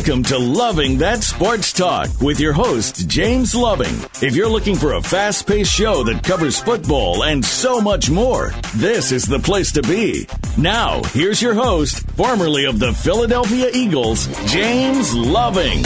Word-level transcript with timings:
Welcome 0.00 0.22
to 0.24 0.38
Loving 0.38 0.96
That 0.96 1.22
Sports 1.22 1.74
Talk 1.74 2.22
with 2.22 2.40
your 2.40 2.54
host, 2.54 3.06
James 3.06 3.54
Loving. 3.54 3.94
If 4.26 4.34
you're 4.34 4.48
looking 4.48 4.74
for 4.74 4.94
a 4.94 5.02
fast 5.02 5.46
paced 5.46 5.74
show 5.74 6.02
that 6.04 6.24
covers 6.24 6.58
football 6.58 7.24
and 7.24 7.44
so 7.44 7.82
much 7.82 8.08
more, 8.08 8.50
this 8.76 9.12
is 9.12 9.26
the 9.26 9.38
place 9.38 9.72
to 9.72 9.82
be. 9.82 10.26
Now, 10.56 11.02
here's 11.12 11.42
your 11.42 11.52
host, 11.52 12.08
formerly 12.12 12.64
of 12.64 12.78
the 12.78 12.94
Philadelphia 12.94 13.68
Eagles, 13.74 14.26
James 14.50 15.14
Loving. 15.14 15.82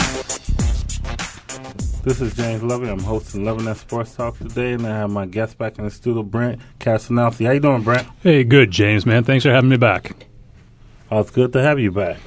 This 2.03 2.21
is 2.21 2.33
James 2.35 2.63
Loving. 2.63 2.87
I'm 2.87 2.99
hosting 2.99 3.43
Loving 3.43 3.65
That 3.65 3.75
Sports 3.75 4.15
Talk 4.15 4.37
today, 4.37 4.71
and 4.71 4.87
I 4.87 4.95
have 4.95 5.09
my 5.09 5.25
guest 5.25 5.57
back 5.57 5.77
in 5.77 5.83
the 5.83 5.91
studio, 5.91 6.23
Brent 6.23 6.61
Castellanti. 6.79 7.47
How 7.47 7.51
you 7.51 7.59
doing, 7.59 7.81
Brent? 7.81 8.07
Hey, 8.23 8.45
good, 8.45 8.71
James, 8.71 9.05
man. 9.05 9.25
Thanks 9.25 9.43
for 9.43 9.51
having 9.51 9.69
me 9.69 9.77
back. 9.77 10.25
Oh, 11.11 11.19
it's 11.19 11.31
good 11.31 11.51
to 11.51 11.61
have 11.61 11.81
you 11.81 11.91
back. 11.91 12.17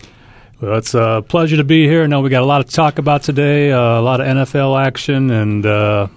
Well, 0.61 0.77
it's 0.77 0.93
a 0.93 1.25
pleasure 1.29 1.57
to 1.59 1.63
be 1.63 1.87
here. 1.87 2.03
I 2.03 2.07
know 2.07 2.21
we 2.21 2.31
got 2.31 2.43
a 2.43 2.47
lot 2.47 2.67
to 2.67 2.73
talk 2.73 2.99
about 2.99 3.23
today, 3.23 3.71
uh, 3.71 3.79
a 3.79 4.03
lot 4.03 4.21
of 4.21 4.27
NFL 4.27 4.85
action, 4.85 5.31
and 5.31 5.65
uh, 5.65 6.09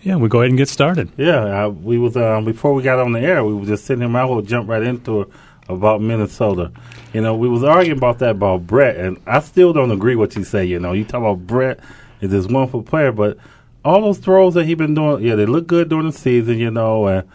yeah, 0.00 0.16
we 0.16 0.30
go 0.30 0.40
ahead 0.40 0.50
and 0.50 0.56
get 0.56 0.70
started. 0.70 1.10
Yeah, 1.18 1.66
uh, 1.66 1.68
we 1.68 1.98
was 1.98 2.16
um, 2.16 2.46
before 2.46 2.72
we 2.72 2.82
got 2.82 2.98
on 2.98 3.12
the 3.12 3.20
air, 3.20 3.44
we 3.44 3.52
were 3.52 3.66
just 3.66 3.84
sitting 3.84 4.08
here. 4.08 4.16
I 4.16 4.24
will 4.24 4.40
jump 4.40 4.66
right 4.66 4.82
into 4.82 5.20
it 5.20 5.28
about 5.68 6.00
Minnesota. 6.00 6.72
You 7.12 7.20
know, 7.20 7.36
we 7.36 7.50
was 7.50 7.62
arguing 7.62 7.98
about 7.98 8.18
that 8.20 8.30
about 8.30 8.66
Brett, 8.66 8.96
and 8.96 9.20
I 9.26 9.40
still 9.40 9.74
don't 9.74 9.90
agree 9.90 10.16
what 10.16 10.36
you 10.36 10.44
say. 10.44 10.64
You 10.64 10.78
know, 10.78 10.94
you 10.94 11.04
talk 11.04 11.20
about 11.20 11.46
Brett 11.46 11.80
is 12.22 12.30
this 12.30 12.46
wonderful 12.46 12.82
player, 12.82 13.12
but 13.12 13.36
all 13.84 14.00
those 14.00 14.16
throws 14.16 14.54
that 14.54 14.64
he 14.64 14.72
been 14.72 14.94
doing, 14.94 15.22
yeah, 15.22 15.34
they 15.34 15.44
look 15.44 15.66
good 15.66 15.90
during 15.90 16.06
the 16.06 16.16
season. 16.16 16.58
You 16.58 16.70
know, 16.70 17.08
and 17.08 17.28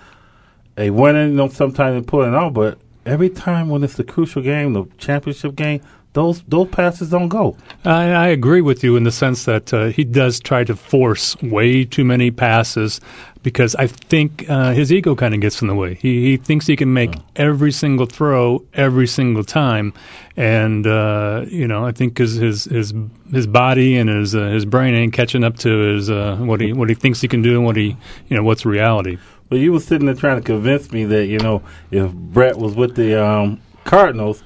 they 0.74 0.90
winning. 0.90 1.30
You 1.30 1.36
know, 1.36 1.50
sometimes 1.50 2.02
they 2.02 2.10
pulling 2.10 2.34
out, 2.34 2.56
but 2.56 2.80
every 3.06 3.30
time 3.30 3.70
when 3.70 3.84
it's 3.84 3.96
the 3.96 4.04
crucial 4.04 4.42
game, 4.42 4.74
the 4.74 4.86
championship 4.98 5.56
game, 5.56 5.82
those 6.16 6.42
those 6.44 6.70
passes 6.70 7.10
don't 7.10 7.28
go. 7.28 7.56
I, 7.84 8.06
I 8.12 8.28
agree 8.28 8.62
with 8.62 8.84
you 8.84 8.96
in 8.96 9.04
the 9.04 9.12
sense 9.12 9.46
that 9.46 9.74
uh, 9.74 9.88
he 9.88 10.04
does 10.04 10.40
try 10.40 10.64
to 10.64 10.76
force 10.76 11.36
way 11.42 11.84
too 11.84 12.06
many 12.06 12.32
passes 12.32 13.02
because 13.44 13.76
I 13.76 13.88
think 13.88 14.50
uh, 14.50 14.72
his 14.72 14.92
ego 14.92 15.14
kind 15.14 15.36
of 15.36 15.42
gets 15.42 15.62
in 15.62 15.68
the 15.68 15.76
way. 15.76 15.96
He, 15.96 16.32
he 16.32 16.38
thinks 16.38 16.66
he 16.66 16.76
can 16.78 16.94
make 16.94 17.14
every 17.36 17.72
single 17.72 18.06
throw 18.06 18.64
every 18.74 19.08
single 19.08 19.44
time, 19.44 19.94
and 20.38 20.88
uh, 20.88 21.46
you 21.50 21.68
know 21.68 21.86
I 21.86 21.92
think 21.92 22.18
his 22.18 22.36
his 22.36 22.64
his, 22.64 22.94
his 23.32 23.46
body 23.46 23.98
and 23.98 24.10
his 24.10 24.34
uh, 24.34 24.48
his 24.48 24.66
brain 24.66 24.96
ain't 24.96 25.14
catching 25.14 25.44
up 25.44 25.58
to 25.60 25.70
his 25.70 26.10
uh, 26.10 26.38
what 26.38 26.62
he 26.62 26.72
what 26.72 26.88
he 26.88 26.96
thinks 26.96 27.20
he 27.20 27.28
can 27.28 27.42
do 27.42 27.58
and 27.58 27.66
what 27.66 27.76
he 27.76 27.98
you 28.30 28.38
know 28.38 28.44
what's 28.44 28.66
reality. 28.66 29.18
But 29.50 29.58
you 29.58 29.74
were 29.74 29.82
sitting 29.82 30.06
there 30.08 30.16
trying 30.16 30.38
to 30.38 30.44
convince 30.44 30.92
me 30.94 31.04
that 31.04 31.26
you 31.26 31.40
know 31.40 31.62
if 31.92 32.12
Brett 32.14 32.58
was 32.58 32.74
with 32.74 32.96
the 32.96 33.22
um, 33.22 33.62
Cardinals 33.84 34.44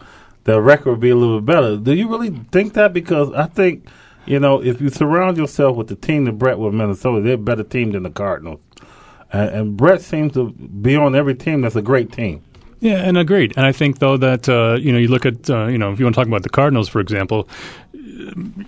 the 0.50 0.62
record 0.62 0.92
would 0.92 1.00
be 1.00 1.10
a 1.10 1.16
little 1.16 1.40
bit 1.40 1.46
better. 1.46 1.78
Do 1.78 1.94
you 1.94 2.08
really 2.08 2.32
think 2.52 2.74
that? 2.74 2.94
Because 2.94 3.32
I 3.34 3.46
think, 3.46 3.88
you 4.26 4.40
know, 4.40 4.62
if 4.64 4.82
you 4.82 4.90
surround 4.90 5.38
yourself 5.38 5.78
with 5.78 5.88
the 5.88 5.96
team 5.96 6.26
that 6.26 6.34
Brett 6.34 6.58
with 6.58 6.74
Minnesota, 6.74 7.22
they're 7.22 7.36
a 7.36 7.38
better 7.38 7.64
team 7.64 7.92
than 7.92 8.04
the 8.04 8.10
Cardinals. 8.10 8.60
And, 9.32 9.50
and 9.50 9.78
Brett 9.78 10.02
seems 10.02 10.34
to 10.34 10.52
be 10.52 10.96
on 10.96 11.16
every 11.16 11.36
team 11.36 11.62
that's 11.62 11.76
a 11.76 11.82
great 11.82 12.12
team. 12.12 12.44
Yeah, 12.80 12.96
and 12.96 13.18
agreed. 13.18 13.54
And 13.58 13.66
I 13.66 13.74
think 13.74 14.00
though 14.00 14.16
that 14.18 14.48
uh, 14.48 14.78
you 14.80 14.94
know 14.94 14.98
you 14.98 15.10
look 15.10 15.26
at 15.26 15.50
uh, 15.50 15.68
you 15.68 15.78
know 15.78 15.92
if 15.92 16.00
you 16.00 16.06
want 16.06 16.16
to 16.16 16.22
talk 16.22 16.28
about 16.28 16.44
the 16.44 16.50
Cardinals 16.50 16.88
for 16.88 17.02
example, 17.02 17.50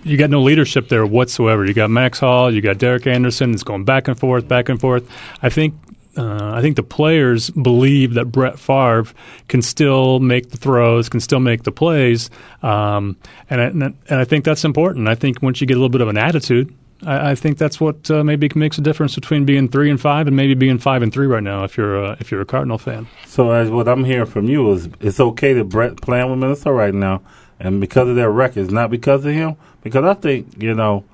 you 0.04 0.18
got 0.18 0.28
no 0.28 0.42
leadership 0.42 0.88
there 0.88 1.06
whatsoever. 1.06 1.64
You 1.64 1.72
got 1.72 1.88
Max 1.90 2.18
Hall, 2.18 2.52
you 2.52 2.60
got 2.60 2.76
Derek 2.76 3.06
Anderson. 3.06 3.54
It's 3.54 3.62
going 3.62 3.84
back 3.84 4.08
and 4.08 4.18
forth, 4.18 4.46
back 4.46 4.68
and 4.68 4.78
forth. 4.78 5.10
I 5.40 5.48
think 5.48 5.74
uh, 6.16 6.52
I 6.54 6.60
think 6.60 6.76
the 6.76 6.82
players 6.82 7.50
believe 7.50 8.14
that 8.14 8.26
Brett 8.26 8.58
Favre 8.58 9.06
can 9.48 9.62
still 9.62 10.20
make 10.20 10.50
the 10.50 10.56
throws, 10.56 11.08
can 11.08 11.20
still 11.20 11.40
make 11.40 11.62
the 11.62 11.72
plays, 11.72 12.30
um, 12.62 13.16
and, 13.48 13.60
I, 13.60 13.64
and 13.66 13.94
I 14.10 14.24
think 14.24 14.44
that's 14.44 14.64
important. 14.64 15.08
I 15.08 15.14
think 15.14 15.42
once 15.42 15.60
you 15.60 15.66
get 15.66 15.74
a 15.74 15.80
little 15.80 15.88
bit 15.88 16.02
of 16.02 16.08
an 16.08 16.18
attitude, 16.18 16.74
I, 17.04 17.30
I 17.30 17.34
think 17.34 17.58
that's 17.58 17.80
what 17.80 18.10
uh, 18.10 18.22
maybe 18.24 18.50
makes 18.54 18.78
a 18.78 18.82
difference 18.82 19.14
between 19.14 19.44
being 19.44 19.68
three 19.68 19.90
and 19.90 20.00
five 20.00 20.26
and 20.26 20.36
maybe 20.36 20.54
being 20.54 20.78
five 20.78 21.02
and 21.02 21.12
three 21.12 21.26
right 21.26 21.42
now. 21.42 21.64
If 21.64 21.76
you're 21.76 22.02
a, 22.02 22.16
if 22.20 22.30
you're 22.30 22.40
a 22.40 22.46
Cardinal 22.46 22.78
fan. 22.78 23.06
So 23.26 23.50
as 23.50 23.70
what 23.70 23.88
I'm 23.88 24.04
hearing 24.04 24.26
from 24.26 24.48
you 24.48 24.70
is, 24.72 24.88
it's 25.00 25.20
okay 25.20 25.52
that 25.54 25.64
Brett 25.64 26.00
playing 26.00 26.30
with 26.30 26.38
Minnesota 26.38 26.72
right 26.72 26.94
now, 26.94 27.22
and 27.58 27.80
because 27.80 28.08
of 28.08 28.16
their 28.16 28.30
records, 28.30 28.70
not 28.70 28.90
because 28.90 29.24
of 29.24 29.32
him. 29.32 29.56
Because 29.82 30.04
I 30.04 30.14
think 30.14 30.62
you 30.62 30.74
know 30.74 31.04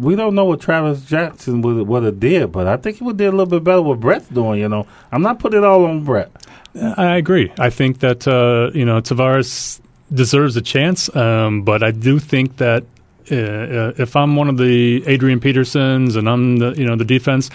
we 0.00 0.16
don't 0.16 0.34
know 0.34 0.44
what 0.44 0.60
Travis 0.60 1.04
Jackson 1.04 1.62
would 1.62 1.86
would 1.86 2.02
have 2.02 2.20
did, 2.20 2.52
but 2.52 2.66
I 2.66 2.76
think 2.76 2.98
he 2.98 3.04
would 3.04 3.16
did 3.16 3.28
a 3.28 3.30
little 3.30 3.46
bit 3.46 3.64
better 3.64 3.82
what 3.82 4.00
Brett's 4.00 4.28
doing. 4.28 4.60
You 4.60 4.68
know, 4.68 4.86
I'm 5.10 5.22
not 5.22 5.38
putting 5.38 5.58
it 5.58 5.64
all 5.64 5.84
on 5.84 6.04
Brett. 6.04 6.30
I 6.74 7.16
agree. 7.16 7.52
I 7.58 7.70
think 7.70 8.00
that 8.00 8.26
uh, 8.26 8.70
you 8.76 8.84
know 8.84 9.00
Tarvaris 9.00 9.80
deserves 10.12 10.56
a 10.56 10.62
chance, 10.62 11.14
um, 11.14 11.62
but 11.62 11.82
I 11.82 11.90
do 11.90 12.18
think 12.18 12.56
that 12.58 12.84
uh, 13.30 13.34
uh, 13.34 13.92
if 13.98 14.16
I'm 14.16 14.36
one 14.36 14.48
of 14.48 14.58
the 14.58 15.04
Adrian 15.06 15.40
Petersons 15.40 16.16
and 16.16 16.28
I'm 16.28 16.56
the 16.56 16.72
you 16.72 16.86
know 16.86 16.96
the 16.96 17.04
defense, 17.04 17.50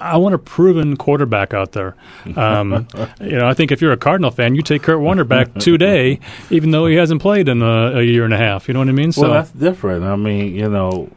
I 0.00 0.16
want 0.16 0.34
a 0.34 0.38
proven 0.38 0.96
quarterback 0.96 1.52
out 1.52 1.72
there. 1.72 1.94
Um, 2.36 2.88
you 3.20 3.38
know, 3.38 3.46
I 3.46 3.54
think 3.54 3.72
if 3.72 3.80
you're 3.80 3.92
a 3.92 3.98
Cardinal 3.98 4.30
fan, 4.30 4.54
you 4.54 4.62
take 4.62 4.82
Kurt 4.82 5.00
Warner 5.00 5.24
back 5.24 5.52
today, 5.54 6.20
even 6.50 6.70
though 6.70 6.86
he 6.86 6.94
hasn't 6.94 7.20
played 7.20 7.48
in 7.48 7.62
a, 7.62 7.98
a, 7.98 8.02
year 8.02 8.24
and 8.24 8.32
a 8.32 8.38
half. 8.38 8.66
You 8.66 8.74
know 8.74 8.80
what 8.80 8.88
I 8.88 8.92
mean? 8.92 9.12
So 9.12 9.22
well, 9.22 9.32
that's 9.32 9.50
different. 9.50 10.04
I 10.04 10.16
mean, 10.16 10.54
you 10.54 10.68
know, 10.68 11.10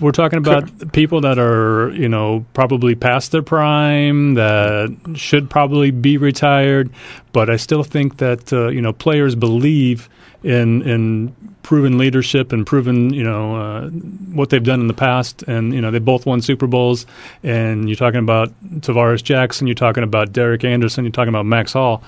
we're 0.00 0.12
talking 0.12 0.38
about 0.38 0.92
people 0.92 1.20
that 1.22 1.38
are, 1.38 1.90
you 1.90 2.08
know, 2.08 2.44
probably 2.54 2.94
past 2.94 3.32
their 3.32 3.42
prime, 3.42 4.34
that 4.34 4.96
should 5.14 5.48
probably 5.50 5.90
be 5.90 6.16
retired. 6.16 6.90
But 7.32 7.50
I 7.50 7.56
still 7.56 7.82
think 7.82 8.18
that, 8.18 8.52
uh, 8.52 8.68
you 8.68 8.80
know, 8.80 8.92
players 8.92 9.34
believe 9.34 10.08
in 10.42 10.82
in 10.82 11.34
proven 11.62 11.96
leadership 11.96 12.52
and 12.52 12.66
proven, 12.66 13.14
you 13.14 13.22
know, 13.22 13.56
uh, 13.56 13.88
what 13.88 14.50
they've 14.50 14.62
done 14.62 14.80
in 14.80 14.86
the 14.86 14.94
past. 14.94 15.42
And, 15.44 15.72
you 15.72 15.80
know, 15.80 15.90
they 15.90 15.98
both 15.98 16.26
won 16.26 16.42
Super 16.42 16.66
Bowls. 16.66 17.06
And 17.42 17.88
you're 17.88 17.96
talking 17.96 18.20
about 18.20 18.52
Tarvaris 18.80 19.22
Jackson, 19.22 19.66
you're 19.66 19.74
talking 19.74 20.02
about 20.02 20.32
Derek 20.32 20.62
Anderson, 20.64 21.04
you're 21.04 21.12
talking 21.12 21.30
about 21.30 21.46
Max 21.46 21.72
Hall. 21.72 22.02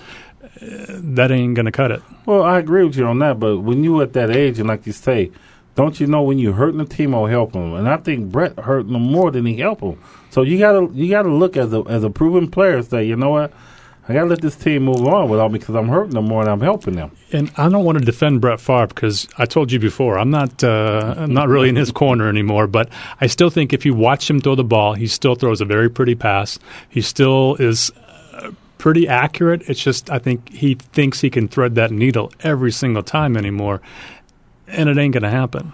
that 0.60 1.30
ain't 1.30 1.54
going 1.54 1.66
to 1.66 1.72
cut 1.72 1.90
it. 1.90 2.02
Well, 2.24 2.42
I 2.42 2.58
agree 2.58 2.84
with 2.84 2.96
you 2.96 3.06
on 3.06 3.18
that. 3.20 3.38
But 3.38 3.60
when 3.60 3.84
you're 3.84 4.02
at 4.02 4.12
that 4.14 4.30
age, 4.30 4.58
and 4.58 4.68
like 4.68 4.86
you 4.86 4.92
say, 4.92 5.30
don't 5.76 6.00
you 6.00 6.06
know 6.06 6.22
when 6.22 6.38
you're 6.38 6.54
hurting 6.54 6.78
the 6.78 6.86
team 6.86 7.14
or 7.14 7.30
helping 7.30 7.60
them? 7.60 7.78
And 7.78 7.88
I 7.88 7.98
think 7.98 8.32
Brett 8.32 8.58
hurt 8.58 8.88
them 8.88 9.02
more 9.02 9.30
than 9.30 9.44
he 9.46 9.58
helped 9.58 9.82
them. 9.82 10.02
So 10.30 10.42
you 10.42 10.58
gotta 10.58 10.88
you 10.92 11.08
gotta 11.08 11.28
look 11.28 11.56
as 11.56 11.72
a 11.72 11.82
as 11.82 12.02
a 12.02 12.10
proven 12.10 12.50
player. 12.50 12.82
Say, 12.82 13.04
you 13.04 13.14
know 13.14 13.30
what? 13.30 13.52
I 14.08 14.14
gotta 14.14 14.26
let 14.26 14.40
this 14.40 14.56
team 14.56 14.84
move 14.84 15.04
on 15.06 15.28
without 15.28 15.52
me 15.52 15.58
because 15.58 15.74
I'm 15.74 15.88
hurting 15.88 16.14
them 16.14 16.26
more 16.26 16.44
than 16.44 16.52
I'm 16.54 16.60
helping 16.60 16.94
them. 16.94 17.10
And 17.32 17.50
I 17.56 17.68
don't 17.68 17.84
want 17.84 17.98
to 17.98 18.04
defend 18.04 18.40
Brett 18.40 18.60
Favre 18.60 18.86
because 18.86 19.28
I 19.36 19.46
told 19.46 19.70
you 19.70 19.78
before 19.78 20.18
I'm 20.18 20.30
not 20.30 20.64
uh, 20.64 21.14
I'm 21.18 21.34
not 21.34 21.48
really 21.48 21.68
in 21.68 21.76
his 21.76 21.92
corner 21.92 22.28
anymore. 22.28 22.66
But 22.66 22.88
I 23.20 23.26
still 23.26 23.50
think 23.50 23.72
if 23.72 23.84
you 23.84 23.94
watch 23.94 24.30
him 24.30 24.40
throw 24.40 24.54
the 24.54 24.64
ball, 24.64 24.94
he 24.94 25.06
still 25.06 25.34
throws 25.34 25.60
a 25.60 25.66
very 25.66 25.90
pretty 25.90 26.14
pass. 26.14 26.58
He 26.88 27.02
still 27.02 27.56
is 27.56 27.90
uh, 28.32 28.52
pretty 28.78 29.08
accurate. 29.08 29.62
It's 29.68 29.82
just 29.82 30.08
I 30.08 30.20
think 30.20 30.50
he 30.50 30.76
thinks 30.76 31.20
he 31.20 31.28
can 31.28 31.48
thread 31.48 31.74
that 31.74 31.90
needle 31.90 32.32
every 32.40 32.72
single 32.72 33.02
time 33.02 33.36
anymore 33.36 33.82
and 34.68 34.88
it 34.88 34.98
ain't 34.98 35.12
going 35.14 35.22
to 35.22 35.30
happen. 35.30 35.72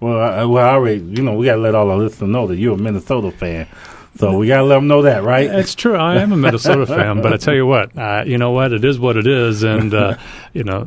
Well, 0.00 0.18
I, 0.18 0.44
well, 0.44 0.64
I 0.66 0.72
already, 0.72 1.00
you 1.02 1.22
know, 1.22 1.34
we 1.34 1.46
got 1.46 1.56
to 1.56 1.60
let 1.60 1.74
all 1.74 1.90
our 1.90 1.98
listeners 1.98 2.30
know 2.30 2.46
that 2.46 2.56
you're 2.56 2.74
a 2.74 2.78
Minnesota 2.78 3.30
fan. 3.30 3.66
So 4.16 4.36
we 4.36 4.48
gotta 4.48 4.64
let 4.64 4.74
them 4.74 4.88
know 4.88 5.02
that, 5.02 5.22
right? 5.22 5.48
It's 5.48 5.74
true. 5.74 5.94
I 5.94 6.16
am 6.16 6.32
a 6.32 6.36
Minnesota 6.36 6.84
fan, 6.94 7.22
but 7.22 7.32
I 7.32 7.36
tell 7.36 7.54
you 7.54 7.64
what, 7.64 7.96
uh, 7.96 8.24
you 8.26 8.38
know 8.38 8.50
what? 8.50 8.72
It 8.72 8.84
is 8.84 8.98
what 8.98 9.16
it 9.16 9.26
is, 9.26 9.62
and 9.62 9.94
uh, 9.94 10.16
you 10.52 10.64
know 10.64 10.84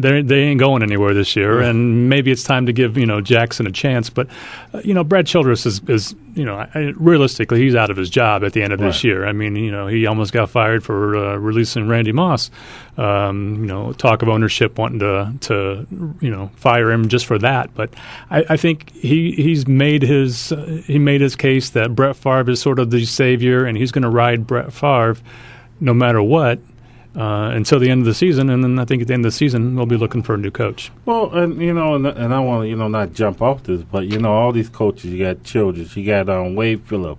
they 0.00 0.22
they 0.22 0.42
ain't 0.44 0.60
going 0.60 0.82
anywhere 0.82 1.12
this 1.12 1.34
year. 1.36 1.60
And 1.60 2.08
maybe 2.08 2.30
it's 2.30 2.44
time 2.44 2.66
to 2.66 2.72
give 2.72 2.96
you 2.96 3.04
know 3.04 3.20
Jackson 3.20 3.66
a 3.66 3.72
chance. 3.72 4.10
But 4.10 4.28
uh, 4.72 4.80
you 4.84 4.94
know, 4.94 5.02
Brad 5.04 5.26
Childress 5.26 5.66
is, 5.66 5.80
is 5.88 6.14
you 6.34 6.44
know 6.44 6.54
I, 6.56 6.92
realistically 6.96 7.60
he's 7.60 7.74
out 7.74 7.90
of 7.90 7.96
his 7.96 8.08
job 8.08 8.44
at 8.44 8.52
the 8.52 8.62
end 8.62 8.72
of 8.72 8.80
Right. 8.80 8.86
this 8.86 9.02
year. 9.04 9.26
I 9.26 9.32
mean, 9.32 9.56
you 9.56 9.72
know, 9.72 9.88
he 9.88 10.06
almost 10.06 10.32
got 10.32 10.48
fired 10.48 10.84
for 10.84 11.16
uh, 11.16 11.36
releasing 11.36 11.88
Randy 11.88 12.12
Moss. 12.12 12.50
Um, 12.96 13.56
you 13.56 13.66
know, 13.66 13.92
talk 13.92 14.22
of 14.22 14.28
ownership 14.28 14.78
wanting 14.78 15.00
to 15.00 15.32
to 15.40 15.86
you 16.20 16.30
know 16.30 16.50
fire 16.54 16.92
him 16.92 17.08
just 17.08 17.26
for 17.26 17.38
that. 17.38 17.74
But 17.74 17.92
I, 18.30 18.44
I 18.50 18.56
think 18.56 18.92
he 18.92 19.32
he's 19.32 19.66
made 19.66 20.02
his 20.02 20.52
uh, 20.52 20.82
he 20.86 20.98
made 20.98 21.20
his 21.20 21.34
case 21.34 21.70
that 21.70 21.94
Brett 21.94 22.14
Favre 22.14 22.50
is 22.52 22.60
sort 22.60 22.78
of 22.78 22.90
the 22.90 23.04
savior, 23.04 23.64
and 23.64 23.76
he's 23.76 23.90
going 23.90 24.02
to 24.02 24.10
ride 24.10 24.46
Brett 24.46 24.72
Favre 24.72 25.16
no 25.80 25.92
matter 25.94 26.22
what. 26.22 26.60
Uh, 27.16 27.50
until 27.54 27.78
the 27.78 27.88
end 27.88 28.00
of 28.00 28.06
the 28.06 28.14
season, 28.14 28.50
and 28.50 28.64
then 28.64 28.76
I 28.76 28.84
think 28.84 29.02
at 29.02 29.06
the 29.06 29.14
end 29.14 29.24
of 29.24 29.30
the 29.30 29.36
season 29.36 29.76
we'll 29.76 29.86
be 29.86 29.96
looking 29.96 30.20
for 30.20 30.34
a 30.34 30.36
new 30.36 30.50
coach. 30.50 30.90
Well, 31.04 31.32
and 31.32 31.62
you 31.62 31.72
know, 31.72 31.94
and, 31.94 32.04
and 32.08 32.34
I 32.34 32.40
want 32.40 32.64
to 32.64 32.68
you 32.68 32.74
know 32.74 32.88
not 32.88 33.12
jump 33.12 33.40
off 33.40 33.62
this, 33.62 33.82
but 33.82 34.08
you 34.08 34.18
know, 34.18 34.32
all 34.32 34.50
these 34.50 34.68
coaches, 34.68 35.12
you 35.12 35.24
got 35.24 35.44
Childress, 35.44 35.96
you 35.96 36.04
got 36.04 36.28
um, 36.28 36.56
Wade 36.56 36.82
Phillip, 36.88 37.18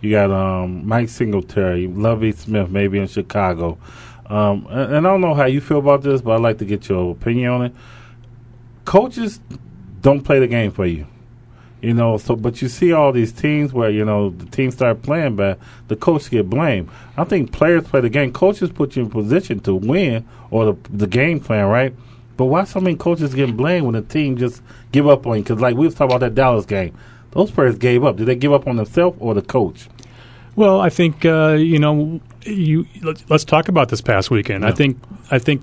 you 0.00 0.12
got 0.12 0.30
um, 0.30 0.86
Mike 0.86 1.08
Singletary, 1.08 1.88
Lovie 1.88 2.30
Smith, 2.30 2.70
maybe 2.70 3.00
in 3.00 3.08
Chicago. 3.08 3.78
Um, 4.32 4.66
and, 4.70 4.94
and 4.94 5.06
I 5.06 5.10
don't 5.10 5.20
know 5.20 5.34
how 5.34 5.44
you 5.44 5.60
feel 5.60 5.78
about 5.78 6.02
this, 6.02 6.22
but 6.22 6.32
I'd 6.32 6.40
like 6.40 6.56
to 6.58 6.64
get 6.64 6.88
your 6.88 7.12
opinion 7.12 7.50
on 7.50 7.64
it. 7.66 7.74
Coaches 8.86 9.40
don't 10.00 10.22
play 10.22 10.38
the 10.38 10.46
game 10.46 10.72
for 10.72 10.86
you. 10.86 11.06
You 11.82 11.92
know, 11.92 12.16
so 12.16 12.34
but 12.34 12.62
you 12.62 12.68
see 12.68 12.92
all 12.92 13.12
these 13.12 13.30
teams 13.30 13.74
where 13.74 13.90
you 13.90 14.06
know 14.06 14.30
the 14.30 14.46
teams 14.46 14.74
start 14.74 15.02
playing 15.02 15.36
bad, 15.36 15.58
the 15.88 15.96
coach 15.96 16.30
get 16.30 16.48
blamed. 16.48 16.88
I 17.16 17.24
think 17.24 17.52
players 17.52 17.84
play 17.84 18.00
the 18.00 18.08
game. 18.08 18.32
Coaches 18.32 18.70
put 18.70 18.96
you 18.96 19.02
in 19.02 19.10
position 19.10 19.60
to 19.60 19.74
win 19.74 20.26
or 20.50 20.64
the 20.64 20.90
the 20.90 21.06
game 21.06 21.38
plan, 21.38 21.66
right? 21.66 21.94
But 22.38 22.46
why 22.46 22.64
so 22.64 22.80
many 22.80 22.96
coaches 22.96 23.34
getting 23.34 23.56
blamed 23.56 23.84
when 23.84 23.94
the 23.94 24.02
team 24.02 24.38
just 24.38 24.62
give 24.92 25.08
up 25.08 25.26
on 25.26 25.38
you? 25.38 25.42
Because 25.42 25.60
like 25.60 25.76
we 25.76 25.84
was 25.84 25.94
talking 25.94 26.12
about 26.16 26.20
that 26.20 26.34
Dallas 26.34 26.64
game, 26.64 26.96
those 27.32 27.50
players 27.50 27.76
gave 27.76 28.02
up. 28.02 28.16
Did 28.16 28.26
they 28.26 28.36
give 28.36 28.52
up 28.52 28.66
on 28.66 28.76
themselves 28.76 29.18
or 29.20 29.34
the 29.34 29.42
coach? 29.42 29.88
Well, 30.54 30.80
I 30.80 30.90
think 30.90 31.24
uh, 31.24 31.52
you 31.52 31.78
know 31.78 32.20
you. 32.44 32.86
Let's, 33.02 33.24
let's 33.28 33.44
talk 33.44 33.68
about 33.68 33.88
this 33.88 34.00
past 34.00 34.30
weekend. 34.30 34.64
I 34.64 34.72
think 34.72 34.98
I 35.30 35.38
think 35.38 35.62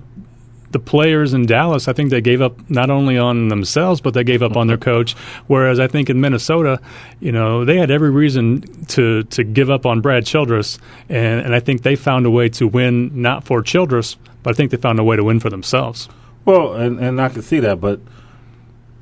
the 0.70 0.78
players 0.78 1.34
in 1.34 1.46
Dallas. 1.46 1.88
I 1.88 1.92
think 1.92 2.10
they 2.10 2.20
gave 2.20 2.40
up 2.40 2.68
not 2.70 2.90
only 2.90 3.18
on 3.18 3.48
themselves, 3.48 4.00
but 4.00 4.14
they 4.14 4.24
gave 4.24 4.42
up 4.42 4.56
on 4.56 4.66
their 4.66 4.76
coach. 4.76 5.14
Whereas 5.46 5.80
I 5.80 5.86
think 5.86 6.10
in 6.10 6.20
Minnesota, 6.20 6.80
you 7.20 7.32
know, 7.32 7.64
they 7.64 7.76
had 7.76 7.90
every 7.90 8.10
reason 8.10 8.62
to 8.86 9.24
to 9.24 9.44
give 9.44 9.70
up 9.70 9.86
on 9.86 10.00
Brad 10.00 10.26
Childress, 10.26 10.78
and, 11.08 11.40
and 11.40 11.54
I 11.54 11.60
think 11.60 11.82
they 11.82 11.96
found 11.96 12.26
a 12.26 12.30
way 12.30 12.48
to 12.50 12.66
win 12.66 13.22
not 13.22 13.44
for 13.44 13.62
Childress, 13.62 14.16
but 14.42 14.50
I 14.50 14.52
think 14.54 14.70
they 14.70 14.76
found 14.76 14.98
a 14.98 15.04
way 15.04 15.16
to 15.16 15.24
win 15.24 15.40
for 15.40 15.50
themselves. 15.50 16.08
Well, 16.44 16.74
and, 16.74 16.98
and 16.98 17.20
I 17.20 17.28
can 17.28 17.42
see 17.42 17.60
that, 17.60 17.80
but 17.80 18.00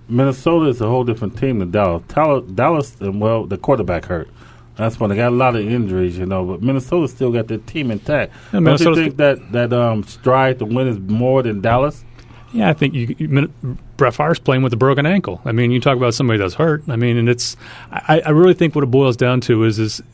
Minnesota 0.08 0.66
is 0.66 0.80
a 0.80 0.88
whole 0.88 1.04
different 1.04 1.38
team 1.38 1.60
than 1.60 1.70
Dallas. 1.70 2.02
Dallas, 2.08 2.96
um, 3.00 3.20
well, 3.20 3.46
the 3.46 3.56
quarterback 3.56 4.06
hurt. 4.06 4.28
That's 4.78 5.00
when 5.00 5.10
they 5.10 5.16
got 5.16 5.32
a 5.32 5.34
lot 5.34 5.56
of 5.56 5.66
injuries, 5.66 6.16
you 6.16 6.24
know. 6.24 6.44
But 6.44 6.62
Minnesota 6.62 7.08
still 7.08 7.32
got 7.32 7.48
their 7.48 7.58
team 7.58 7.90
intact. 7.90 8.32
Yeah, 8.52 8.60
Don't 8.60 8.80
you 8.80 8.94
think 8.94 9.16
that 9.16 9.50
that 9.50 9.72
um, 9.72 10.04
stride 10.04 10.60
to 10.60 10.64
win 10.64 10.86
is 10.86 11.00
more 11.00 11.42
than 11.42 11.60
Dallas? 11.60 12.04
Yeah, 12.52 12.70
I 12.70 12.74
think 12.74 12.94
you, 12.94 13.14
you, 13.18 13.52
Brett 13.96 14.14
Favre's 14.14 14.38
playing 14.38 14.62
with 14.62 14.72
a 14.72 14.76
broken 14.76 15.04
ankle. 15.04 15.40
I 15.44 15.50
mean, 15.50 15.72
you 15.72 15.80
talk 15.80 15.96
about 15.96 16.14
somebody 16.14 16.38
that's 16.38 16.54
hurt. 16.54 16.84
I 16.88 16.94
mean, 16.94 17.16
and 17.16 17.28
it's. 17.28 17.56
I, 17.90 18.22
I 18.24 18.30
really 18.30 18.54
think 18.54 18.76
what 18.76 18.84
it 18.84 18.90
boils 18.90 19.16
down 19.16 19.40
to 19.42 19.64
is 19.64 19.80
is 19.80 20.00
uh, 20.00 20.04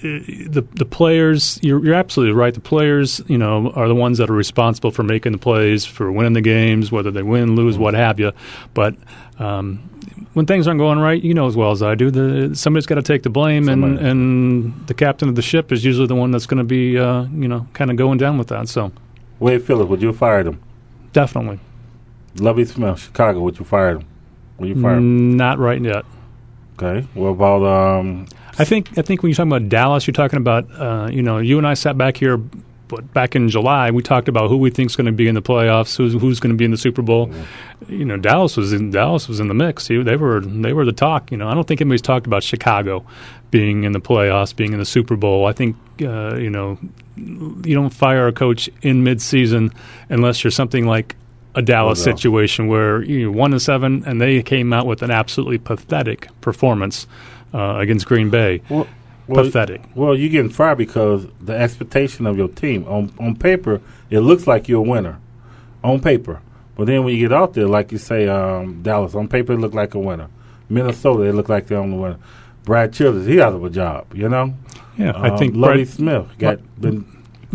the 0.00 0.66
the 0.72 0.86
players. 0.86 1.60
You're, 1.62 1.84
you're 1.84 1.94
absolutely 1.94 2.34
right. 2.34 2.54
The 2.54 2.60
players, 2.60 3.20
you 3.26 3.36
know, 3.36 3.72
are 3.72 3.88
the 3.88 3.94
ones 3.94 4.16
that 4.18 4.30
are 4.30 4.34
responsible 4.34 4.90
for 4.90 5.02
making 5.02 5.32
the 5.32 5.38
plays, 5.38 5.84
for 5.84 6.10
winning 6.10 6.32
the 6.32 6.40
games, 6.40 6.90
whether 6.90 7.10
they 7.10 7.22
win, 7.22 7.56
lose, 7.56 7.76
what 7.76 7.92
have 7.92 8.18
you. 8.18 8.32
But 8.72 8.96
um, 9.38 9.93
when 10.34 10.46
things 10.46 10.66
aren't 10.68 10.78
going 10.78 10.98
right, 10.98 11.22
you 11.22 11.32
know 11.32 11.46
as 11.46 11.56
well 11.56 11.70
as 11.70 11.82
I 11.82 11.94
do, 11.94 12.10
the 12.10 12.54
somebody's 12.54 12.86
got 12.86 12.96
to 12.96 13.02
take 13.02 13.22
the 13.22 13.30
blame, 13.30 13.68
and, 13.68 13.98
and 13.98 14.86
the 14.86 14.94
captain 14.94 15.28
of 15.28 15.34
the 15.36 15.42
ship 15.42 15.72
is 15.72 15.84
usually 15.84 16.06
the 16.06 16.14
one 16.14 16.30
that's 16.30 16.46
going 16.46 16.58
to 16.58 16.64
be, 16.64 16.98
uh, 16.98 17.24
you 17.32 17.48
know, 17.48 17.66
kind 17.72 17.90
of 17.90 17.96
going 17.96 18.18
down 18.18 18.36
with 18.36 18.48
that. 18.48 18.68
So 18.68 18.92
Wade 19.38 19.62
Phillips, 19.64 19.88
would 19.88 20.02
you 20.02 20.08
have 20.08 20.18
fired 20.18 20.46
him? 20.46 20.60
definitely 21.12 21.60
Lovie 22.40 22.64
Smith, 22.64 22.98
Chicago, 22.98 23.40
would 23.40 23.58
you 23.58 23.64
fire 23.64 23.90
him? 23.96 24.04
Would 24.58 24.68
you 24.68 24.82
fire 24.82 24.96
him? 24.96 25.36
not 25.36 25.58
right 25.58 25.80
yet. 25.80 26.04
Okay. 26.76 27.06
What 27.14 27.28
about 27.28 27.64
um? 27.64 28.26
I 28.58 28.64
think 28.64 28.98
I 28.98 29.02
think 29.02 29.22
when 29.22 29.30
you're 29.30 29.36
talking 29.36 29.52
about 29.52 29.68
Dallas, 29.68 30.06
you're 30.06 30.12
talking 30.12 30.38
about 30.38 30.68
uh, 30.72 31.08
you 31.12 31.22
know 31.22 31.38
you 31.38 31.58
and 31.58 31.66
I 31.66 31.74
sat 31.74 31.96
back 31.96 32.16
here, 32.16 32.40
but 32.88 33.12
back 33.12 33.34
in 33.34 33.48
July 33.48 33.90
we 33.90 34.02
talked 34.02 34.28
about 34.28 34.48
who 34.48 34.56
we 34.56 34.70
think's 34.70 34.96
going 34.96 35.06
to 35.06 35.12
be 35.12 35.28
in 35.28 35.34
the 35.34 35.42
playoffs, 35.42 35.96
who's 35.96 36.12
who's 36.14 36.40
going 36.40 36.52
to 36.52 36.56
be 36.56 36.64
in 36.64 36.70
the 36.70 36.76
Super 36.76 37.02
Bowl. 37.02 37.30
You 37.88 38.04
know, 38.04 38.16
Dallas 38.16 38.56
was 38.56 38.72
in 38.72 38.90
Dallas 38.90 39.28
was 39.28 39.40
in 39.40 39.48
the 39.48 39.54
mix. 39.54 39.88
They 39.88 40.16
were 40.16 40.40
they 40.40 40.72
were 40.72 40.84
the 40.84 40.92
talk. 40.92 41.30
You 41.30 41.36
know, 41.36 41.48
I 41.48 41.54
don't 41.54 41.66
think 41.66 41.80
anybody's 41.80 42.02
talked 42.02 42.26
about 42.26 42.42
Chicago 42.42 43.04
being 43.50 43.84
in 43.84 43.92
the 43.92 44.00
playoffs, 44.00 44.54
being 44.54 44.72
in 44.72 44.78
the 44.78 44.84
Super 44.84 45.16
Bowl. 45.16 45.46
I 45.46 45.52
think 45.52 45.76
uh, 46.02 46.36
you 46.36 46.50
know 46.50 46.78
you 47.16 47.74
don't 47.74 47.90
fire 47.90 48.26
a 48.26 48.32
coach 48.32 48.68
in 48.82 49.04
midseason 49.04 49.72
unless 50.08 50.42
you're 50.42 50.50
something 50.50 50.86
like 50.86 51.16
a 51.54 51.62
Dallas 51.62 52.02
Odell. 52.02 52.16
situation 52.16 52.66
where 52.66 53.02
you 53.02 53.26
know, 53.26 53.36
one 53.36 53.52
and 53.52 53.62
seven, 53.62 54.02
and 54.06 54.20
they 54.20 54.42
came 54.42 54.72
out 54.72 54.86
with 54.86 55.02
an 55.02 55.10
absolutely 55.10 55.58
pathetic 55.58 56.28
performance 56.40 57.06
uh, 57.52 57.76
against 57.78 58.06
Green 58.06 58.30
Bay. 58.30 58.60
Well, 58.68 58.88
well, 59.26 59.44
Pathetic. 59.44 59.82
Well, 59.94 60.14
you're 60.14 60.28
getting 60.30 60.50
fired 60.50 60.78
because 60.78 61.26
the 61.40 61.54
expectation 61.56 62.26
of 62.26 62.36
your 62.36 62.48
team 62.48 62.84
on 62.86 63.12
on 63.18 63.36
paper 63.36 63.80
it 64.10 64.20
looks 64.20 64.46
like 64.46 64.68
you're 64.68 64.80
a 64.80 64.88
winner, 64.88 65.18
on 65.82 66.00
paper. 66.00 66.40
But 66.76 66.86
then 66.88 67.04
when 67.04 67.14
you 67.14 67.28
get 67.28 67.32
out 67.36 67.54
there, 67.54 67.66
like 67.68 67.92
you 67.92 67.98
say, 67.98 68.26
um, 68.28 68.82
Dallas 68.82 69.14
on 69.14 69.28
paper 69.28 69.52
it 69.52 69.58
looked 69.58 69.74
like 69.74 69.94
a 69.94 69.98
winner. 69.98 70.28
Minnesota 70.68 71.24
they 71.24 71.32
look 71.32 71.48
like 71.48 71.66
they're 71.66 71.78
on 71.80 71.90
the 71.90 71.96
winner. 71.96 72.18
Brad 72.64 72.92
Childress 72.92 73.26
he 73.26 73.40
out 73.40 73.52
of 73.52 73.62
a 73.64 73.70
job, 73.70 74.06
you 74.14 74.28
know. 74.28 74.54
Yeah, 74.98 75.12
I 75.12 75.30
Um, 75.30 75.38
think 75.38 75.54
Lovie 75.54 75.84
Brad, 75.84 75.88
Smith 75.88 76.26
got 76.38 76.80
been. 76.80 77.04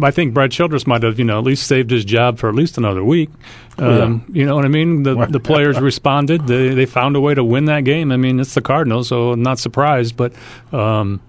I 0.02 0.12
think 0.12 0.34
Brad 0.34 0.52
Childress 0.52 0.88
might 0.88 1.04
have 1.04 1.20
you 1.20 1.26
know 1.26 1.40
at 1.40 1.44
least 1.46 1.68
saved 1.68 1.90
his 1.92 2.06
job 2.06 2.38
for 2.40 2.48
at 2.50 2.56
least 2.56 2.78
another 2.78 3.04
week. 3.04 3.30
Oh, 3.78 4.04
Um, 4.04 4.24
You 4.32 4.46
know 4.46 4.56
what 4.56 4.66
I 4.66 4.70
mean? 4.70 5.04
The 5.04 5.26
the 5.26 5.40
players 5.40 5.80
responded. 5.92 6.48
They 6.48 6.70
they 6.70 6.86
found 6.86 7.16
a 7.16 7.22
way 7.22 7.34
to 7.34 7.44
win 7.44 7.66
that 7.66 7.84
game. 7.84 8.12
I 8.12 8.18
mean, 8.18 8.40
it's 8.40 8.54
the 8.54 8.62
Cardinals, 8.62 9.08
so 9.10 9.32
I'm 9.32 9.42
not 9.42 9.60
surprised. 9.60 10.16
But 10.16 10.34
um, 10.72 11.20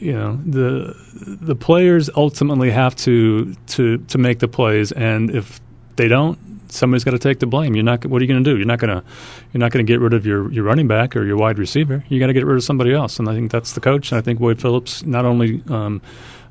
you 0.00 0.12
know 0.12 0.40
the 0.44 0.96
the 1.40 1.54
players 1.54 2.10
ultimately 2.16 2.70
have 2.70 2.96
to 2.96 3.54
to 3.68 3.98
to 3.98 4.18
make 4.18 4.38
the 4.38 4.48
plays, 4.48 4.92
and 4.92 5.30
if 5.30 5.60
they 5.96 6.08
don't. 6.08 6.38
Somebody's 6.72 7.02
got 7.02 7.10
to 7.10 7.18
take 7.18 7.40
the 7.40 7.46
blame. 7.46 7.74
You're 7.74 7.84
not. 7.84 8.06
What 8.06 8.22
are 8.22 8.24
you 8.24 8.32
going 8.32 8.44
to 8.44 8.48
do? 8.48 8.56
You're 8.56 8.66
not 8.66 8.78
going 8.78 8.96
to. 8.96 9.04
You're 9.52 9.58
not 9.58 9.72
going 9.72 9.84
to 9.84 9.92
get 9.92 10.00
rid 10.00 10.14
of 10.14 10.24
your, 10.24 10.50
your 10.52 10.62
running 10.62 10.86
back 10.86 11.16
or 11.16 11.24
your 11.24 11.36
wide 11.36 11.58
receiver. 11.58 12.04
You 12.08 12.20
got 12.20 12.28
to 12.28 12.32
get 12.32 12.46
rid 12.46 12.56
of 12.56 12.62
somebody 12.62 12.94
else. 12.94 13.18
And 13.18 13.28
I 13.28 13.34
think 13.34 13.50
that's 13.50 13.72
the 13.72 13.80
coach. 13.80 14.12
And 14.12 14.18
I 14.18 14.22
think 14.22 14.38
Wade 14.38 14.60
Phillips 14.60 15.02
not 15.04 15.24
only 15.24 15.64
um, 15.68 16.00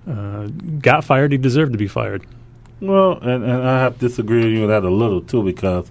uh, 0.05 0.47
got 0.79 1.05
fired, 1.05 1.31
he 1.31 1.37
deserved 1.37 1.71
to 1.71 1.77
be 1.77 1.87
fired. 1.87 2.25
Well, 2.81 3.13
and, 3.19 3.43
and 3.43 3.67
I 3.67 3.79
have 3.79 3.93
to 3.93 4.07
disagree 4.07 4.43
with 4.43 4.53
you 4.53 4.61
with 4.61 4.69
that 4.69 4.83
a 4.83 4.89
little 4.89 5.21
too 5.21 5.43
because 5.43 5.89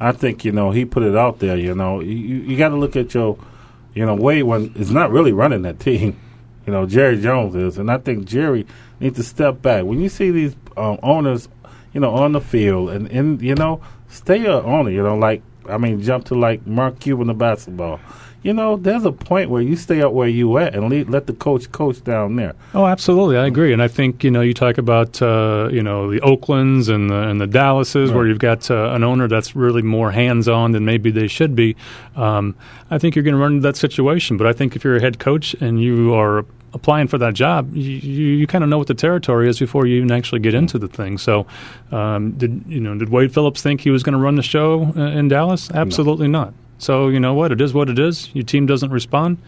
I 0.00 0.12
think 0.12 0.44
you 0.44 0.52
know 0.52 0.70
he 0.70 0.84
put 0.84 1.02
it 1.02 1.16
out 1.16 1.38
there. 1.38 1.56
You 1.56 1.74
know, 1.74 2.00
you, 2.00 2.16
you 2.16 2.56
got 2.56 2.70
to 2.70 2.76
look 2.76 2.96
at 2.96 3.14
your, 3.14 3.38
you 3.94 4.06
know, 4.06 4.14
Wade 4.14 4.44
when 4.44 4.72
is 4.74 4.90
not 4.90 5.10
really 5.10 5.32
running 5.32 5.62
that 5.62 5.80
team. 5.88 6.18
You 6.68 6.72
know, 6.72 6.84
Jerry 6.84 7.18
Jones 7.18 7.54
is, 7.54 7.78
and 7.78 7.90
I 7.90 7.96
think 7.96 8.26
Jerry 8.26 8.66
needs 9.00 9.16
to 9.16 9.22
step 9.22 9.62
back. 9.62 9.86
When 9.86 10.02
you 10.02 10.10
see 10.10 10.30
these 10.30 10.54
um, 10.76 10.98
owners, 11.02 11.48
you 11.94 12.00
know, 12.00 12.14
on 12.14 12.32
the 12.32 12.42
field 12.42 12.90
and, 12.90 13.10
and 13.10 13.40
you 13.40 13.54
know, 13.54 13.80
stay 14.10 14.44
a 14.44 14.60
owner. 14.60 14.90
You 14.90 15.02
know, 15.02 15.16
like 15.16 15.40
I 15.66 15.78
mean, 15.78 16.02
jump 16.02 16.26
to 16.26 16.34
like 16.34 16.66
Mark 16.66 17.00
Cuban 17.00 17.28
the 17.28 17.32
basketball. 17.32 18.00
You 18.42 18.52
know, 18.52 18.76
there's 18.76 19.06
a 19.06 19.12
point 19.12 19.48
where 19.48 19.62
you 19.62 19.76
stay 19.76 20.02
up 20.02 20.12
where 20.12 20.28
you 20.28 20.58
at 20.58 20.74
and 20.74 20.90
le- 20.90 21.10
let 21.10 21.26
the 21.26 21.32
coach 21.32 21.72
coach 21.72 22.04
down 22.04 22.36
there. 22.36 22.54
Oh, 22.74 22.84
absolutely, 22.84 23.38
I 23.38 23.46
agree. 23.46 23.72
And 23.72 23.82
I 23.82 23.88
think 23.88 24.22
you 24.22 24.30
know 24.30 24.42
you 24.42 24.52
talk 24.52 24.76
about 24.76 25.22
uh, 25.22 25.70
you 25.72 25.82
know 25.82 26.10
the 26.10 26.20
Oaklands 26.20 26.90
and 26.90 27.08
the 27.08 27.28
and 27.28 27.40
the 27.40 27.46
Dallases, 27.46 28.12
where 28.12 28.26
you've 28.26 28.40
got 28.40 28.70
uh, 28.70 28.90
an 28.92 29.04
owner 29.04 29.26
that's 29.26 29.56
really 29.56 29.80
more 29.80 30.10
hands 30.10 30.48
on 30.48 30.72
than 30.72 30.84
maybe 30.84 31.10
they 31.10 31.28
should 31.28 31.56
be. 31.56 31.76
Um, 32.14 32.54
I 32.90 32.98
think 32.98 33.16
you're 33.16 33.22
going 33.22 33.36
to 33.36 33.40
run 33.40 33.54
into 33.54 33.62
that 33.62 33.76
situation. 33.76 34.36
But 34.36 34.46
I 34.46 34.52
think 34.52 34.76
if 34.76 34.84
you're 34.84 34.96
a 34.96 35.00
head 35.00 35.18
coach 35.18 35.54
and 35.54 35.82
you 35.82 36.12
are 36.12 36.44
applying 36.72 37.08
for 37.08 37.18
that 37.18 37.34
job, 37.34 37.74
you, 37.74 38.36
you, 38.36 38.46
kind 38.46 38.62
of 38.62 38.70
know 38.70 38.78
what 38.78 38.86
the 38.86 38.94
territory 38.94 39.48
is 39.48 39.58
before 39.58 39.86
you 39.86 39.96
even 39.96 40.10
actually 40.10 40.40
get 40.40 40.54
into 40.54 40.78
the 40.78 40.88
thing. 40.88 41.18
So, 41.18 41.46
um, 41.90 42.32
did 42.32 42.64
you 42.66 42.80
know? 42.80 42.96
Did 42.96 43.08
Wade 43.08 43.32
Phillips 43.32 43.62
think 43.62 43.80
he 43.80 43.90
was 43.90 44.02
going 44.02 44.12
to 44.12 44.18
run 44.18 44.36
the 44.36 44.42
show 44.42 44.92
uh, 44.96 45.00
in 45.00 45.28
Dallas? 45.28 45.70
Absolutely 45.70 46.28
not. 46.28 46.52
So 46.78 47.08
you 47.08 47.20
know 47.20 47.34
what? 47.34 47.52
It 47.52 47.60
is 47.60 47.74
what 47.74 47.88
it 47.88 47.98
is. 47.98 48.34
Your 48.34 48.44
team 48.44 48.66
doesn't 48.66 48.90
respond. 48.90 49.38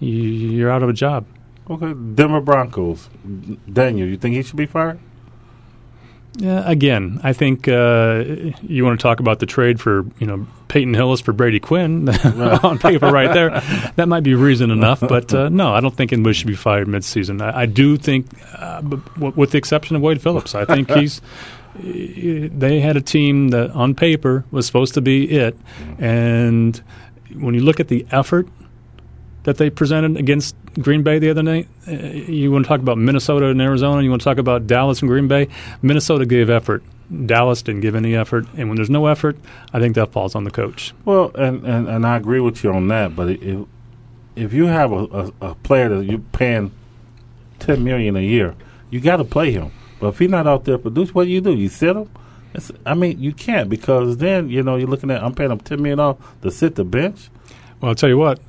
You, 0.00 0.12
you're 0.12 0.70
out 0.70 0.82
of 0.82 0.88
a 0.88 0.92
job. 0.92 1.26
Okay, 1.68 1.94
Denver 2.14 2.40
Broncos. 2.40 3.08
Daniel, 3.72 4.06
you 4.06 4.16
think 4.16 4.36
he 4.36 4.42
should 4.42 4.56
be 4.56 4.66
fired? 4.66 5.00
Yeah, 6.38 6.62
again, 6.68 7.20
I 7.22 7.32
think 7.32 7.66
uh, 7.66 8.24
you 8.62 8.84
want 8.84 8.98
to 8.98 9.02
talk 9.02 9.20
about 9.20 9.38
the 9.38 9.46
trade 9.46 9.80
for 9.80 10.04
you 10.18 10.26
know 10.26 10.46
Peyton 10.68 10.92
Hillis 10.92 11.20
for 11.20 11.32
Brady 11.32 11.60
Quinn 11.60 12.08
on 12.62 12.78
paper 12.78 13.10
right 13.10 13.32
there. 13.32 13.50
That 13.96 14.06
might 14.08 14.22
be 14.22 14.34
reason 14.34 14.70
enough, 14.70 15.00
but 15.00 15.32
uh, 15.32 15.48
no, 15.48 15.72
I 15.72 15.80
don't 15.80 15.96
think 15.96 16.12
Inwood 16.12 16.36
should 16.36 16.46
be 16.46 16.54
fired 16.54 16.88
midseason. 16.88 17.40
I, 17.40 17.62
I 17.62 17.66
do 17.66 17.96
think, 17.96 18.26
uh, 18.54 18.82
with 19.16 19.52
the 19.52 19.58
exception 19.58 19.96
of 19.96 20.02
Wade 20.02 20.20
Phillips, 20.20 20.54
I 20.54 20.64
think 20.64 20.90
he's. 20.90 21.20
They 21.78 22.80
had 22.80 22.96
a 22.96 23.02
team 23.02 23.48
that 23.48 23.70
on 23.72 23.94
paper 23.94 24.46
was 24.50 24.64
supposed 24.66 24.94
to 24.94 25.02
be 25.02 25.28
it, 25.28 25.58
and 25.98 26.82
when 27.34 27.52
you 27.52 27.60
look 27.60 27.80
at 27.80 27.88
the 27.88 28.06
effort 28.10 28.48
that 29.42 29.58
they 29.58 29.68
presented 29.68 30.16
against 30.16 30.56
Green 30.80 31.02
Bay 31.02 31.18
the 31.18 31.30
other 31.30 31.42
night. 31.42 31.68
Uh, 31.88 31.92
you 31.92 32.52
want 32.52 32.64
to 32.64 32.68
talk 32.68 32.80
about 32.80 32.98
Minnesota 32.98 33.46
and 33.46 33.60
Arizona. 33.60 34.02
You 34.02 34.10
want 34.10 34.22
to 34.22 34.24
talk 34.24 34.38
about 34.38 34.66
Dallas 34.66 35.00
and 35.00 35.08
Green 35.08 35.28
Bay. 35.28 35.48
Minnesota 35.82 36.26
gave 36.26 36.50
effort. 36.50 36.82
Dallas 37.26 37.62
didn't 37.62 37.82
give 37.82 37.94
any 37.94 38.16
effort, 38.16 38.46
and 38.56 38.68
when 38.68 38.76
there's 38.76 38.90
no 38.90 39.06
effort, 39.06 39.36
I 39.72 39.78
think 39.78 39.94
that 39.94 40.10
falls 40.10 40.34
on 40.34 40.44
the 40.44 40.50
coach. 40.50 40.92
Well, 41.04 41.30
and 41.36 41.64
and, 41.64 41.88
and 41.88 42.06
I 42.06 42.16
agree 42.16 42.40
with 42.40 42.64
you 42.64 42.72
on 42.72 42.88
that. 42.88 43.14
But 43.14 43.30
if 43.30 43.66
if 44.34 44.52
you 44.52 44.66
have 44.66 44.90
a, 44.92 45.04
a, 45.04 45.32
a 45.40 45.54
player 45.54 45.88
that 45.88 46.04
you're 46.04 46.18
paying 46.18 46.72
ten 47.60 47.84
million 47.84 48.16
a 48.16 48.20
year, 48.20 48.56
you 48.90 49.00
got 49.00 49.18
to 49.18 49.24
play 49.24 49.52
him. 49.52 49.70
But 50.00 50.08
if 50.08 50.18
he's 50.18 50.30
not 50.30 50.46
out 50.46 50.64
there 50.64 50.78
produce, 50.78 51.14
what 51.14 51.24
do 51.24 51.30
you 51.30 51.40
do? 51.40 51.54
You 51.54 51.68
sit 51.68 51.96
him? 51.96 52.10
It's, 52.54 52.72
I 52.84 52.94
mean, 52.94 53.20
you 53.20 53.32
can't 53.32 53.70
because 53.70 54.16
then 54.16 54.48
you 54.48 54.62
know 54.62 54.76
you're 54.76 54.88
looking 54.88 55.10
at 55.10 55.22
I'm 55.22 55.34
paying 55.34 55.52
him 55.52 55.60
ten 55.60 55.80
million 55.80 56.00
off 56.00 56.16
to 56.42 56.50
sit 56.50 56.74
the 56.74 56.84
bench. 56.84 57.30
Well, 57.80 57.90
I'll 57.90 57.94
tell 57.94 58.08
you 58.08 58.18
what, 58.18 58.40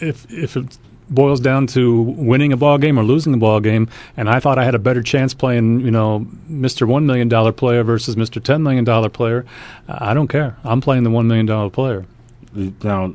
if 0.00 0.24
if 0.30 0.56
boils 1.08 1.40
down 1.40 1.66
to 1.68 2.02
winning 2.02 2.52
a 2.52 2.56
ball 2.56 2.78
game 2.78 2.98
or 2.98 3.02
losing 3.02 3.34
a 3.34 3.36
ball 3.36 3.60
game, 3.60 3.88
and 4.16 4.28
I 4.28 4.40
thought 4.40 4.58
I 4.58 4.64
had 4.64 4.74
a 4.74 4.78
better 4.78 5.02
chance 5.02 5.34
playing, 5.34 5.80
you 5.80 5.90
know, 5.90 6.26
Mister 6.48 6.86
One 6.86 7.06
Million 7.06 7.28
Dollar 7.28 7.52
player 7.52 7.82
versus 7.84 8.16
Mister 8.16 8.40
Ten 8.40 8.62
Million 8.62 8.84
Dollar 8.84 9.08
player, 9.08 9.44
I 9.88 10.14
don't 10.14 10.28
care. 10.28 10.56
I'm 10.64 10.80
playing 10.80 11.04
the 11.04 11.10
One 11.10 11.28
Million 11.28 11.46
Dollar 11.46 11.70
player. 11.70 12.04
Now, 12.82 13.14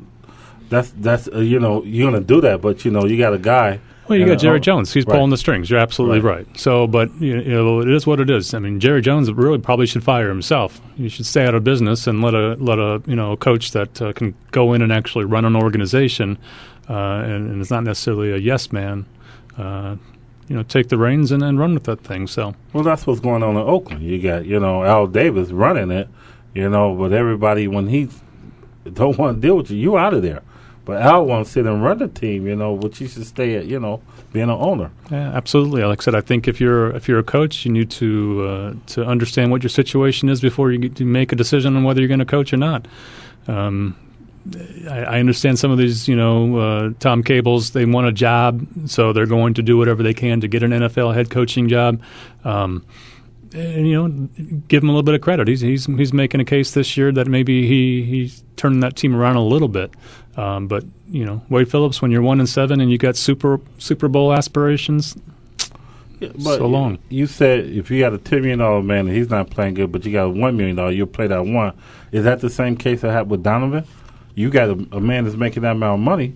that's 0.68 0.90
that's 0.96 1.28
uh, 1.28 1.40
you 1.40 1.60
know 1.60 1.82
you're 1.84 2.10
gonna 2.10 2.24
do 2.24 2.40
that, 2.40 2.62
but 2.62 2.84
you 2.84 2.90
know 2.90 3.04
you 3.04 3.18
got 3.18 3.34
a 3.34 3.38
guy 3.38 3.80
well, 4.18 4.28
you 4.28 4.34
got 4.34 4.40
Jerry 4.40 4.60
Jones. 4.60 4.92
He's 4.92 5.06
right. 5.06 5.14
pulling 5.14 5.30
the 5.30 5.36
strings. 5.36 5.70
You're 5.70 5.78
absolutely 5.78 6.20
right. 6.20 6.46
right. 6.46 6.58
So, 6.58 6.86
but 6.86 7.12
you 7.20 7.42
know, 7.42 7.80
it 7.80 7.88
is 7.88 8.06
what 8.06 8.20
it 8.20 8.30
is. 8.30 8.54
I 8.54 8.58
mean, 8.58 8.80
Jerry 8.80 9.00
Jones 9.00 9.30
really 9.32 9.58
probably 9.58 9.86
should 9.86 10.04
fire 10.04 10.28
himself. 10.28 10.80
He 10.96 11.08
should 11.08 11.26
stay 11.26 11.46
out 11.46 11.54
of 11.54 11.64
business 11.64 12.06
and 12.06 12.22
let 12.22 12.34
a 12.34 12.54
let 12.54 12.78
a 12.78 13.02
you 13.06 13.16
know 13.16 13.32
a 13.32 13.36
coach 13.36 13.72
that 13.72 14.00
uh, 14.02 14.12
can 14.12 14.34
go 14.50 14.72
in 14.72 14.82
and 14.82 14.92
actually 14.92 15.24
run 15.24 15.44
an 15.44 15.56
organization, 15.56 16.38
uh, 16.88 16.94
and, 16.94 17.50
and 17.50 17.60
is 17.60 17.70
not 17.70 17.84
necessarily 17.84 18.32
a 18.32 18.36
yes 18.36 18.72
man. 18.72 19.06
Uh, 19.56 19.96
you 20.48 20.56
know, 20.56 20.62
take 20.62 20.88
the 20.88 20.98
reins 20.98 21.32
and, 21.32 21.42
and 21.42 21.58
run 21.58 21.72
with 21.72 21.84
that 21.84 22.00
thing. 22.00 22.26
So, 22.26 22.54
well, 22.72 22.84
that's 22.84 23.06
what's 23.06 23.20
going 23.20 23.42
on 23.42 23.56
in 23.56 23.62
Oakland. 23.62 24.02
You 24.02 24.20
got 24.20 24.44
you 24.44 24.60
know 24.60 24.84
Al 24.84 25.06
Davis 25.06 25.50
running 25.50 25.90
it, 25.90 26.08
you 26.54 26.68
know, 26.68 26.94
but 26.94 27.12
everybody 27.12 27.68
when 27.68 27.88
he 27.88 28.08
don't 28.92 29.16
want 29.16 29.36
to 29.36 29.40
deal 29.40 29.56
with 29.56 29.70
you, 29.70 29.78
you 29.78 29.96
out 29.96 30.14
of 30.14 30.22
there. 30.22 30.42
But 30.84 31.00
Al 31.00 31.26
wants 31.26 31.50
to 31.50 31.52
sit 31.54 31.66
and 31.66 31.82
run 31.82 31.98
the 31.98 32.08
team, 32.08 32.46
you 32.46 32.56
know, 32.56 32.72
which 32.72 32.98
he 32.98 33.06
should 33.06 33.24
stay 33.24 33.56
at, 33.56 33.66
you 33.66 33.78
know, 33.78 34.00
being 34.32 34.44
an 34.44 34.50
owner. 34.50 34.90
Yeah, 35.10 35.30
absolutely. 35.32 35.84
Like 35.84 36.00
I 36.00 36.04
said, 36.04 36.14
I 36.14 36.20
think 36.20 36.48
if 36.48 36.60
you're 36.60 36.90
if 36.96 37.06
you're 37.06 37.20
a 37.20 37.24
coach, 37.24 37.64
you 37.64 37.72
need 37.72 37.90
to 37.92 38.46
uh, 38.46 38.74
to 38.94 39.04
understand 39.04 39.52
what 39.52 39.62
your 39.62 39.70
situation 39.70 40.28
is 40.28 40.40
before 40.40 40.72
you, 40.72 40.92
you 40.96 41.06
make 41.06 41.32
a 41.32 41.36
decision 41.36 41.76
on 41.76 41.84
whether 41.84 42.00
you're 42.00 42.08
going 42.08 42.18
to 42.18 42.24
coach 42.24 42.52
or 42.52 42.56
not. 42.56 42.88
Um, 43.46 43.96
I, 44.90 45.04
I, 45.04 45.20
understand 45.20 45.58
some 45.58 45.70
of 45.70 45.78
these, 45.78 46.08
you 46.08 46.16
know, 46.16 46.56
uh, 46.56 46.90
Tom 46.98 47.22
Cables. 47.22 47.70
They 47.70 47.84
want 47.84 48.08
a 48.08 48.12
job, 48.12 48.66
so 48.86 49.12
they're 49.12 49.26
going 49.26 49.54
to 49.54 49.62
do 49.62 49.76
whatever 49.76 50.02
they 50.02 50.14
can 50.14 50.40
to 50.40 50.48
get 50.48 50.62
an 50.62 50.72
NFL 50.72 51.14
head 51.14 51.30
coaching 51.30 51.68
job. 51.68 52.00
Um, 52.44 52.84
you 53.54 54.08
know, 54.08 54.28
give 54.68 54.82
him 54.82 54.88
a 54.88 54.92
little 54.92 55.02
bit 55.02 55.14
of 55.14 55.20
credit. 55.20 55.48
He's 55.48 55.60
he's 55.60 55.86
he's 55.86 56.12
making 56.12 56.40
a 56.40 56.44
case 56.44 56.72
this 56.72 56.96
year 56.96 57.12
that 57.12 57.26
maybe 57.26 57.66
he 57.66 58.02
he's 58.04 58.42
turning 58.56 58.80
that 58.80 58.96
team 58.96 59.14
around 59.14 59.36
a 59.36 59.44
little 59.44 59.68
bit. 59.68 59.90
Um, 60.36 60.66
but 60.66 60.84
you 61.08 61.24
know, 61.24 61.42
Wade 61.50 61.70
Phillips, 61.70 62.00
when 62.00 62.10
you're 62.10 62.22
one 62.22 62.40
and 62.40 62.48
seven 62.48 62.80
and 62.80 62.90
you 62.90 62.98
got 62.98 63.16
Super 63.16 63.60
Super 63.78 64.08
Bowl 64.08 64.32
aspirations, 64.32 65.16
yeah, 66.20 66.30
so 66.38 66.66
long. 66.66 66.98
You 67.08 67.26
said 67.26 67.66
if 67.66 67.90
you 67.90 68.00
got 68.00 68.12
a 68.12 68.18
ten 68.18 68.40
million 68.40 68.60
dollar 68.60 68.82
man 68.82 69.08
and 69.08 69.16
he's 69.16 69.30
not 69.30 69.50
playing 69.50 69.74
good, 69.74 69.92
but 69.92 70.04
you 70.04 70.12
got 70.12 70.24
a 70.24 70.30
one 70.30 70.56
million 70.56 70.76
dollar, 70.76 70.92
you'll 70.92 71.06
play 71.06 71.26
that 71.26 71.44
one. 71.44 71.74
Is 72.12 72.24
that 72.24 72.40
the 72.40 72.50
same 72.50 72.76
case 72.76 73.00
that 73.02 73.10
happened 73.10 73.30
with 73.32 73.42
Donovan? 73.42 73.84
You 74.34 74.50
got 74.50 74.70
a, 74.70 74.86
a 74.92 75.00
man 75.00 75.24
that's 75.24 75.36
making 75.36 75.62
that 75.62 75.72
amount 75.72 76.00
of 76.00 76.04
money. 76.04 76.34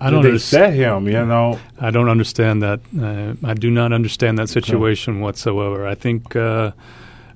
I 0.00 0.10
don't 0.10 0.24
understand 0.24 0.74
him. 0.74 1.06
You 1.06 1.24
know, 1.24 1.58
I 1.80 1.90
don't 1.90 2.08
understand 2.08 2.62
that. 2.62 2.80
Uh, 2.98 3.34
I 3.46 3.54
do 3.54 3.70
not 3.70 3.92
understand 3.92 4.38
that 4.38 4.48
situation 4.48 5.14
okay. 5.14 5.22
whatsoever. 5.22 5.86
I 5.86 5.94
think. 5.94 6.36
Uh, 6.36 6.72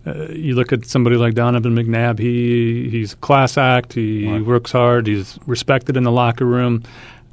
uh, 0.06 0.28
you 0.30 0.54
look 0.54 0.72
at 0.72 0.86
somebody 0.86 1.16
like 1.16 1.34
Donovan 1.34 1.74
McNabb. 1.74 2.18
He 2.18 2.88
he's 2.88 3.12
a 3.12 3.16
class 3.16 3.58
act. 3.58 3.92
He 3.92 4.26
right. 4.26 4.44
works 4.44 4.72
hard. 4.72 5.06
He's 5.06 5.38
respected 5.46 5.96
in 5.96 6.04
the 6.04 6.12
locker 6.12 6.46
room. 6.46 6.82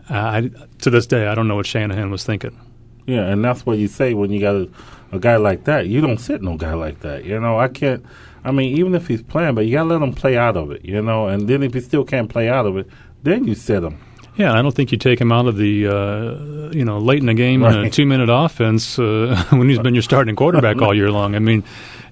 Uh, 0.09 0.13
I, 0.13 0.51
to 0.79 0.89
this 0.89 1.07
day, 1.07 1.27
I 1.27 1.35
don't 1.35 1.47
know 1.47 1.55
what 1.55 1.65
Shanahan 1.65 2.11
was 2.11 2.23
thinking. 2.23 2.59
Yeah, 3.05 3.25
and 3.25 3.43
that's 3.43 3.65
what 3.65 3.77
you 3.77 3.87
say 3.87 4.13
when 4.13 4.31
you 4.31 4.39
got 4.39 4.55
a, 4.55 4.69
a 5.11 5.19
guy 5.19 5.37
like 5.37 5.65
that. 5.65 5.87
You 5.87 6.01
don't 6.01 6.17
sit 6.19 6.41
no 6.41 6.57
guy 6.57 6.73
like 6.73 7.01
that. 7.01 7.23
You 7.23 7.39
know, 7.39 7.59
I 7.59 7.67
can't. 7.67 8.05
I 8.43 8.51
mean, 8.51 8.77
even 8.77 8.93
if 8.93 9.07
he's 9.07 9.23
playing, 9.23 9.55
but 9.55 9.65
you 9.65 9.73
gotta 9.73 9.89
let 9.89 10.01
him 10.01 10.13
play 10.13 10.37
out 10.37 10.57
of 10.57 10.71
it. 10.71 10.83
You 10.83 11.01
know, 11.01 11.27
and 11.27 11.47
then 11.47 11.63
if 11.63 11.73
he 11.73 11.81
still 11.81 12.03
can't 12.03 12.29
play 12.29 12.49
out 12.49 12.65
of 12.65 12.77
it, 12.77 12.89
then 13.23 13.45
you 13.45 13.55
sit 13.55 13.83
him. 13.83 13.99
Yeah, 14.37 14.53
I 14.53 14.61
don't 14.61 14.75
think 14.75 14.91
you 14.91 14.97
take 14.97 15.19
him 15.19 15.31
out 15.31 15.47
of 15.47 15.55
the, 15.55 15.87
uh, 15.87 16.71
you 16.71 16.83
know, 16.83 16.97
late 16.97 17.19
in 17.19 17.27
the 17.27 17.33
game 17.33 17.63
right. 17.63 17.73
in 17.73 17.85
a 17.85 17.89
two 17.89 18.05
minute 18.05 18.29
offense 18.29 18.99
uh, 18.99 19.45
when 19.51 19.69
he's 19.69 19.79
been 19.79 19.95
your 19.95 20.03
starting 20.03 20.35
quarterback 20.35 20.81
all 20.81 20.93
year 20.93 21.09
long. 21.09 21.35
I 21.35 21.39
mean, 21.39 21.63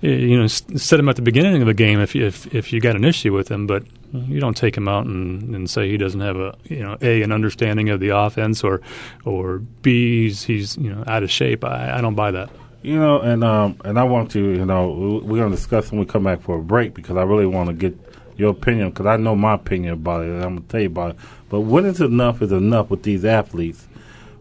you 0.02 0.40
know, 0.40 0.48
set 0.48 1.00
him 1.00 1.10
at 1.10 1.16
the 1.16 1.22
beginning 1.22 1.62
of 1.62 1.68
the 1.68 1.74
game 1.74 2.00
if 2.00 2.16
if 2.16 2.54
if 2.54 2.74
you 2.74 2.82
got 2.82 2.96
an 2.96 3.04
issue 3.04 3.34
with 3.34 3.50
him, 3.50 3.68
but 3.68 3.84
you 4.14 4.40
don't 4.40 4.56
take 4.56 4.76
him 4.76 4.88
out 4.88 5.06
and, 5.06 5.56
and 5.56 5.70
say 5.70 5.90
he 5.90 5.98
doesn't 5.98 6.20
have 6.20 6.38
a 6.38 6.56
you 6.66 6.84
know 6.84 6.98
a 7.02 7.22
an 7.22 7.32
understanding 7.32 7.90
of 7.90 8.00
the 8.00 8.10
offense 8.10 8.64
or 8.64 8.82
or 9.26 9.60
b 9.60 10.24
he's, 10.24 10.44
he's 10.44 10.78
you 10.78 10.94
know 10.94 11.04
out 11.08 11.24
of 11.24 11.32
shape. 11.32 11.64
I, 11.64 11.98
I 11.98 12.02
don't 12.02 12.16
buy 12.16 12.32
that. 12.32 12.50
You 12.82 13.00
know, 13.00 13.22
and 13.22 13.44
um 13.44 13.80
and 13.86 13.98
I 13.98 14.04
want 14.04 14.32
to 14.32 14.40
you 14.40 14.66
know 14.66 15.22
we're 15.24 15.40
gonna 15.42 15.56
discuss 15.56 15.90
when 15.92 16.00
we 16.00 16.06
come 16.06 16.24
back 16.24 16.42
for 16.42 16.58
a 16.58 16.62
break 16.62 16.94
because 16.94 17.18
I 17.18 17.24
really 17.24 17.48
want 17.48 17.68
to 17.68 17.74
get 17.74 17.98
your 18.36 18.52
opinion 18.52 18.90
because 18.90 19.06
I 19.06 19.18
know 19.18 19.36
my 19.36 19.54
opinion 19.54 19.94
about 19.94 20.24
it 20.24 20.30
and 20.30 20.44
I'm 20.44 20.56
gonna 20.56 20.68
tell 20.68 20.82
you 20.82 20.88
about 20.88 21.12
it. 21.12 21.18
But 21.54 21.60
when 21.60 21.86
is 21.86 22.02
enough 22.02 22.42
is 22.42 22.52
enough 22.52 22.90
with 22.90 23.04
these 23.04 23.24
athletes 23.24 23.88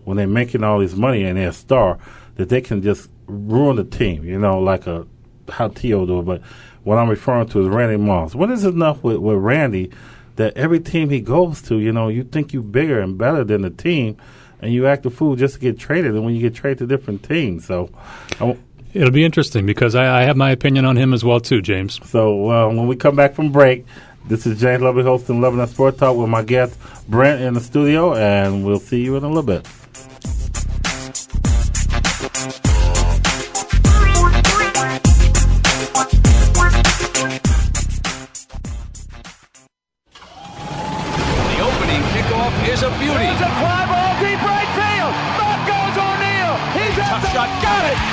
when 0.04 0.16
they're 0.16 0.26
making 0.26 0.64
all 0.64 0.78
this 0.78 0.94
money 0.94 1.24
and 1.24 1.36
they're 1.36 1.50
a 1.50 1.52
star 1.52 1.98
that 2.36 2.48
they 2.48 2.62
can 2.62 2.80
just 2.80 3.10
ruin 3.26 3.76
the 3.76 3.84
team. 3.84 4.24
You 4.24 4.38
know, 4.38 4.58
like 4.60 4.86
a 4.86 5.06
how 5.50 5.68
T.O. 5.68 6.06
do 6.06 6.20
it, 6.20 6.22
but 6.22 6.40
what 6.84 6.96
I'm 6.96 7.10
referring 7.10 7.48
to 7.48 7.60
is 7.60 7.68
Randy 7.68 7.98
Moss. 7.98 8.34
What 8.34 8.50
is 8.50 8.64
enough 8.64 9.04
with, 9.04 9.18
with 9.18 9.36
Randy 9.36 9.90
that 10.36 10.56
every 10.56 10.80
team 10.80 11.10
he 11.10 11.20
goes 11.20 11.60
to, 11.64 11.78
you 11.78 11.92
know, 11.92 12.08
you 12.08 12.24
think 12.24 12.54
you're 12.54 12.62
bigger 12.62 12.98
and 12.98 13.18
better 13.18 13.44
than 13.44 13.60
the 13.60 13.68
team, 13.68 14.16
and 14.62 14.72
you 14.72 14.86
act 14.86 15.04
a 15.04 15.10
fool 15.10 15.36
just 15.36 15.56
to 15.56 15.60
get 15.60 15.78
traded, 15.78 16.12
and 16.12 16.24
when 16.24 16.34
you 16.34 16.40
get 16.40 16.54
traded 16.54 16.78
to 16.78 16.86
different 16.86 17.22
teams. 17.24 17.66
So, 17.66 17.90
It'll 18.94 19.10
be 19.10 19.24
interesting 19.24 19.64
because 19.64 19.94
I, 19.94 20.20
I, 20.20 20.24
have 20.24 20.36
my 20.36 20.50
opinion 20.50 20.84
on 20.84 20.96
him 20.96 21.14
as 21.14 21.24
well 21.24 21.40
too, 21.40 21.62
James. 21.62 21.98
So 22.10 22.50
uh, 22.50 22.68
when 22.68 22.86
we 22.86 22.96
come 22.96 23.16
back 23.16 23.34
from 23.34 23.50
break, 23.50 23.86
this 24.26 24.46
is 24.46 24.60
James 24.60 24.82
Loving 24.82 25.04
hosting 25.04 25.40
Loving 25.40 25.58
That 25.58 25.68
Sport 25.68 25.98
Talk 25.98 26.16
with 26.16 26.28
my 26.28 26.42
guest 26.42 26.78
Brent 27.08 27.42
in 27.42 27.54
the 27.54 27.60
studio, 27.60 28.14
and 28.14 28.64
we'll 28.64 28.78
see 28.78 29.02
you 29.02 29.16
in 29.16 29.24
a 29.24 29.28
little 29.28 29.42
bit. 29.42 29.66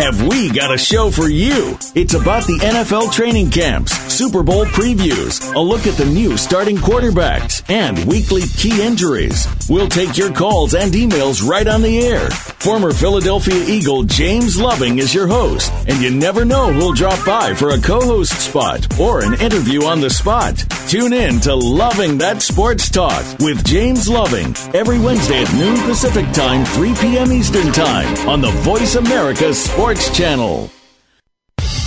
Have 0.00 0.26
we 0.26 0.50
got 0.50 0.72
a 0.72 0.78
show 0.78 1.10
for 1.10 1.28
you? 1.28 1.76
It's 1.94 2.14
about 2.14 2.46
the 2.46 2.58
NFL 2.58 3.12
training 3.12 3.50
camps, 3.50 3.94
Super 4.10 4.42
Bowl 4.42 4.64
previews, 4.64 5.54
a 5.54 5.58
look 5.58 5.86
at 5.86 5.98
the 5.98 6.06
new 6.06 6.38
starting 6.38 6.78
quarterbacks, 6.78 7.62
and 7.68 8.02
weekly 8.06 8.44
key 8.56 8.80
injuries. 8.80 9.46
We'll 9.68 9.90
take 9.90 10.16
your 10.16 10.32
calls 10.32 10.74
and 10.74 10.94
emails 10.94 11.46
right 11.46 11.68
on 11.68 11.82
the 11.82 12.00
air. 12.00 12.30
Former 12.30 12.94
Philadelphia 12.94 13.62
Eagle 13.66 14.04
James 14.04 14.58
Loving 14.58 15.00
is 15.00 15.14
your 15.14 15.26
host, 15.26 15.70
and 15.86 16.00
you 16.00 16.10
never 16.10 16.46
know 16.46 16.72
who'll 16.72 16.94
drop 16.94 17.22
by 17.26 17.52
for 17.52 17.70
a 17.70 17.80
co 17.80 18.00
host 18.00 18.32
spot 18.40 18.98
or 18.98 19.22
an 19.22 19.34
interview 19.34 19.84
on 19.84 20.00
the 20.00 20.08
spot. 20.08 20.56
Tune 20.88 21.12
in 21.12 21.40
to 21.40 21.54
Loving 21.54 22.16
That 22.18 22.40
Sports 22.40 22.88
Talk 22.88 23.22
with 23.38 23.64
James 23.66 24.08
Loving 24.08 24.56
every 24.74 24.98
Wednesday 24.98 25.42
at 25.42 25.54
noon 25.54 25.76
Pacific 25.82 26.24
Time, 26.32 26.64
3 26.64 26.94
p.m. 26.94 27.32
Eastern 27.32 27.70
Time 27.72 28.28
on 28.28 28.40
the 28.40 28.50
Voice 28.62 28.94
America 28.94 29.52
Sports 29.52 29.89
Channel. 29.98 30.70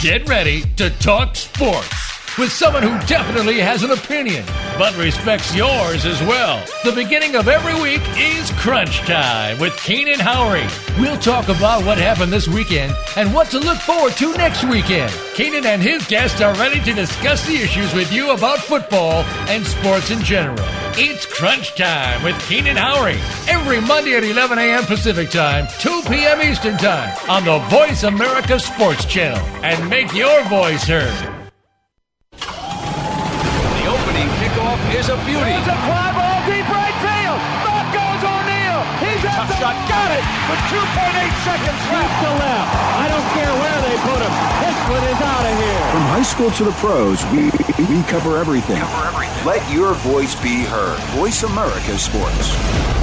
Get 0.02 0.28
ready 0.28 0.64
to 0.76 0.90
talk 1.00 1.38
sports 1.38 2.38
with 2.38 2.52
someone 2.52 2.84
who 2.84 2.90
definitely 3.08 3.60
has 3.62 3.84
an 3.84 3.92
opinion, 3.92 4.44
but 4.78 4.94
respects 4.98 5.56
yours 5.56 6.06
as 6.06 6.20
well. 6.24 6.62
The 6.84 6.92
beginning 6.92 7.36
of 7.36 7.48
every 7.48 7.74
week 7.82 8.02
is 8.18 8.52
Crunch 8.58 9.00
Time 9.00 9.58
with 9.58 9.78
Keenan 9.78 10.20
Howery. 10.20 10.68
We'll 11.00 11.18
talk 11.18 11.48
about 11.48 11.86
what 11.86 11.98
happened 11.98 12.34
this 12.34 12.50
weekend 12.50 12.94
and 13.16 13.34
what 13.34 13.48
to 13.52 13.60
look 13.60 13.78
forward 13.78 14.14
to 14.18 14.34
next 14.34 14.66
weekend. 14.66 15.14
Keenan 15.36 15.66
and 15.66 15.82
his 15.82 16.06
guests 16.08 16.42
are 16.42 16.54
ready 16.56 16.82
to 16.82 16.92
discuss 16.94 17.48
the 17.48 17.56
issues 17.56 17.94
with 17.94 18.12
you 18.12 18.32
about 18.32 18.60
football 18.60 19.24
and 19.48 19.66
sports 19.66 20.12
in 20.12 20.22
general. 20.24 20.83
It's 20.96 21.26
Crunch 21.26 21.74
Time 21.74 22.22
with 22.22 22.38
Keenan 22.48 22.78
Howery 22.78 23.18
every 23.50 23.82
Monday 23.82 24.14
at 24.14 24.24
11 24.24 24.60
a.m. 24.60 24.86
Pacific 24.86 25.32
Time, 25.32 25.66
2 25.80 26.04
p.m. 26.06 26.40
Eastern 26.46 26.78
Time 26.78 27.18
on 27.28 27.42
the 27.46 27.58
Voice 27.74 28.04
America 28.04 28.60
Sports 28.60 29.04
Channel 29.06 29.42
and 29.66 29.90
make 29.90 30.14
your 30.14 30.44
voice 30.54 30.86
heard. 30.86 31.10
The 32.38 33.86
opening 33.90 34.30
kickoff 34.38 34.78
is 34.94 35.10
a 35.10 35.18
beauty. 35.26 35.58
It's 35.58 35.66
a 35.66 35.78
fly 35.82 36.14
ball 36.14 36.46
deep 36.46 36.70
right 36.70 36.98
field. 37.02 37.42
Back 37.66 37.90
goes 37.90 38.22
O'Neal. 38.22 38.86
He's 39.02 39.26
at 39.26 39.50
the 39.50 39.58
shot. 39.58 39.74
Got 39.90 40.14
it 40.14 40.22
with 40.46 40.62
2.8 40.78 41.34
seconds 41.42 41.73
left. 41.92 42.16
to 42.24 42.30
left. 42.40 42.70
I 43.04 43.06
don't 43.12 43.30
care 43.36 43.52
where 43.52 43.80
they 43.84 43.96
put 44.08 44.20
him. 44.22 44.34
This 44.64 44.78
one 44.88 45.04
is 45.04 45.20
out 45.20 45.46
of 45.46 45.56
here. 45.60 45.92
From 45.92 46.06
high 46.14 46.24
school 46.24 46.52
to 46.52 46.64
the 46.64 46.76
pros, 46.80 47.26
we, 47.32 47.52
we 47.88 48.04
cover 48.04 48.38
everything. 48.38 48.80
Let 49.46 49.62
your 49.72 49.94
voice 49.94 50.36
be 50.36 50.64
heard. 50.64 51.00
Voice 51.16 51.44
America 51.44 51.98
Sports. 51.98 53.03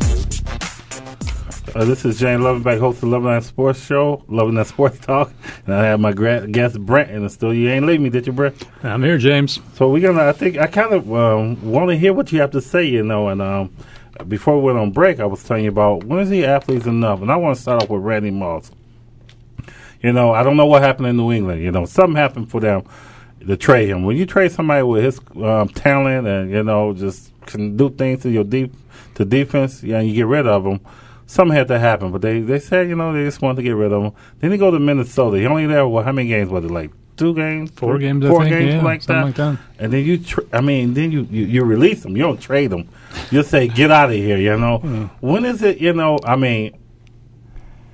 Uh, 1.73 1.85
this 1.85 2.03
is 2.03 2.19
Jane 2.19 2.39
Lovenback, 2.39 2.79
host 2.79 3.01
of 3.01 3.07
Loving 3.07 3.29
That 3.29 3.45
Sports 3.45 3.81
Show, 3.81 4.25
Loving 4.27 4.55
That 4.55 4.67
Sports 4.67 4.99
Talk, 4.99 5.31
and 5.65 5.73
I 5.73 5.85
have 5.85 6.01
my 6.01 6.11
gra- 6.11 6.45
guest 6.45 6.77
Brent 6.77 7.09
in 7.11 7.23
the 7.23 7.29
studio. 7.29 7.53
You 7.53 7.69
ain't 7.69 7.85
leave 7.85 8.01
me, 8.01 8.09
did 8.09 8.27
you, 8.27 8.33
Brent? 8.33 8.61
I'm 8.83 9.01
here, 9.01 9.17
James. 9.17 9.61
So 9.75 9.89
we're 9.89 10.01
gonna. 10.01 10.27
I 10.27 10.33
think 10.33 10.57
I 10.57 10.67
kind 10.67 10.93
of 10.93 11.09
um, 11.13 11.71
want 11.71 11.89
to 11.89 11.95
hear 11.95 12.11
what 12.11 12.29
you 12.33 12.41
have 12.41 12.51
to 12.51 12.61
say, 12.61 12.83
you 12.83 13.03
know. 13.03 13.29
And 13.29 13.41
um, 13.41 13.73
before 14.27 14.57
we 14.57 14.65
went 14.65 14.79
on 14.79 14.91
break, 14.91 15.21
I 15.21 15.25
was 15.25 15.45
telling 15.45 15.63
you 15.63 15.69
about 15.69 16.03
when 16.03 16.19
is 16.19 16.29
the 16.29 16.45
athletes 16.45 16.87
enough, 16.87 17.21
and 17.21 17.31
I 17.31 17.37
want 17.37 17.55
to 17.55 17.61
start 17.61 17.81
off 17.83 17.89
with 17.89 18.01
Randy 18.01 18.31
Moss. 18.31 18.69
You 20.01 20.11
know, 20.11 20.33
I 20.33 20.43
don't 20.43 20.57
know 20.57 20.65
what 20.65 20.81
happened 20.81 21.07
in 21.07 21.15
New 21.15 21.31
England. 21.31 21.63
You 21.63 21.71
know, 21.71 21.85
something 21.85 22.17
happened 22.17 22.51
for 22.51 22.59
them 22.59 22.83
to 23.47 23.55
trade 23.55 23.87
him. 23.87 24.03
When 24.03 24.17
you 24.17 24.25
trade 24.25 24.51
somebody 24.51 24.83
with 24.83 25.05
his 25.05 25.21
um, 25.41 25.69
talent 25.69 26.27
and 26.27 26.51
you 26.51 26.63
know 26.63 26.93
just 26.93 27.31
can 27.45 27.77
do 27.77 27.89
things 27.89 28.23
to 28.23 28.29
your 28.29 28.43
deep 28.43 28.73
to 29.15 29.23
defense, 29.23 29.81
yeah, 29.83 29.99
and 29.99 30.09
you 30.09 30.13
get 30.13 30.27
rid 30.27 30.47
of 30.47 30.65
him. 30.65 30.81
Something 31.31 31.55
had 31.55 31.69
to 31.69 31.79
happen, 31.79 32.11
but 32.11 32.21
they 32.21 32.41
they 32.41 32.59
said 32.59 32.89
you 32.89 32.95
know 32.97 33.13
they 33.13 33.23
just 33.23 33.41
wanted 33.41 33.55
to 33.55 33.63
get 33.63 33.71
rid 33.71 33.93
of 33.93 34.03
him. 34.03 34.11
Then 34.39 34.51
he 34.51 34.57
go 34.57 34.69
to 34.69 34.79
Minnesota. 34.79 35.37
He 35.39 35.45
only 35.45 35.65
there. 35.65 35.87
Well, 35.87 36.03
how 36.03 36.11
many 36.11 36.27
games 36.27 36.49
was 36.49 36.65
it? 36.65 36.71
Like 36.71 36.91
two 37.15 37.33
games, 37.33 37.71
Four 37.71 37.93
Three- 37.95 38.05
games, 38.07 38.27
four 38.27 38.43
think, 38.43 38.53
games, 38.55 38.73
yeah, 38.73 38.81
like, 38.83 39.03
that. 39.03 39.23
like 39.23 39.35
that. 39.35 39.57
And 39.79 39.93
then 39.93 40.03
you, 40.03 40.17
tr- 40.17 40.41
I 40.51 40.59
mean, 40.59 40.93
then 40.93 41.09
you, 41.13 41.25
you 41.31 41.45
you 41.45 41.63
release 41.63 42.03
him. 42.03 42.17
You 42.17 42.23
don't 42.23 42.41
trade 42.41 42.73
him. 42.73 42.89
You 43.29 43.43
say 43.43 43.69
get 43.69 43.91
out 43.91 44.09
of 44.09 44.15
here. 44.15 44.37
You 44.37 44.57
know. 44.57 44.79
When 45.21 45.45
is 45.45 45.63
it? 45.63 45.77
You 45.79 45.93
know. 45.93 46.19
I 46.25 46.35
mean, 46.35 46.77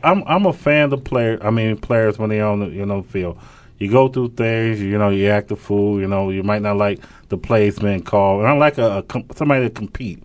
I'm 0.04 0.23
I'm 0.26 0.47
a 0.47 0.54
fan 0.54 0.91
of 0.93 1.04
players. 1.04 1.39
I 1.43 1.52
mean, 1.52 1.78
players 1.78 2.17
when 2.17 2.32
they 2.32 2.41
on 2.41 2.60
the 2.62 2.67
you 2.69 2.86
know 2.88 3.04
field. 3.04 3.38
You 3.78 3.91
go 3.91 4.08
through 4.08 4.30
things. 4.30 4.82
You 4.82 4.97
know, 4.97 5.10
you 5.10 5.28
act 5.28 5.52
a 5.52 5.56
fool. 5.56 6.00
You 6.00 6.08
know, 6.08 6.32
you 6.32 6.41
might 6.41 6.63
not 6.63 6.78
like 6.78 7.00
the 7.30 7.38
plays 7.38 7.78
being 7.78 8.02
called. 8.02 8.39
And 8.39 8.50
I 8.50 8.54
like 8.54 8.80
a, 8.80 9.06
a 9.08 9.36
somebody 9.36 9.65
to 9.65 9.69
compete. 9.69 10.23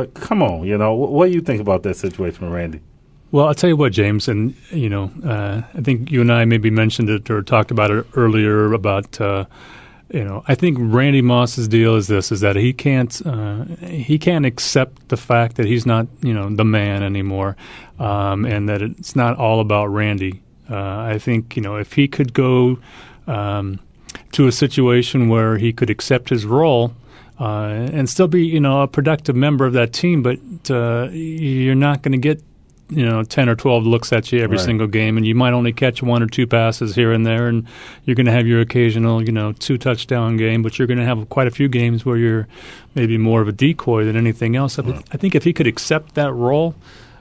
But 0.00 0.14
come 0.14 0.42
on, 0.42 0.66
you 0.66 0.78
know, 0.78 0.94
what, 0.94 1.12
what 1.12 1.26
do 1.26 1.32
you 1.32 1.42
think 1.42 1.60
about 1.60 1.82
that 1.82 1.94
situation, 1.94 2.48
Randy? 2.48 2.80
Well, 3.32 3.46
I'll 3.46 3.54
tell 3.54 3.68
you 3.68 3.76
what, 3.76 3.92
James, 3.92 4.28
and 4.28 4.56
you 4.70 4.88
know, 4.88 5.12
uh, 5.22 5.60
I 5.74 5.82
think 5.82 6.10
you 6.10 6.22
and 6.22 6.32
I 6.32 6.46
maybe 6.46 6.70
mentioned 6.70 7.10
it 7.10 7.28
or 7.28 7.42
talked 7.42 7.70
about 7.70 7.90
it 7.90 8.06
earlier 8.14 8.72
about, 8.72 9.20
uh, 9.20 9.44
you 10.10 10.24
know, 10.24 10.42
I 10.48 10.54
think 10.54 10.78
Randy 10.80 11.20
Moss's 11.20 11.68
deal 11.68 11.96
is 11.96 12.06
this: 12.06 12.32
is 12.32 12.40
that 12.40 12.56
he 12.56 12.72
can't 12.72 13.20
uh, 13.26 13.64
he 13.84 14.18
can't 14.18 14.46
accept 14.46 15.10
the 15.10 15.18
fact 15.18 15.56
that 15.56 15.66
he's 15.66 15.84
not 15.84 16.06
you 16.22 16.32
know 16.32 16.48
the 16.48 16.64
man 16.64 17.02
anymore, 17.02 17.58
um, 17.98 18.46
and 18.46 18.70
that 18.70 18.80
it's 18.80 19.14
not 19.14 19.36
all 19.36 19.60
about 19.60 19.88
Randy. 19.88 20.40
Uh, 20.70 21.00
I 21.00 21.18
think 21.18 21.56
you 21.56 21.62
know 21.62 21.76
if 21.76 21.92
he 21.92 22.08
could 22.08 22.32
go 22.32 22.78
um, 23.26 23.78
to 24.32 24.46
a 24.46 24.52
situation 24.52 25.28
where 25.28 25.58
he 25.58 25.74
could 25.74 25.90
accept 25.90 26.30
his 26.30 26.46
role. 26.46 26.94
Uh, 27.40 27.88
and 27.94 28.06
still 28.08 28.28
be, 28.28 28.44
you 28.44 28.60
know, 28.60 28.82
a 28.82 28.86
productive 28.86 29.34
member 29.34 29.64
of 29.64 29.72
that 29.72 29.94
team, 29.94 30.22
but 30.22 30.38
uh, 30.70 31.08
you're 31.10 31.74
not 31.74 32.02
going 32.02 32.12
to 32.12 32.18
get 32.18 32.42
you 32.92 33.06
know, 33.06 33.22
10 33.22 33.48
or 33.48 33.54
12 33.54 33.86
looks 33.86 34.12
at 34.12 34.32
you 34.32 34.40
every 34.42 34.56
Right. 34.56 34.66
single 34.66 34.88
game, 34.88 35.16
and 35.16 35.24
you 35.24 35.32
might 35.36 35.52
only 35.52 35.72
catch 35.72 36.02
one 36.02 36.24
or 36.24 36.26
two 36.26 36.44
passes 36.44 36.92
here 36.96 37.12
and 37.12 37.24
there, 37.24 37.46
and 37.46 37.64
you're 38.04 38.16
going 38.16 38.26
to 38.26 38.32
have 38.32 38.48
your 38.48 38.60
occasional, 38.60 39.22
you 39.24 39.30
know, 39.30 39.52
two 39.52 39.78
touchdown 39.78 40.36
game, 40.36 40.62
but 40.64 40.76
you're 40.76 40.88
going 40.88 40.98
to 40.98 41.04
have 41.04 41.28
quite 41.28 41.46
a 41.46 41.52
few 41.52 41.68
games 41.68 42.04
where 42.04 42.16
you're 42.16 42.48
maybe 42.96 43.16
more 43.16 43.40
of 43.40 43.46
a 43.46 43.52
decoy 43.52 44.04
than 44.04 44.16
anything 44.16 44.56
else. 44.56 44.76
I- 44.80 44.82
I 45.12 45.16
think 45.18 45.36
if 45.36 45.44
he 45.44 45.52
could 45.52 45.68
accept 45.68 46.16
that 46.16 46.32
role, 46.32 46.74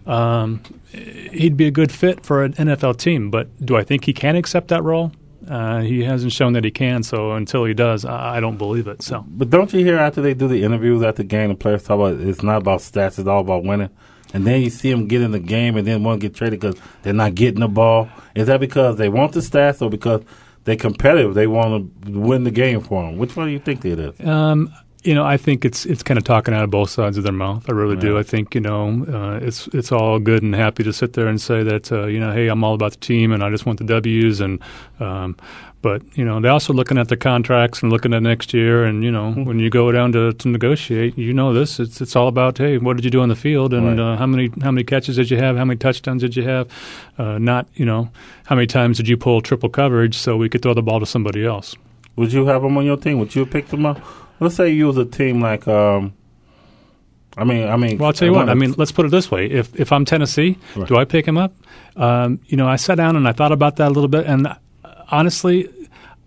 um, 0.08 0.60
he'd 0.92 1.56
be 1.56 1.68
a 1.68 1.72
good 1.72 1.92
fit 1.92 2.26
for 2.26 2.44
an 2.44 2.54
NFL 2.54 2.96
team. 2.98 3.30
But 3.30 3.48
do 3.64 3.78
I 3.78 3.84
think 3.84 4.06
he 4.06 4.12
can 4.14 4.36
accept 4.36 4.70
that 4.70 4.84
role? 4.84 5.12
Uh, 5.50 5.82
he 5.82 6.04
hasn't 6.04 6.32
shown 6.32 6.54
that 6.54 6.64
he 6.64 6.72
can, 6.72 7.02
so 7.02 7.32
until 7.32 7.66
he 7.66 7.74
does, 7.74 8.06
I, 8.06 8.38
I 8.38 8.40
don't 8.40 8.58
believe 8.58 8.88
it. 8.88 9.02
So. 9.02 9.26
But 9.28 9.50
don't 9.50 9.74
you 9.74 9.84
hear 9.84 9.98
after 9.98 10.22
they 10.22 10.34
do 10.36 10.48
the 10.48 10.64
interviews 10.64 11.02
after 11.02 11.24
the 11.24 11.28
game, 11.28 11.50
the 11.50 11.56
players 11.56 11.84
talk 11.84 11.96
about 11.96 12.20
it's 12.20 12.44
not 12.44 12.58
about 12.58 12.82
stats, 12.82 13.18
it's 13.18 13.28
all 13.28 13.42
about 13.42 13.64
winning. 13.64 13.90
And 14.34 14.46
then 14.46 14.62
you 14.62 14.70
see 14.70 14.92
them 14.92 15.08
get 15.08 15.22
in 15.22 15.32
the 15.32 15.40
game 15.40 15.76
and 15.76 15.88
then 15.88 16.04
want 16.04 16.22
to 16.22 16.28
get 16.28 16.36
traded 16.36 16.60
because 16.60 16.80
they're 17.02 17.14
not 17.14 17.34
getting 17.34 17.62
the 17.62 17.68
ball. 17.68 18.10
Is 18.36 18.48
that 18.48 18.60
because 18.60 18.98
they 18.98 19.10
want 19.10 19.34
the 19.34 19.40
stats 19.40 19.82
or 19.82 19.90
because 19.90 20.22
they're 20.66 20.76
competitive? 20.76 21.34
They 21.34 21.48
want 21.48 22.04
to 22.06 22.12
win 22.12 22.44
the 22.44 22.52
game 22.52 22.82
for 22.82 23.04
them. 23.04 23.18
Which 23.18 23.36
one 23.36 23.48
do 23.48 23.52
you 23.52 23.60
think 23.60 23.84
it 23.86 24.00
is? 24.00 24.28
Um, 24.28 24.72
you 25.04 25.16
know, 25.16 25.24
I 25.24 25.38
think 25.38 25.64
it's 25.64 25.86
it's 25.86 26.04
kind 26.04 26.18
of 26.18 26.26
talking 26.26 26.54
out 26.54 26.64
of 26.64 26.72
both 26.72 26.90
sides 26.90 27.18
of 27.18 27.24
their 27.24 27.34
mouth. 27.34 27.70
I 27.70 27.72
really 27.72 27.96
yeah. 27.96 28.02
do. 28.02 28.18
I 28.18 28.24
think 28.24 28.54
you 28.54 28.62
know, 28.62 29.06
uh, 29.08 29.46
it's 29.46 29.68
it's 29.68 29.92
all 29.92 30.20
good 30.20 30.44
and 30.44 30.54
happy 30.54 30.84
to 30.84 30.92
sit 30.92 31.14
there 31.14 31.28
and 31.28 31.40
say 31.40 31.64
that 31.64 31.92
uh, 31.92 32.08
you 32.08 32.20
know, 32.20 32.34
hey, 32.34 32.48
I'm 32.48 32.64
all 32.64 32.74
about 32.74 32.92
the 32.92 32.98
team 32.98 33.32
and 33.32 33.44
I 33.44 33.50
just 33.50 33.66
want 33.66 33.80
the 33.80 33.86
W's 33.86 34.42
and. 34.42 34.60
Um, 35.00 35.36
but 35.82 36.02
you 36.18 36.26
know, 36.26 36.42
they're 36.42 36.52
also 36.52 36.74
looking 36.74 36.98
at 36.98 37.08
the 37.08 37.16
contracts 37.16 37.82
and 37.82 37.90
looking 37.90 38.14
at 38.14 38.22
next 38.22 38.54
year. 38.54 38.84
And 38.84 39.02
you 39.02 39.12
know, 39.12 39.32
mm-hmm. 39.32 39.46
when 39.46 39.60
you 39.60 39.70
go 39.70 39.90
down 39.94 40.12
to, 40.12 40.34
to 40.34 40.48
negotiate, 40.50 41.18
you 41.18 41.34
know 41.34 41.54
this. 41.54 41.80
It's 41.80 42.02
it's 42.02 42.18
all 42.18 42.28
about 42.28 42.58
hey, 42.58 42.78
what 42.78 42.98
did 42.98 43.06
you 43.06 43.12
do 43.12 43.22
on 43.22 43.30
the 43.30 43.36
field, 43.36 43.74
and 43.74 43.98
right. 43.98 44.14
uh, 44.14 44.18
how 44.18 44.26
many 44.26 44.52
how 44.62 44.72
many 44.72 44.84
catches 44.84 45.16
did 45.16 45.32
you 45.32 45.38
have, 45.38 45.56
how 45.56 45.64
many 45.64 45.78
touchdowns 45.78 46.22
did 46.22 46.36
you 46.36 46.44
have, 46.44 46.68
uh, 47.18 47.38
not 47.38 47.68
you 47.76 47.86
know, 47.86 48.12
how 48.46 48.56
many 48.56 48.68
times 48.68 48.98
did 48.98 49.08
you 49.08 49.16
pull 49.16 49.40
triple 49.40 49.70
coverage 49.70 50.18
so 50.18 50.36
we 50.36 50.50
could 50.50 50.62
throw 50.62 50.74
the 50.74 50.84
ball 50.84 51.00
to 51.00 51.06
somebody 51.06 51.46
else. 51.46 51.76
Would 52.18 52.34
you 52.34 52.46
have 52.48 52.62
them 52.62 52.78
on 52.78 52.84
your 52.84 52.98
team? 52.98 53.18
Would 53.20 53.34
you 53.34 53.46
have 53.46 53.52
picked 53.52 53.70
them 53.70 53.86
up? 53.86 54.02
Let's 54.40 54.56
say 54.56 54.70
you 54.70 54.88
was 54.88 54.98
a 54.98 55.06
team 55.06 55.42
like. 55.42 55.68
Um, 55.68 56.14
I 57.38 57.44
mean, 57.44 57.68
I 57.68 57.78
mean. 57.78 57.98
Well, 57.98 58.08
I'll 58.08 58.14
tell 58.14 58.28
you 58.28 58.34
what. 58.34 58.50
I 58.50 58.54
mean, 58.54 58.74
let's 58.78 58.92
put 58.92 59.06
it 59.06 59.10
this 59.12 59.30
way: 59.32 59.46
if 59.46 59.80
if 59.80 59.92
I'm 59.92 60.06
Tennessee, 60.06 60.58
right. 60.76 60.88
do 60.88 60.98
I 60.98 61.06
pick 61.06 61.28
him 61.28 61.38
up? 61.38 61.54
Um, 61.96 62.40
you 62.48 62.58
know, 62.58 62.68
I 62.68 62.76
sat 62.76 62.96
down 62.96 63.16
and 63.16 63.28
I 63.28 63.34
thought 63.34 63.52
about 63.52 63.78
that 63.78 63.90
a 63.90 63.94
little 63.94 64.08
bit, 64.08 64.26
and 64.26 64.48
honestly, 65.12 65.70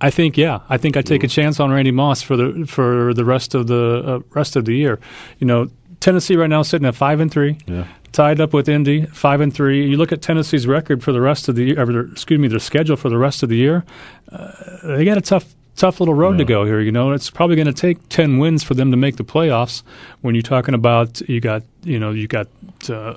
I 0.01 0.11
think 0.11 0.37
yeah, 0.37 0.61
I 0.68 0.79
think 0.79 0.96
I 0.96 1.03
take 1.03 1.22
a 1.22 1.29
chance 1.29 1.61
on 1.61 1.70
Randy 1.70 1.92
Moss 1.92 2.22
for 2.22 2.37
the 2.37 2.66
for 2.66 3.14
the 3.14 3.25
rest 3.25 3.55
of 3.55 3.68
the 3.68 4.03
uh, 4.05 4.20
rest 4.31 4.57
of 4.57 4.64
the 4.64 4.75
year. 4.75 4.98
You 5.38 5.46
know, 5.46 5.70
Tennessee 6.01 6.37
right 6.37 6.51
now 6.51 6.62
sitting 6.62 6.87
at 6.87 6.94
five 6.94 7.20
and 7.20 7.31
three. 7.31 7.59
Yeah. 7.66 7.87
Tied 8.11 8.40
up 8.40 8.53
with 8.53 8.68
Indy, 8.68 9.07
five 9.07 9.40
and 9.40 9.55
three. 9.55 9.88
You 9.88 9.96
look 9.96 10.12
at 10.12 10.20
Tennessee's 10.20 10.66
record 10.66 11.03
for 11.03 11.12
the 11.12 11.20
rest 11.22 11.48
of 11.48 11.55
the 11.55 11.64
year, 11.64 11.81
or, 11.81 12.11
excuse 12.12 12.38
me, 12.38 12.46
their 12.46 12.59
schedule 12.59 12.96
for 12.96 13.09
the 13.09 13.16
rest 13.16 13.42
of 13.42 13.48
the 13.48 13.57
year. 13.57 13.87
Uh, 14.31 14.53
they 14.83 15.07
got 15.07 15.16
a 15.16 15.22
tough 15.22 15.55
tough 15.77 16.01
little 16.01 16.15
road 16.15 16.33
yeah. 16.33 16.39
to 16.39 16.45
go 16.45 16.65
here. 16.65 16.81
You 16.81 16.93
know, 16.93 17.13
it's 17.13 17.31
probably 17.31 17.57
going 17.57 17.67
to 17.67 17.73
take 17.73 18.09
ten 18.09 18.39
wins 18.39 18.63
for 18.63 18.75
them 18.75 18.91
to 18.91 18.97
make 18.97 19.17
the 19.17 19.25
playoffs. 19.25 19.83
When 20.21 20.35
you're 20.35 20.43
talking 20.43 20.75
about 20.75 21.21
you 21.29 21.41
got 21.41 21.63
you 21.83 21.99
know 21.99 22.11
you 22.11 22.27
got 22.27 22.49
uh, 22.89 23.17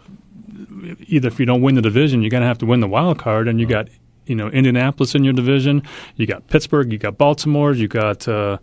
either 1.07 1.27
if 1.27 1.39
you 1.39 1.45
don't 1.45 1.61
win 1.61 1.75
the 1.75 1.81
division, 1.81 2.21
you're 2.21 2.29
going 2.29 2.41
to 2.41 2.47
have 2.47 2.59
to 2.59 2.65
win 2.65 2.79
the 2.79 2.87
wild 2.87 3.19
card, 3.19 3.47
and 3.47 3.59
you 3.59 3.65
got 3.65 3.87
you 4.25 4.35
know 4.35 4.49
Indianapolis 4.49 5.15
in 5.15 5.23
your 5.23 5.33
division. 5.33 5.83
You 6.15 6.27
got 6.27 6.47
Pittsburgh, 6.47 6.91
you 6.91 6.97
got 6.97 7.17
Baltimore, 7.17 7.73
you 7.73 7.87
got 7.87 8.27
uh, 8.27 8.57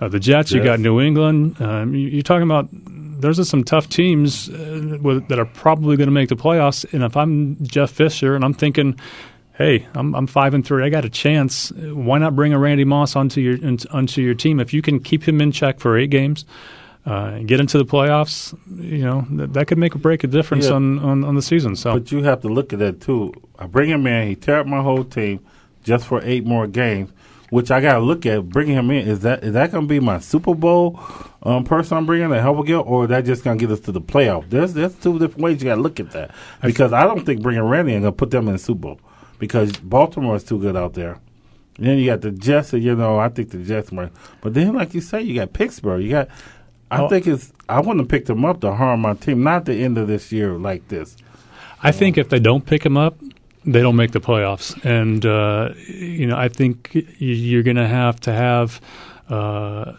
uh, 0.00 0.08
the 0.08 0.20
Jets, 0.20 0.52
you 0.52 0.62
got 0.62 0.80
New 0.80 1.00
England. 1.00 1.60
Um, 1.60 1.94
you, 1.94 2.20
are 2.20 2.22
talking 2.22 2.44
about 2.44 2.68
those 3.20 3.40
are 3.40 3.44
some 3.44 3.64
tough 3.64 3.88
teams 3.88 4.48
uh, 4.48 4.98
with, 5.02 5.28
that 5.28 5.38
are 5.38 5.44
probably 5.44 5.96
going 5.96 6.06
to 6.06 6.12
make 6.12 6.28
the 6.28 6.36
playoffs. 6.36 6.90
And 6.92 7.02
if 7.02 7.16
I'm 7.16 7.56
Jeff 7.64 7.90
Fisher 7.90 8.36
and 8.36 8.44
I'm 8.44 8.54
thinking, 8.54 8.98
hey, 9.58 9.86
I'm, 9.94 10.14
I'm 10.14 10.26
five 10.26 10.54
and 10.54 10.64
three, 10.64 10.84
I 10.84 10.88
got 10.88 11.04
a 11.04 11.10
chance. 11.10 11.70
Why 11.72 12.18
not 12.18 12.34
bring 12.34 12.54
a 12.54 12.58
Randy 12.58 12.84
Moss 12.84 13.16
onto 13.16 13.40
your 13.40 13.58
onto 13.90 14.22
your 14.22 14.34
team 14.34 14.60
if 14.60 14.72
you 14.72 14.80
can 14.80 15.00
keep 15.00 15.22
him 15.28 15.40
in 15.40 15.52
check 15.52 15.80
for 15.80 15.98
eight 15.98 16.10
games? 16.10 16.46
uh, 17.08 17.38
get 17.38 17.58
into 17.58 17.78
the 17.78 17.86
playoffs, 17.86 18.56
you 18.76 19.04
know, 19.04 19.26
that, 19.30 19.54
that 19.54 19.66
could 19.66 19.78
make 19.78 19.96
or 19.96 19.98
break 19.98 20.24
a 20.24 20.26
difference 20.26 20.66
yeah. 20.66 20.74
on, 20.74 20.98
on, 20.98 21.24
on, 21.24 21.34
the 21.34 21.42
season. 21.42 21.74
So, 21.74 21.94
But 21.94 22.12
you 22.12 22.22
have 22.24 22.42
to 22.42 22.48
look 22.48 22.74
at 22.74 22.80
that, 22.80 23.00
too. 23.00 23.32
I 23.58 23.66
bring 23.66 23.88
him 23.88 24.06
in, 24.06 24.28
he 24.28 24.36
tear 24.36 24.60
up 24.60 24.66
my 24.66 24.82
whole 24.82 25.04
team 25.04 25.40
just 25.84 26.06
for 26.06 26.20
eight 26.22 26.44
more 26.44 26.66
games, 26.66 27.10
which 27.48 27.70
I 27.70 27.80
got 27.80 27.94
to 27.94 28.00
look 28.00 28.26
at. 28.26 28.50
Bringing 28.50 28.76
him 28.76 28.90
in, 28.90 29.08
is 29.08 29.20
that 29.20 29.42
is 29.42 29.54
that 29.54 29.72
going 29.72 29.84
to 29.84 29.88
be 29.88 30.00
my 30.00 30.18
Super 30.18 30.54
Bowl 30.54 31.00
um, 31.42 31.64
person 31.64 31.96
I'm 31.96 32.04
bringing 32.04 32.28
to 32.28 32.42
help 32.42 32.58
again, 32.58 32.76
or 32.80 33.04
is 33.04 33.08
that 33.08 33.24
just 33.24 33.42
going 33.42 33.58
to 33.58 33.66
get 33.66 33.72
us 33.72 33.80
to 33.80 33.92
the 33.92 34.02
playoff? 34.02 34.50
There's, 34.50 34.74
there's 34.74 34.94
two 34.96 35.18
different 35.18 35.40
ways 35.40 35.62
you 35.62 35.70
got 35.70 35.76
to 35.76 35.80
look 35.80 35.98
at 35.98 36.10
that. 36.10 36.34
Because 36.62 36.92
I 36.92 37.04
don't 37.04 37.24
think 37.24 37.40
bringing 37.40 37.62
Randy 37.62 37.94
in 37.94 38.02
going 38.02 38.12
to 38.12 38.16
put 38.16 38.30
them 38.30 38.48
in 38.48 38.52
the 38.52 38.58
Super 38.58 38.80
Bowl 38.80 39.00
because 39.38 39.72
Baltimore 39.76 40.36
is 40.36 40.44
too 40.44 40.58
good 40.58 40.76
out 40.76 40.94
there. 40.94 41.20
And 41.76 41.86
then 41.86 41.98
you 41.98 42.06
got 42.06 42.22
the 42.22 42.32
Jets, 42.32 42.72
you 42.72 42.94
know, 42.94 43.18
I 43.18 43.28
think 43.28 43.50
the 43.50 43.58
Jets 43.58 43.92
might. 43.92 44.10
But 44.40 44.54
then, 44.54 44.74
like 44.74 44.94
you 44.94 45.00
say, 45.00 45.22
you 45.22 45.34
got 45.34 45.52
Pittsburgh. 45.52 46.02
You 46.02 46.10
got 46.10 46.28
I 46.90 47.08
think 47.08 47.26
it's. 47.26 47.52
I 47.68 47.80
wouldn't 47.80 48.08
picked 48.08 48.30
him 48.30 48.44
up 48.44 48.60
to 48.62 48.74
harm 48.74 49.00
my 49.00 49.14
team. 49.14 49.42
Not 49.42 49.66
the 49.66 49.74
end 49.74 49.98
of 49.98 50.08
this 50.08 50.32
year 50.32 50.52
like 50.52 50.88
this. 50.88 51.16
I 51.82 51.92
think 51.92 52.16
if 52.16 52.30
they 52.30 52.38
don't 52.38 52.64
pick 52.64 52.82
them 52.82 52.96
up, 52.96 53.18
they 53.64 53.80
don't 53.82 53.96
make 53.96 54.12
the 54.12 54.20
playoffs. 54.20 54.82
And 54.84 55.24
uh, 55.26 55.74
you 55.86 56.26
know, 56.26 56.36
I 56.36 56.48
think 56.48 56.90
you're 57.18 57.62
going 57.62 57.76
to 57.76 57.88
have 57.88 58.20
to 58.20 58.32
have. 58.32 58.80
Uh, 59.28 59.92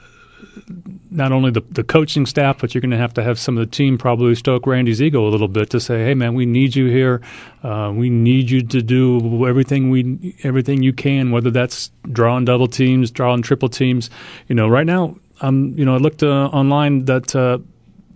not 1.12 1.32
only 1.32 1.52
the, 1.52 1.62
the 1.72 1.84
coaching 1.84 2.26
staff, 2.26 2.60
but 2.60 2.74
you're 2.74 2.82
going 2.82 2.92
to 2.92 2.98
have 2.98 3.14
to 3.16 3.24
have 3.24 3.40
some 3.40 3.58
of 3.58 3.68
the 3.68 3.76
team 3.76 3.98
probably 3.98 4.36
stoke 4.36 4.68
Randy's 4.68 5.02
ego 5.02 5.28
a 5.28 5.30
little 5.30 5.48
bit 5.48 5.70
to 5.72 5.80
say, 5.80 6.06
"Hey, 6.06 6.14
man, 6.14 6.34
we 6.34 6.46
need 6.46 6.76
you 6.76 6.88
here. 6.88 7.22
Uh, 7.64 7.92
we 7.94 8.10
need 8.10 8.50
you 8.50 8.62
to 8.62 8.82
do 8.82 9.48
everything 9.48 9.90
we 9.90 10.36
everything 10.44 10.84
you 10.84 10.94
can. 10.94 11.32
Whether 11.32 11.52
that's 11.52 11.92
drawing 12.12 12.46
double 12.46 12.68
teams, 12.68 13.12
drawing 13.12 13.42
triple 13.42 13.70
teams. 13.70 14.10
You 14.48 14.56
know, 14.56 14.68
right 14.68 14.86
now 14.86 15.16
um, 15.42 15.74
you 15.78 15.86
know, 15.86 15.96
I 15.96 15.98
looked 15.98 16.24
uh, 16.24 16.48
online 16.48 17.06
that 17.06 17.36
uh, 17.36 17.60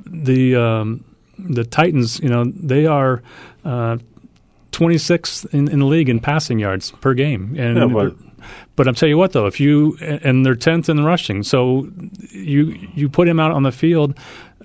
the 0.06 0.56
um, 0.56 1.06
the 1.38 1.64
Titans, 1.64 2.20
you 2.20 2.30
know, 2.30 2.46
they 2.46 2.86
are 2.86 3.22
uh, 3.66 3.98
26th 4.72 5.54
in, 5.54 5.68
in 5.70 5.80
the 5.80 5.86
league 5.86 6.10
in 6.10 6.20
passing 6.20 6.60
yards 6.60 6.92
per 6.92 7.14
game, 7.14 7.56
and 7.58 7.78
but, 8.76 8.88
I'm 8.88 8.96
tell 8.96 9.10
you 9.10 9.18
what 9.18 9.32
though, 9.32 9.48
if 9.48 9.60
you 9.60 9.98
and 10.00 10.46
they're 10.46 10.56
10th 10.56 10.90
in 10.90 11.04
rushing, 11.04 11.44
so 11.44 11.88
you 12.32 12.78
you 12.96 13.10
put 13.10 13.28
him 13.28 13.40
out 13.40 13.52
on 13.52 13.64
the 13.64 13.72
field 13.72 14.18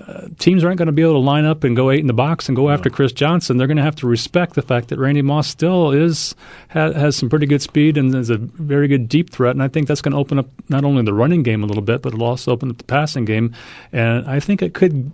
uh, 0.07 0.29
teams 0.39 0.63
aren't 0.63 0.79
going 0.79 0.87
to 0.87 0.93
be 0.93 1.03
able 1.03 1.15
to 1.15 1.19
line 1.19 1.45
up 1.45 1.65
and 1.65 1.75
go 1.75 1.91
eight 1.91 2.01
in 2.01 2.07
the 2.07 2.13
box 2.13 2.49
and 2.49 2.55
go 2.55 2.71
after 2.71 2.89
Chris 2.89 3.13
Johnson. 3.13 3.57
They're 3.57 3.67
going 3.67 3.79
to 3.79 3.83
have 3.83 3.97
to 3.97 4.07
respect 4.07 4.55
the 4.55 4.63
fact 4.63 4.89
that 4.89 4.99
Randy 4.99 5.23
Moss 5.23 5.49
still 5.49 5.91
is 5.91 6.37
has, 6.69 6.95
has 6.95 7.17
some 7.17 7.29
pretty 7.29 7.47
good 7.47 7.63
speed 7.63 7.97
and 7.97 8.15
is 8.15 8.31
a 8.31 8.37
very 8.37 8.87
good 8.87 9.09
deep 9.09 9.31
threat. 9.31 9.53
And 9.53 9.63
I 9.63 9.69
think 9.69 9.89
that's 9.89 10.01
going 10.01 10.13
to 10.13 10.19
open 10.19 10.39
up 10.39 10.49
not 10.69 10.85
only 10.85 11.03
the 11.03 11.15
running 11.15 11.43
game 11.43 11.65
a 11.65 11.67
little 11.67 11.83
bit, 11.83 12.03
but 12.03 12.13
it'll 12.15 12.27
also 12.27 12.53
open 12.53 12.71
up 12.71 12.79
the 12.79 12.85
passing 12.85 13.25
game. 13.25 13.55
And 13.93 14.29
I 14.29 14.39
think 14.39 14.63
it 14.63 14.73
could 14.73 15.11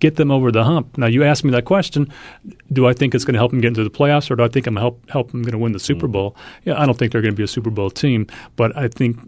get 0.00 0.16
them 0.16 0.30
over 0.30 0.50
the 0.50 0.64
hump. 0.64 0.98
Now, 0.98 1.06
you 1.06 1.24
asked 1.24 1.44
me 1.44 1.50
that 1.52 1.64
question: 1.64 2.12
Do 2.72 2.86
I 2.86 2.92
think 2.92 3.14
it's 3.14 3.24
going 3.24 3.34
to 3.34 3.38
help 3.38 3.50
them 3.50 3.60
get 3.60 3.68
into 3.68 3.84
the 3.84 3.90
playoffs, 3.90 4.30
or 4.30 4.36
do 4.36 4.42
I 4.42 4.48
think 4.48 4.66
I'm 4.66 4.76
help 4.76 5.08
help 5.10 5.30
them 5.30 5.42
going 5.42 5.52
to 5.52 5.58
win 5.58 5.72
the 5.72 5.78
Super 5.78 6.06
mm-hmm. 6.06 6.12
Bowl? 6.12 6.36
Yeah, 6.64 6.80
I 6.80 6.86
don't 6.86 6.98
think 6.98 7.12
they're 7.12 7.22
going 7.22 7.34
to 7.34 7.36
be 7.36 7.44
a 7.44 7.48
Super 7.48 7.70
Bowl 7.70 7.90
team, 7.90 8.26
but 8.56 8.76
I 8.76 8.88
think 8.88 9.18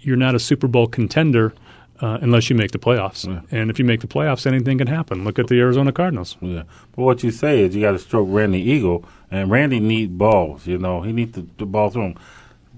you're 0.00 0.16
not 0.16 0.34
a 0.34 0.38
Super 0.38 0.66
Bowl 0.66 0.86
contender 0.86 1.52
uh, 2.00 2.18
unless 2.22 2.48
you 2.48 2.56
make 2.56 2.70
the 2.70 2.78
playoffs. 2.78 3.26
Yeah. 3.26 3.40
And 3.50 3.70
if 3.70 3.78
you 3.78 3.84
make 3.84 4.00
the 4.00 4.06
playoffs, 4.06 4.46
anything 4.46 4.78
can 4.78 4.86
happen. 4.86 5.24
Look 5.24 5.38
at 5.38 5.48
the 5.48 5.60
Arizona 5.60 5.92
Cardinals. 5.92 6.36
Yeah. 6.40 6.62
But 6.96 7.02
what 7.02 7.22
you 7.22 7.30
say 7.30 7.60
is 7.60 7.74
you 7.74 7.82
got 7.82 7.92
to 7.92 7.98
stroke 7.98 8.28
Randy 8.30 8.60
Eagle, 8.60 9.04
and 9.30 9.50
Randy 9.50 9.80
need 9.80 10.18
balls. 10.18 10.66
You 10.66 10.78
know, 10.78 11.02
he 11.02 11.12
needs 11.12 11.32
the, 11.32 11.46
the 11.58 11.66
ball 11.66 11.90
through 11.90 12.02
him. 12.02 12.18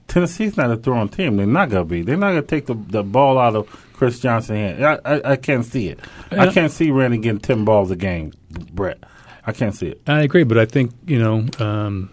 Tennessee's 0.09 0.57
not 0.57 0.71
a 0.71 0.77
throwing 0.77 1.09
team. 1.09 1.37
They're 1.37 1.47
not 1.47 1.71
gonna 1.71 1.85
be. 1.85 2.03
They're 2.03 2.17
not 2.17 2.31
gonna 2.31 2.43
take 2.43 2.67
the, 2.67 2.75
the 2.75 3.03
ball 3.03 3.39
out 3.39 3.57
of 3.57 3.92
Chris 4.03 4.19
Johnson. 4.19 4.83
I, 4.83 4.99
I, 5.05 5.31
I 5.33 5.37
can't 5.37 5.65
see 5.65 5.87
it. 5.87 6.01
I 6.33 6.53
can't 6.53 6.73
see 6.73 6.91
Randy 6.91 7.19
getting 7.19 7.39
ten 7.39 7.65
balls 7.65 7.93
a 7.93 7.95
game, 7.95 8.33
Brett. 8.73 8.99
I 9.47 9.53
can't 9.53 9.77
see 9.77 9.87
it. 9.87 10.03
I 10.09 10.23
agree, 10.23 10.43
but 10.43 10.59
I 10.59 10.67
think 10.67 10.93
you 11.07 11.21
know 11.21 11.47
um, 11.65 12.11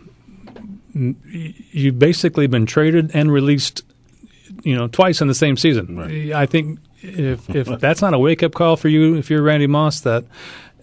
you've 0.94 1.98
basically 1.98 2.46
been 2.46 2.68
traded 2.68 3.10
and 3.16 3.32
released, 3.32 3.82
you 4.62 4.76
know, 4.76 4.88
twice 4.88 5.20
in 5.20 5.28
the 5.28 5.34
same 5.34 5.58
season. 5.58 5.98
Right. 5.98 6.32
I 6.32 6.46
think 6.46 6.78
if 7.02 7.50
if 7.50 7.68
that's 7.80 8.04
not 8.04 8.14
a 8.14 8.20
wake 8.20 8.44
up 8.44 8.54
call 8.54 8.76
for 8.76 8.88
you, 8.88 9.16
if 9.16 9.32
you're 9.32 9.42
Randy 9.42 9.66
Moss, 9.66 10.02
that 10.02 10.26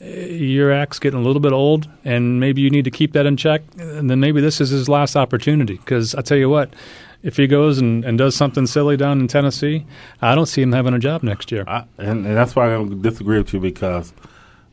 uh, 0.02 0.06
your 0.06 0.72
act's 0.72 0.98
getting 0.98 1.20
a 1.20 1.22
little 1.22 1.38
bit 1.38 1.52
old, 1.52 1.88
and 2.04 2.40
maybe 2.40 2.62
you 2.62 2.70
need 2.70 2.86
to 2.86 2.90
keep 2.90 3.12
that 3.12 3.26
in 3.26 3.36
check, 3.36 3.62
and 3.78 4.10
then 4.10 4.18
maybe 4.18 4.40
this 4.40 4.60
is 4.60 4.70
his 4.70 4.88
last 4.88 5.14
opportunity. 5.14 5.76
Because 5.76 6.16
I 6.16 6.22
tell 6.22 6.36
you 6.36 6.50
what, 6.50 6.74
if 7.22 7.36
he 7.36 7.46
goes 7.46 7.78
and, 7.78 8.04
and 8.04 8.18
does 8.18 8.34
something 8.34 8.66
silly 8.66 8.96
down 8.96 9.20
in 9.20 9.28
Tennessee, 9.28 9.86
I 10.20 10.34
don't 10.34 10.46
see 10.46 10.62
him 10.62 10.72
having 10.72 10.94
a 10.94 10.98
job 10.98 11.22
next 11.22 11.50
year. 11.50 11.64
I, 11.66 11.84
and, 11.98 12.26
and 12.26 12.36
that's 12.36 12.54
why 12.54 12.66
I 12.66 12.70
don't 12.70 13.02
disagree 13.02 13.38
with 13.38 13.52
you 13.52 13.60
because 13.60 14.12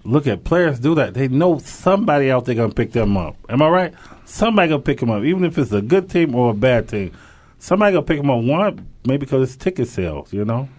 look 0.03 0.27
at 0.27 0.43
players 0.43 0.79
do 0.79 0.95
that. 0.95 1.13
They 1.13 1.27
know 1.27 1.57
somebody 1.59 2.31
out 2.31 2.45
there 2.45 2.55
gonna 2.55 2.73
pick 2.73 2.91
them 2.91 3.17
up. 3.17 3.35
Am 3.49 3.61
I 3.61 3.69
right? 3.69 3.93
Somebody 4.25 4.69
gonna 4.69 4.81
pick 4.81 4.99
them 4.99 5.11
up, 5.11 5.23
even 5.23 5.45
if 5.45 5.57
it's 5.57 5.71
a 5.71 5.81
good 5.81 6.09
team 6.09 6.35
or 6.35 6.51
a 6.51 6.53
bad 6.53 6.89
team. 6.89 7.11
Somebody 7.59 7.93
gonna 7.93 8.05
pick 8.05 8.17
them 8.17 8.29
up. 8.29 8.43
One, 8.43 8.87
maybe 9.05 9.25
because 9.25 9.49
it's 9.49 9.55
ticket 9.55 9.87
sales. 9.87 10.33
You 10.33 10.45
know. 10.45 10.69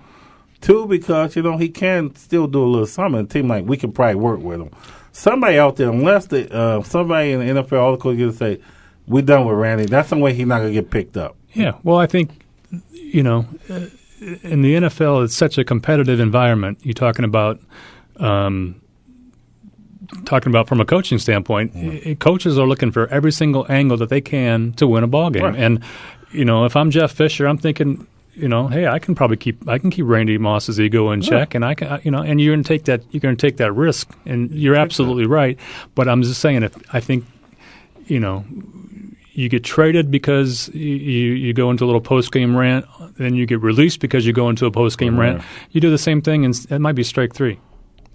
Two, 0.61 0.87
because 0.87 1.37
you 1.37 1.43
know 1.43 1.59
he 1.59 1.69
can 1.69 2.15
still 2.17 2.47
do 2.47 2.63
a 2.63 2.65
little 2.65 2.87
something. 2.87 3.21
A 3.21 3.27
team 3.27 3.49
like 3.49 3.67
we 3.67 3.77
can 3.77 3.93
probably 3.93 4.15
work 4.15 4.41
with 4.41 4.63
him. 4.63 4.71
Somebody 5.13 5.59
out 5.59 5.77
there, 5.77 5.91
unless 5.91 6.27
the 6.27 6.51
uh, 6.51 6.83
somebody 6.83 7.33
in 7.33 7.41
the 7.41 7.63
NFL 7.63 7.97
is 7.97 8.03
going 8.03 8.17
to 8.17 8.33
say 8.33 8.61
we're 9.07 9.23
done 9.23 9.47
with 9.47 9.59
Randy, 9.59 9.85
that's 9.85 10.09
the 10.09 10.17
way 10.17 10.33
he's 10.33 10.47
not 10.47 10.61
to 10.61 10.73
get 10.73 10.91
picked 10.91 11.19
up. 11.19 11.37
Yeah, 11.55 11.75
well, 11.83 11.99
I 11.99 12.07
think 12.07 12.45
you 12.91 13.23
know 13.23 13.47
uh, 13.71 13.87
in 14.21 14.63
the 14.63 14.75
NFL 14.75 15.25
it's 15.25 15.35
such 15.35 15.59
a 15.59 15.65
competitive 15.65 16.21
environment. 16.21 16.79
You're 16.83 16.95
talking 16.95 17.25
about. 17.25 17.61
Um, 18.17 18.81
talking 20.27 20.51
about 20.51 20.69
from 20.69 20.81
a 20.81 20.85
coaching 20.85 21.19
standpoint, 21.19 21.75
mm. 21.75 22.19
coaches 22.21 22.59
are 22.59 22.67
looking 22.67 22.93
for 22.93 23.09
every 23.09 23.33
single 23.33 23.67
angle 23.69 23.97
that 23.97 24.11
they 24.11 24.21
can 24.21 24.73
to 24.75 24.87
win 24.87 25.03
a 25.03 25.07
ball 25.07 25.31
game. 25.31 25.43
Right. 25.43 25.57
And 25.57 25.83
you 26.31 26.45
know, 26.45 26.67
if 26.67 26.77
I'm 26.77 26.91
Jeff 26.91 27.11
Fisher, 27.11 27.47
I'm 27.49 27.59
thinking 27.59 28.07
you 28.37 28.49
know, 28.49 28.67
hey, 28.67 28.87
I 28.87 28.99
can 28.99 29.15
probably 29.15 29.37
keep 29.37 29.69
I 29.69 29.79
can 29.79 29.91
keep 29.91 30.07
Randy 30.07 30.39
Moss's 30.39 30.81
ego 30.81 31.11
in 31.13 31.23
check, 31.23 31.55
and 31.55 31.65
I 31.65 31.75
can, 31.75 32.01
you 32.03 32.11
know, 32.11 32.19
and 32.19 32.41
you're 32.41 32.55
going 32.55 32.65
to 32.65 32.69
take 32.69 32.85
that 32.85 33.03
you're 33.11 33.21
going 33.21 33.37
to 33.37 33.41
take 33.41 33.59
that 33.59 33.73
risk, 33.73 34.11
and 34.27 34.51
you're 34.51 34.75
absolutely 34.75 35.27
right. 35.27 35.59
But 35.95 36.09
I'm 36.09 36.23
just 36.23 36.41
saying, 36.41 36.65
if 36.65 36.77
I 36.95 37.01
think, 37.01 37.25
you 38.07 38.19
know, 38.19 38.45
you 39.35 39.49
get 39.49 39.65
traded 39.65 40.11
because 40.11 40.69
you, 40.73 40.95
you 41.35 41.53
go 41.53 41.71
into 41.71 41.85
a 41.85 41.87
little 41.87 42.01
post 42.01 42.33
game 42.33 42.57
rant, 42.57 42.87
then 43.19 43.35
you 43.35 43.47
get 43.47 43.61
released 43.61 44.01
because 44.01 44.25
you 44.27 44.33
go 44.33 44.49
into 44.49 44.65
a 44.67 44.71
post 44.71 44.97
game 44.99 45.19
Right. 45.19 45.33
rant. 45.35 45.43
You 45.71 45.81
do 45.81 45.91
the 45.91 45.99
same 45.99 46.23
thing, 46.23 46.45
and 46.45 46.55
it 46.71 46.79
might 46.79 46.95
be 46.95 47.03
strike 47.03 47.35
three. 47.35 47.59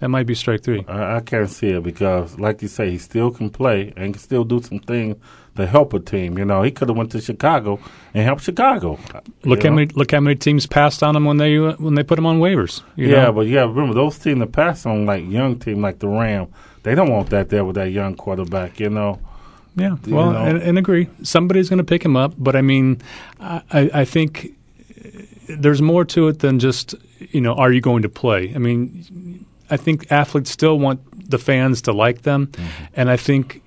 That 0.00 0.08
might 0.08 0.24
be 0.26 0.34
strike 0.34 0.62
three. 0.62 0.82
I, 0.88 1.16
I 1.16 1.20
can't 1.20 1.50
see 1.50 1.68
it 1.68 1.82
because, 1.82 2.38
like 2.38 2.62
you 2.62 2.68
say, 2.68 2.90
he 2.90 2.96
still 2.96 3.30
can 3.30 3.50
play 3.50 3.92
and 3.98 4.14
can 4.14 4.22
still 4.22 4.44
do 4.44 4.62
some 4.62 4.78
things 4.78 5.16
to 5.56 5.66
help 5.66 5.92
a 5.92 6.00
team. 6.00 6.38
You 6.38 6.46
know, 6.46 6.62
he 6.62 6.70
could 6.70 6.88
have 6.88 6.96
went 6.96 7.12
to 7.12 7.20
Chicago 7.20 7.78
and 8.14 8.24
helped 8.24 8.42
Chicago. 8.42 8.98
Look 9.44 9.62
how 9.62 9.68
know? 9.68 9.74
many 9.76 9.92
look 9.94 10.10
how 10.12 10.20
many 10.20 10.36
teams 10.36 10.66
passed 10.66 11.02
on 11.02 11.14
him 11.16 11.26
when 11.26 11.36
they 11.36 11.58
uh, 11.58 11.74
when 11.74 11.96
they 11.96 12.02
put 12.02 12.18
him 12.18 12.24
on 12.24 12.40
waivers. 12.40 12.82
you 12.96 13.08
yeah, 13.08 13.24
know? 13.24 13.32
but 13.32 13.46
yeah, 13.46 13.60
remember 13.60 13.92
those 13.92 14.18
teams 14.18 14.40
that 14.40 14.52
passed 14.52 14.86
on 14.86 15.04
like 15.04 15.28
young 15.28 15.58
team 15.58 15.82
like 15.82 15.98
the 15.98 16.08
Ram, 16.08 16.48
they 16.82 16.94
don't 16.94 17.10
want 17.10 17.28
that 17.28 17.50
there 17.50 17.66
with 17.66 17.76
that 17.76 17.90
young 17.90 18.14
quarterback. 18.14 18.80
You 18.80 18.88
know, 18.88 19.18
Yeah, 19.80 19.96
you 20.06 20.14
well, 20.14 20.32
know. 20.32 20.38
and, 20.44 20.62
and 20.62 20.78
agree. 20.78 21.08
Somebody's 21.22 21.68
going 21.68 21.78
to 21.78 21.84
pick 21.84 22.04
him 22.04 22.16
up, 22.16 22.34
but 22.38 22.54
I 22.56 22.62
mean, 22.62 23.00
I, 23.40 23.62
I 23.72 23.90
I 24.02 24.04
think 24.04 24.52
there's 25.48 25.82
more 25.82 26.04
to 26.04 26.28
it 26.28 26.38
than 26.40 26.58
just 26.58 26.94
you 27.32 27.40
know, 27.40 27.54
are 27.54 27.72
you 27.72 27.80
going 27.80 28.02
to 28.02 28.08
play? 28.08 28.52
I 28.54 28.58
mean, 28.58 29.44
I 29.70 29.76
think 29.76 30.10
athletes 30.12 30.50
still 30.50 30.78
want 30.78 31.00
the 31.30 31.38
fans 31.38 31.82
to 31.82 31.92
like 31.92 32.22
them, 32.22 32.46
Mm-hmm. 32.48 32.84
and 33.00 33.10
I 33.10 33.16
think 33.16 33.62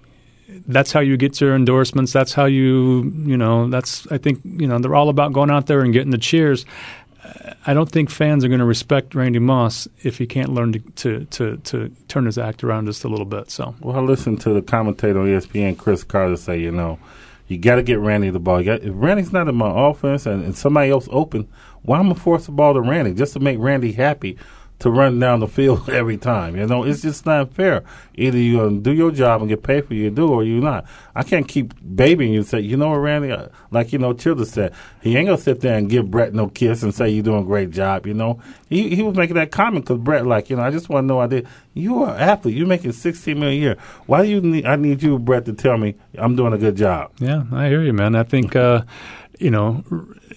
that's 0.67 0.91
how 0.93 0.99
you 1.02 1.17
get 1.17 1.41
your 1.41 1.56
endorsements. 1.56 2.13
That's 2.13 2.34
how 2.34 2.45
you 2.45 3.12
you 3.26 3.38
know. 3.38 3.69
That's 3.69 4.08
I 4.12 4.17
think 4.17 4.39
you 4.43 4.67
know 4.67 4.80
they're 4.80 4.95
all 4.95 5.10
about 5.10 5.34
going 5.34 5.49
out 5.52 5.65
there 5.67 5.82
and 5.82 5.93
getting 5.93 6.12
the 6.12 6.17
cheers. 6.17 6.65
I 7.65 7.73
don't 7.73 7.89
think 7.89 8.09
fans 8.09 8.43
are 8.43 8.49
going 8.49 8.59
to 8.59 8.65
respect 8.65 9.15
Randy 9.15 9.39
Moss 9.39 9.88
if 10.03 10.17
he 10.17 10.27
can't 10.27 10.49
learn 10.49 10.73
to, 10.73 10.79
to, 10.79 11.25
to, 11.25 11.57
to 11.57 11.91
turn 12.07 12.25
his 12.25 12.38
act 12.38 12.63
around 12.63 12.88
just 12.88 13.03
a 13.03 13.07
little 13.07 13.25
bit. 13.25 13.49
So 13.49 13.73
well, 13.79 13.97
I 13.97 14.01
listened 14.01 14.41
to 14.41 14.53
the 14.53 14.62
commentator 14.62 15.19
on 15.19 15.27
ESPN, 15.27 15.77
Cris 15.77 16.03
Carter, 16.03 16.36
say, 16.36 16.59
you 16.59 16.71
know, 16.71 16.99
you 17.47 17.57
got 17.57 17.75
to 17.75 17.83
get 17.83 17.99
Randy 17.99 18.29
the 18.29 18.39
ball. 18.39 18.63
Got, 18.63 18.81
if 18.81 18.93
Randy's 18.93 19.31
not 19.31 19.47
in 19.47 19.55
my 19.55 19.71
offense 19.89 20.25
and, 20.25 20.43
and 20.43 20.55
somebody 20.55 20.91
else 20.91 21.07
open, 21.12 21.47
why 21.83 21.99
am 21.99 22.12
I 22.12 22.15
force 22.15 22.45
the 22.45 22.51
ball 22.51 22.73
to 22.73 22.81
Randy 22.81 23.13
just 23.13 23.33
to 23.33 23.39
make 23.39 23.57
Randy 23.59 23.93
happy 23.93 24.38
to 24.79 24.89
run 24.89 25.19
down 25.19 25.39
the 25.39 25.47
field 25.47 25.89
every 25.89 26.17
time? 26.17 26.55
You 26.55 26.65
know, 26.65 26.83
it's 26.83 27.01
just 27.01 27.25
not 27.25 27.53
fair. 27.53 27.83
Either 28.15 28.38
going 28.38 28.77
to 28.77 28.81
do 28.81 28.93
your 28.93 29.12
job 29.12 29.41
and 29.41 29.49
get 29.49 29.63
paid 29.63 29.88
for 29.88 29.93
you 29.93 30.09
to 30.09 30.15
do, 30.15 30.27
or 30.27 30.43
you're 30.43 30.62
not. 30.62 30.86
I 31.15 31.23
can't 31.23 31.47
keep 31.47 31.73
babying 31.95 32.33
you 32.33 32.39
and 32.39 32.47
say, 32.47 32.59
you 32.59 32.77
know 32.77 32.89
what, 32.89 32.97
Randy, 32.97 33.31
Uh, 33.31 33.47
like 33.71 33.91
you 33.93 33.99
know, 33.99 34.13
Childer 34.13 34.45
said, 34.45 34.73
he 35.01 35.17
ain't 35.17 35.27
gonna 35.27 35.38
sit 35.38 35.62
there 35.62 35.77
and 35.77 35.89
give 35.89 36.09
Brett 36.12 36.33
no 36.33 36.47
kiss 36.47 36.83
and 36.83 36.93
say 36.93 37.09
you're 37.09 37.23
doing 37.23 37.43
a 37.43 37.45
great 37.45 37.71
job. 37.71 38.05
You 38.05 38.13
know, 38.13 38.39
he 38.69 38.95
he 38.95 39.01
was 39.03 39.15
making 39.15 39.36
that 39.36 39.51
comment 39.51 39.86
because 39.86 39.99
Brett, 39.99 40.25
like 40.25 40.49
you 40.49 40.55
know, 40.55 40.63
I 40.63 40.71
just 40.71 40.89
want 40.89 41.03
to 41.03 41.07
know, 41.07 41.19
I 41.19 41.27
did. 41.27 41.47
You 41.73 42.03
are 42.03 42.15
an 42.15 42.21
athlete. 42.21 42.55
You're 42.55 42.67
making 42.67 42.91
16 42.91 43.39
million 43.39 43.57
a 43.57 43.62
year. 43.63 43.77
Why 44.05 44.23
do 44.23 44.29
you 44.29 44.41
need? 44.41 44.65
I 44.65 44.75
need 44.75 45.01
you, 45.01 45.17
Brett, 45.17 45.45
to 45.45 45.53
tell 45.53 45.77
me 45.77 45.95
I'm 46.17 46.36
doing 46.36 46.53
a 46.53 46.57
good 46.57 46.75
job. 46.75 47.12
Yeah, 47.19 47.43
I 47.51 47.67
hear 47.67 47.81
you, 47.81 47.93
man. 47.93 48.15
I 48.15 48.23
think 48.23 48.55
uh, 48.55 48.83
you 49.39 49.49
know 49.49 49.83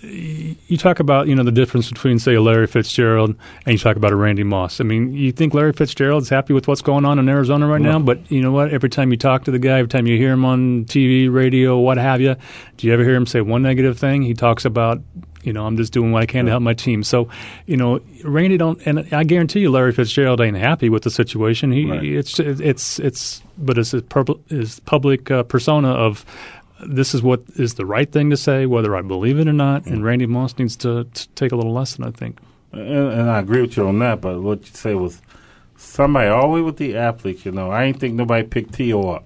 you 0.02 0.76
talk 0.76 1.00
about 1.00 1.26
you 1.28 1.34
know 1.34 1.42
the 1.42 1.52
difference 1.52 1.90
between 1.90 2.18
say 2.18 2.34
a 2.34 2.42
Larry 2.42 2.66
Fitzgerald 2.66 3.34
and 3.64 3.72
you 3.72 3.78
talk 3.78 3.96
about 3.96 4.12
a 4.12 4.16
Randy 4.16 4.44
Moss. 4.44 4.80
I 4.80 4.84
mean, 4.84 5.12
you 5.12 5.32
think 5.32 5.54
Larry 5.54 5.72
Fitzgerald's 5.72 6.28
happy 6.28 6.52
with 6.52 6.68
what's 6.68 6.82
going 6.82 7.04
on 7.04 7.18
in 7.18 7.28
Arizona 7.28 7.66
right 7.66 7.80
now, 7.80 7.98
but 7.98 8.30
you 8.30 8.40
know 8.40 8.52
what? 8.52 8.72
Every 8.72 8.88
time 8.88 9.10
you 9.10 9.16
talk 9.16 9.44
to 9.44 9.50
the 9.50 9.58
guy, 9.58 9.78
every 9.78 9.88
time 9.88 10.06
you 10.06 10.16
hear 10.16 10.32
him 10.32 10.44
on 10.44 10.84
TV, 10.86 11.32
radio, 11.32 11.78
what 11.78 11.98
have 11.98 12.20
you, 12.20 12.36
do 12.76 12.86
you 12.86 12.92
ever 12.92 13.04
hear 13.04 13.14
him 13.14 13.26
say 13.26 13.40
one 13.40 13.62
negative 13.62 13.98
thing? 13.98 14.22
He 14.22 14.34
talks 14.34 14.64
about 14.64 15.00
you 15.46 15.52
know, 15.52 15.64
I'm 15.64 15.76
just 15.76 15.92
doing 15.92 16.10
what 16.10 16.22
I 16.24 16.26
can 16.26 16.46
to 16.46 16.50
help 16.50 16.62
my 16.62 16.74
team. 16.74 17.04
So, 17.04 17.28
you 17.66 17.76
know, 17.76 18.00
Randy 18.24 18.56
don't, 18.56 18.84
and 18.84 19.06
I 19.14 19.22
guarantee 19.22 19.60
you, 19.60 19.70
Larry 19.70 19.92
Fitzgerald 19.92 20.40
ain't 20.40 20.56
happy 20.56 20.88
with 20.88 21.04
the 21.04 21.10
situation. 21.10 21.70
He, 21.70 21.88
Right. 21.88 22.02
it's, 22.02 22.40
it's, 22.40 22.98
it's, 22.98 23.42
but 23.56 23.78
it's 23.78 23.92
his, 23.92 24.02
purple, 24.02 24.40
his 24.48 24.80
public 24.80 25.30
uh, 25.30 25.44
persona 25.44 25.90
of 25.90 26.24
this 26.84 27.14
is 27.14 27.22
what 27.22 27.42
is 27.56 27.74
the 27.74 27.86
right 27.86 28.10
thing 28.10 28.30
to 28.30 28.36
say, 28.36 28.66
whether 28.66 28.94
I 28.96 29.02
believe 29.02 29.38
it 29.38 29.48
or 29.48 29.52
not. 29.52 29.86
And 29.86 30.04
Randy 30.04 30.26
Moss 30.26 30.58
needs 30.58 30.76
to, 30.76 31.04
to 31.04 31.28
take 31.30 31.52
a 31.52 31.56
little 31.56 31.72
lesson, 31.72 32.04
I 32.04 32.10
think. 32.10 32.38
And, 32.72 32.82
and 32.82 33.30
I 33.30 33.40
agree 33.40 33.62
with 33.62 33.76
you 33.76 33.86
on 33.88 33.98
that. 34.00 34.20
But 34.20 34.42
what 34.42 34.60
you 34.60 34.74
say 34.74 34.94
was 34.94 35.22
somebody 35.76 36.28
always 36.28 36.64
with 36.64 36.76
the 36.76 36.96
athletes. 36.96 37.44
You 37.44 37.52
know, 37.52 37.70
I 37.70 37.84
ain't 37.84 38.00
think 38.00 38.14
nobody 38.14 38.46
picked 38.46 38.74
T.O. 38.74 39.08
up. 39.10 39.24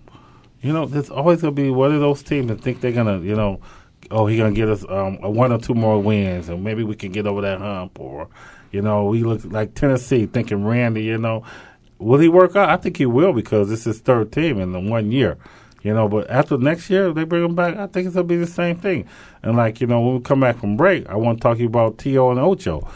You 0.63 0.73
know, 0.73 0.87
there's 0.87 1.11
always 1.11 1.41
gonna 1.41 1.53
be 1.53 1.71
one 1.71 1.93
of 1.93 2.01
those 2.01 2.23
teams 2.23 2.49
that 2.49 2.61
think 2.61 2.81
they're 2.81 2.93
gonna, 2.93 3.21
you 3.21 3.35
know, 3.35 3.61
oh, 4.11 4.27
he 4.27 4.37
gonna 4.37 4.53
get 4.53 4.69
us 4.69 4.85
um, 4.89 5.19
a 5.23 5.31
one 5.31 5.53
or 5.53 5.59
two 5.59 5.75
more 5.75 6.01
wins, 6.01 6.49
and 6.49 6.63
maybe 6.63 6.85
we 6.85 6.95
can 6.95 7.13
get 7.13 7.27
over 7.27 7.41
that 7.41 7.59
hump. 7.59 7.99
Or, 7.99 8.29
you 8.71 8.83
know, 8.83 9.07
we 9.07 9.23
look 9.23 9.43
like 9.45 9.75
Tennessee 9.75 10.27
thinking 10.27 10.65
Randy. 10.65 11.05
You 11.05 11.17
know, 11.17 11.45
will 11.99 12.21
he 12.21 12.29
work 12.29 12.57
out? 12.57 12.69
I 12.69 12.77
think 12.77 12.99
he 12.99 13.07
will 13.07 13.33
because 13.33 13.73
it's 13.73 13.85
his 13.85 14.01
third 14.01 14.33
team 14.33 14.61
in 14.61 14.73
the 14.73 14.81
one 14.81 15.11
year. 15.11 15.39
You 15.83 15.95
know, 15.95 16.09
but 16.09 16.29
after 16.29 16.59
next 16.59 16.91
year, 16.91 17.13
they 17.13 17.25
bring 17.25 17.45
him 17.45 17.55
back. 17.55 17.77
I 17.77 17.87
think 17.87 18.07
it's 18.07 18.15
gonna 18.15 18.27
be 18.27 18.37
the 18.37 18.47
same 18.47 18.77
thing. 18.77 19.07
And 19.43 19.57
like 19.57 19.81
you 19.81 19.87
know, 19.87 20.01
when 20.01 20.15
we 20.17 20.21
come 20.21 20.41
back 20.41 20.59
from 20.61 20.77
break, 20.77 21.09
I 21.09 21.17
want 21.17 21.39
to 21.39 21.43
talk 21.43 21.57
to 21.57 21.63
you 21.63 21.69
about 21.69 21.97
T.O. 21.99 22.31
and 22.31 22.39
Ocho. 22.41 22.87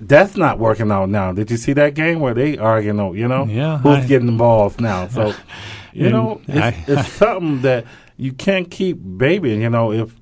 That's 0.00 0.36
not 0.36 0.58
working 0.58 0.90
out 0.90 1.08
now. 1.08 1.32
Did 1.32 1.50
you 1.50 1.56
see 1.56 1.72
that 1.74 1.94
game 1.94 2.20
where 2.20 2.34
they 2.34 2.58
arguing? 2.58 2.98
over, 3.00 3.16
You 3.16 3.28
know, 3.28 3.44
Yeah, 3.44 3.78
who's 3.78 3.98
I- 4.04 4.06
getting 4.06 4.26
the 4.26 4.32
balls 4.32 4.78
now? 4.80 5.06
So, 5.08 5.32
you 5.92 6.10
know, 6.10 6.40
it's, 6.48 6.58
I- 6.60 6.84
it's 6.88 7.12
something 7.12 7.62
that 7.62 7.84
you 8.16 8.32
can't 8.32 8.70
keep 8.70 8.98
babying. 8.98 9.60
You 9.62 9.70
know, 9.70 9.92
if 9.92 10.14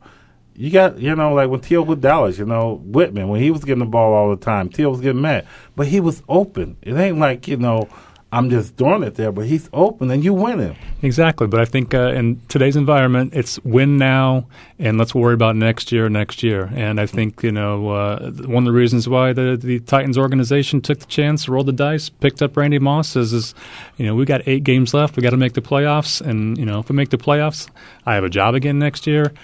you 0.54 0.70
got, 0.70 0.98
you 0.98 1.14
know, 1.16 1.32
like 1.34 1.48
when 1.48 1.60
T.O. 1.60 1.82
with 1.82 2.02
Dallas, 2.02 2.38
you 2.38 2.44
know, 2.44 2.82
Witten, 2.86 3.28
when 3.28 3.40
he 3.40 3.50
was 3.50 3.64
getting 3.64 3.78
the 3.78 3.86
ball 3.86 4.12
all 4.12 4.28
the 4.30 4.36
time, 4.36 4.68
T.O. 4.68 4.90
was 4.90 5.00
getting 5.00 5.22
mad, 5.22 5.46
but 5.74 5.86
he 5.86 6.00
was 6.00 6.22
open. 6.28 6.76
It 6.82 6.94
ain't 6.94 7.18
like 7.18 7.48
you 7.48 7.56
know, 7.56 7.88
I'm 8.34 8.48
just 8.48 8.76
throwing 8.78 9.02
it 9.02 9.16
there, 9.16 9.30
but 9.30 9.44
he's 9.44 9.68
open 9.74 10.10
and 10.10 10.24
you 10.24 10.32
win 10.32 10.58
him. 10.58 10.74
Exactly, 11.02 11.46
but 11.46 11.60
I 11.60 11.66
think 11.66 11.92
uh, 11.92 12.12
in 12.12 12.40
today's 12.48 12.76
environment, 12.76 13.34
it's 13.34 13.62
win 13.62 13.98
now, 13.98 14.46
and 14.78 14.96
let's 14.96 15.14
worry 15.14 15.34
about 15.34 15.54
next 15.54 15.92
year, 15.92 16.08
next 16.08 16.42
year. 16.42 16.70
And 16.74 16.98
I 16.98 17.04
think 17.04 17.42
you 17.42 17.52
know 17.52 17.90
uh, 17.90 18.30
one 18.30 18.62
of 18.62 18.72
the 18.72 18.78
reasons 18.78 19.06
why 19.06 19.34
the 19.34 19.58
the 19.60 19.80
Titans 19.80 20.16
organization 20.16 20.80
took 20.80 21.00
the 21.00 21.06
chance, 21.06 21.46
rolled 21.46 21.66
the 21.66 21.72
dice, 21.72 22.08
picked 22.08 22.40
up 22.40 22.56
Randy 22.56 22.78
Moss 22.78 23.16
is, 23.16 23.34
is 23.34 23.54
you 23.98 24.06
know 24.06 24.14
we 24.14 24.24
got 24.24 24.40
eight 24.48 24.64
games 24.64 24.94
left, 24.94 25.16
we 25.16 25.22
got 25.22 25.30
to 25.30 25.36
make 25.36 25.52
the 25.52 25.60
playoffs, 25.60 26.22
and 26.22 26.56
you 26.56 26.64
know 26.64 26.78
if 26.78 26.88
we 26.88 26.96
make 26.96 27.10
the 27.10 27.18
playoffs, 27.18 27.68
I 28.06 28.14
have 28.14 28.24
a 28.24 28.30
job 28.30 28.54
again 28.54 28.78
next 28.78 29.06
year. 29.06 29.34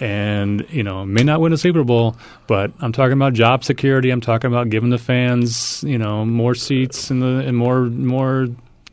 And 0.00 0.64
you 0.70 0.82
know, 0.82 1.04
may 1.04 1.24
not 1.24 1.40
win 1.40 1.52
a 1.52 1.58
Super 1.58 1.82
Bowl, 1.84 2.16
but 2.46 2.72
I'm 2.80 2.92
talking 2.92 3.14
about 3.14 3.32
job 3.32 3.64
security. 3.64 4.10
I'm 4.10 4.20
talking 4.20 4.48
about 4.50 4.70
giving 4.70 4.90
the 4.90 4.98
fans, 4.98 5.82
you 5.82 5.98
know, 5.98 6.24
more 6.24 6.54
seats 6.54 7.10
and 7.10 7.20
the 7.20 7.38
and 7.46 7.56
more 7.56 7.80
more 7.86 8.48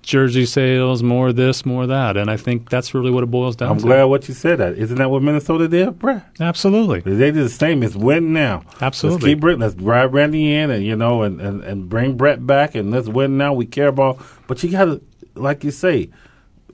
jersey 0.06 0.46
sales, 0.46 1.04
more 1.04 1.34
this, 1.34 1.66
more 1.66 1.88
that, 1.88 2.16
and 2.16 2.30
I 2.30 2.38
think 2.38 2.70
that's 2.70 2.94
really 2.94 3.12
what 3.12 3.24
it 3.24 3.32
boils 3.32 3.56
down 3.56 3.72
I'm 3.72 3.78
to. 3.80 3.84
glad 3.84 4.04
what 4.06 4.28
you 4.28 4.34
said 4.34 4.60
that. 4.60 4.78
Isn't 4.78 4.98
that 4.98 5.10
what 5.10 5.22
Minnesota 5.24 5.68
did, 5.68 6.00
Brett? 6.00 6.26
Absolutely, 6.40 7.02
They 7.02 7.32
did 7.32 7.36
the 7.36 7.50
same. 7.50 7.84
It's 7.84 7.96
win 7.96 8.32
now. 8.32 8.64
Absolutely. 8.82 9.18
Let's 9.18 9.26
keep 9.26 9.40
Brett. 9.42 9.60
Let's 9.60 9.76
ride 9.76 10.14
Randy 10.14 10.54
in, 10.54 10.70
and 10.70 10.86
you 10.86 10.96
know, 10.96 11.24
and, 11.24 11.42
and, 11.42 11.64
and 11.64 11.90
bring 11.90 12.16
Brett 12.18 12.46
back, 12.46 12.76
and 12.76 12.92
let's 12.92 13.10
win 13.10 13.38
now. 13.38 13.54
We 13.54 13.66
care 13.66 13.88
about, 13.88 14.20
but 14.48 14.64
you 14.64 14.72
got 14.72 14.86
to, 14.86 15.02
like 15.36 15.64
you 15.64 15.72
say, 15.72 16.10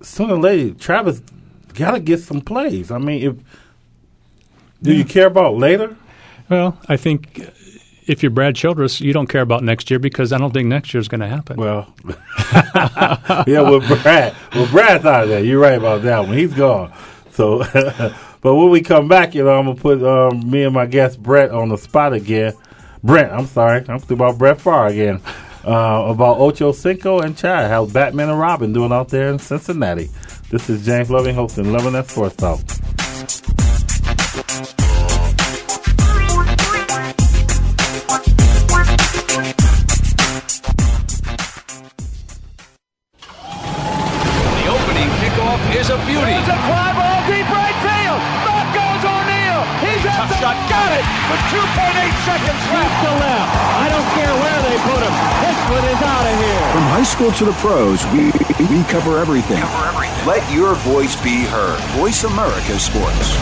sooner 0.01 0.35
or 0.35 0.39
later, 0.39 0.73
Travis 0.75 1.21
got 1.73 1.91
to 1.91 1.99
get 1.99 2.19
some 2.19 2.41
plays. 2.41 2.91
I 2.91 2.97
mean, 2.97 3.21
if 3.23 3.35
do 4.81 4.93
you 4.93 5.05
care 5.05 5.27
about 5.27 5.55
later? 5.55 5.95
Well, 6.49 6.77
I 6.87 6.97
think 6.97 7.39
if 8.07 8.23
you're 8.23 8.29
Brad 8.29 8.55
Childress, 8.55 8.99
you 8.99 9.13
don't 9.13 9.27
care 9.27 9.41
about 9.41 9.63
next 9.63 9.89
year 9.89 9.99
because 9.99 10.33
I 10.33 10.37
don't 10.37 10.53
think 10.53 10.67
next 10.67 10.93
year 10.93 10.99
is 10.99 11.07
going 11.07 11.21
to 11.21 11.27
happen. 11.27 11.57
Well, 11.57 11.93
yeah, 13.47 13.61
with 13.61 13.87
Brad, 13.87 14.35
well, 14.53 14.69
Brad's 14.71 15.05
out 15.05 15.23
of 15.23 15.29
there. 15.29 15.43
You're 15.43 15.61
right 15.61 15.77
about 15.77 16.01
that 16.03 16.19
one. 16.27 16.37
He's 16.37 16.53
gone. 16.53 16.93
So, 17.31 17.59
but 18.41 18.55
when 18.55 18.69
we 18.69 18.81
come 18.81 19.07
back, 19.07 19.35
you 19.35 19.43
know, 19.43 19.57
I'm 19.57 19.65
gonna 19.65 19.79
put 19.79 20.03
um, 20.03 20.49
me 20.49 20.63
and 20.63 20.73
my 20.73 20.85
guest 20.85 21.21
Brett 21.21 21.51
on 21.51 21.69
the 21.69 21.77
spot 21.77 22.13
again. 22.13 22.53
Brent, 23.03 23.31
I'm 23.31 23.47
sorry, 23.47 23.79
I'm 23.79 23.99
thinking 23.99 24.17
about 24.17 24.37
Brett 24.37 24.59
Favre 24.59 24.87
again. 24.87 25.21
Uh, 25.63 26.07
about 26.09 26.39
Ocho 26.39 26.71
Cinco 26.71 27.19
and 27.19 27.37
Chad, 27.37 27.69
how 27.69 27.85
Batman 27.85 28.29
and 28.29 28.39
Robin 28.39 28.73
doing 28.73 28.91
out 28.91 29.09
there 29.09 29.29
in 29.29 29.37
Cincinnati. 29.37 30.09
This 30.49 30.69
is 30.69 30.83
James 30.85 31.11
Loving 31.11 31.35
hosting 31.35 31.71
Loving 31.71 31.93
That 31.93 32.09
Sports 32.09 32.35
Talk. 32.35 32.59
To 57.21 57.45
the 57.45 57.51
pros, 57.53 58.03
we, 58.07 58.25
we 58.75 58.83
cover 58.85 59.19
everything. 59.19 59.61
Let 60.27 60.43
your 60.51 60.73
voice 60.73 61.15
be 61.23 61.43
heard. 61.43 61.79
Voice 61.91 62.23
America 62.23 62.79
Sports. 62.79 63.37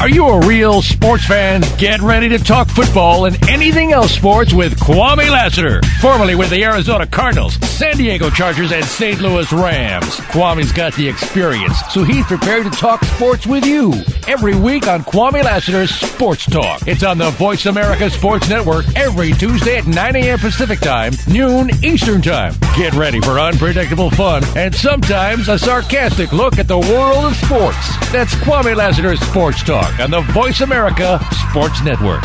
Are 0.00 0.08
you 0.08 0.26
a 0.26 0.44
real 0.44 0.82
sports 0.82 1.24
fan? 1.24 1.62
Get 1.78 2.00
ready 2.00 2.28
to 2.30 2.38
talk 2.38 2.68
football 2.68 3.26
and 3.26 3.48
anything 3.48 3.92
else 3.92 4.12
sports 4.12 4.52
with 4.52 4.78
Kwame 4.78 5.30
Lassiter, 5.30 5.80
formerly 6.00 6.34
with 6.34 6.50
the 6.50 6.64
Arizona 6.64 7.06
Cardinals. 7.06 7.56
San 7.76 7.98
Diego 7.98 8.30
Chargers 8.30 8.72
and 8.72 8.82
St. 8.86 9.20
Louis 9.20 9.52
Rams. 9.52 10.16
Kwame's 10.32 10.72
got 10.72 10.94
the 10.94 11.06
experience, 11.06 11.78
so 11.90 12.04
he's 12.04 12.24
prepared 12.24 12.64
to 12.64 12.70
talk 12.70 13.04
sports 13.04 13.46
with 13.46 13.66
you 13.66 13.92
every 14.26 14.56
week 14.56 14.88
on 14.88 15.02
Kwame 15.02 15.44
Lassiter's 15.44 15.90
Sports 15.90 16.46
Talk. 16.46 16.88
It's 16.88 17.02
on 17.02 17.18
the 17.18 17.28
Voice 17.32 17.66
America 17.66 18.08
Sports 18.08 18.48
Network 18.48 18.86
every 18.96 19.32
Tuesday 19.32 19.76
at 19.76 19.86
9 19.86 20.16
a.m. 20.16 20.38
Pacific 20.38 20.80
Time, 20.80 21.12
noon 21.28 21.68
Eastern 21.84 22.22
Time. 22.22 22.54
Get 22.78 22.94
ready 22.94 23.20
for 23.20 23.38
unpredictable 23.38 24.08
fun 24.10 24.42
and 24.56 24.74
sometimes 24.74 25.50
a 25.50 25.58
sarcastic 25.58 26.32
look 26.32 26.58
at 26.58 26.68
the 26.68 26.78
world 26.78 27.26
of 27.26 27.36
sports. 27.36 28.10
That's 28.10 28.34
Kwame 28.36 28.74
Lassiter's 28.74 29.20
Sports 29.20 29.62
Talk 29.62 30.00
on 30.00 30.10
the 30.10 30.22
Voice 30.32 30.62
America 30.62 31.20
Sports 31.50 31.82
Network. 31.82 32.24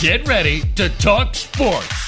Get 0.00 0.28
ready 0.28 0.60
to 0.76 0.88
talk 0.90 1.34
sports 1.34 2.07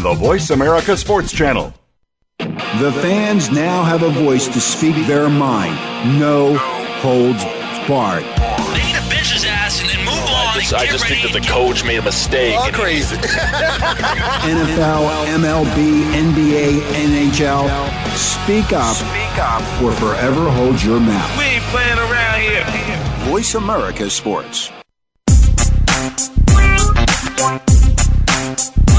on 0.00 0.16
the 0.16 0.24
Voice 0.24 0.50
America 0.50 0.96
Sports 0.96 1.32
Channel. 1.32 1.74
The 2.38 2.92
fans 3.02 3.50
now 3.50 3.82
have 3.82 4.02
a 4.02 4.10
voice 4.10 4.48
to 4.48 4.60
speak 4.60 4.94
their 5.06 5.28
mind. 5.28 5.74
No 6.18 6.56
holds 7.02 7.44
barred. 7.86 8.22
They 8.22 8.84
need 8.86 8.94
to 8.96 9.10
bench 9.10 9.32
his 9.32 9.44
ass 9.44 9.80
and 9.80 9.90
then 9.90 9.98
move 10.00 10.14
oh, 10.16 10.48
on. 10.48 10.56
I 10.56 10.60
just, 10.60 10.74
I 10.74 10.86
just 10.86 11.06
think 11.06 11.22
that 11.22 11.32
the 11.32 11.46
coach 11.46 11.84
made 11.84 11.98
a 11.98 12.02
mistake. 12.02 12.56
All 12.56 12.70
crazy. 12.72 13.16
NFL, 14.48 15.04
MLB, 15.36 16.02
NBA, 16.12 16.80
NHL. 17.30 17.68
Speak 18.16 18.72
up. 18.72 18.96
Speak 18.96 19.38
up. 19.38 19.82
Or 19.82 19.92
forever 19.92 20.50
hold 20.50 20.82
your 20.82 21.00
mouth. 21.00 21.38
We 21.38 21.44
ain't 21.44 21.64
playing 21.64 21.98
around 21.98 22.40
here. 22.40 22.64
Voice 23.28 23.54
America 23.54 24.08
Sports. 24.08 24.70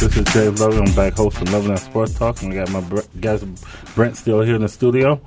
This 0.00 0.16
is 0.16 0.24
James 0.32 0.60
Loving. 0.60 0.86
I'm 0.86 0.94
back 0.94 1.14
hosting 1.14 1.50
Loving 1.50 1.70
That 1.70 1.80
Sports 1.80 2.14
Talk. 2.14 2.40
And 2.42 2.50
we 2.50 2.56
got 2.56 2.70
my 2.70 2.80
br- 2.80 3.00
guys, 3.20 3.42
Brent, 3.96 4.16
still 4.16 4.40
here 4.42 4.54
in 4.54 4.62
the 4.62 4.68
studio. 4.68 5.20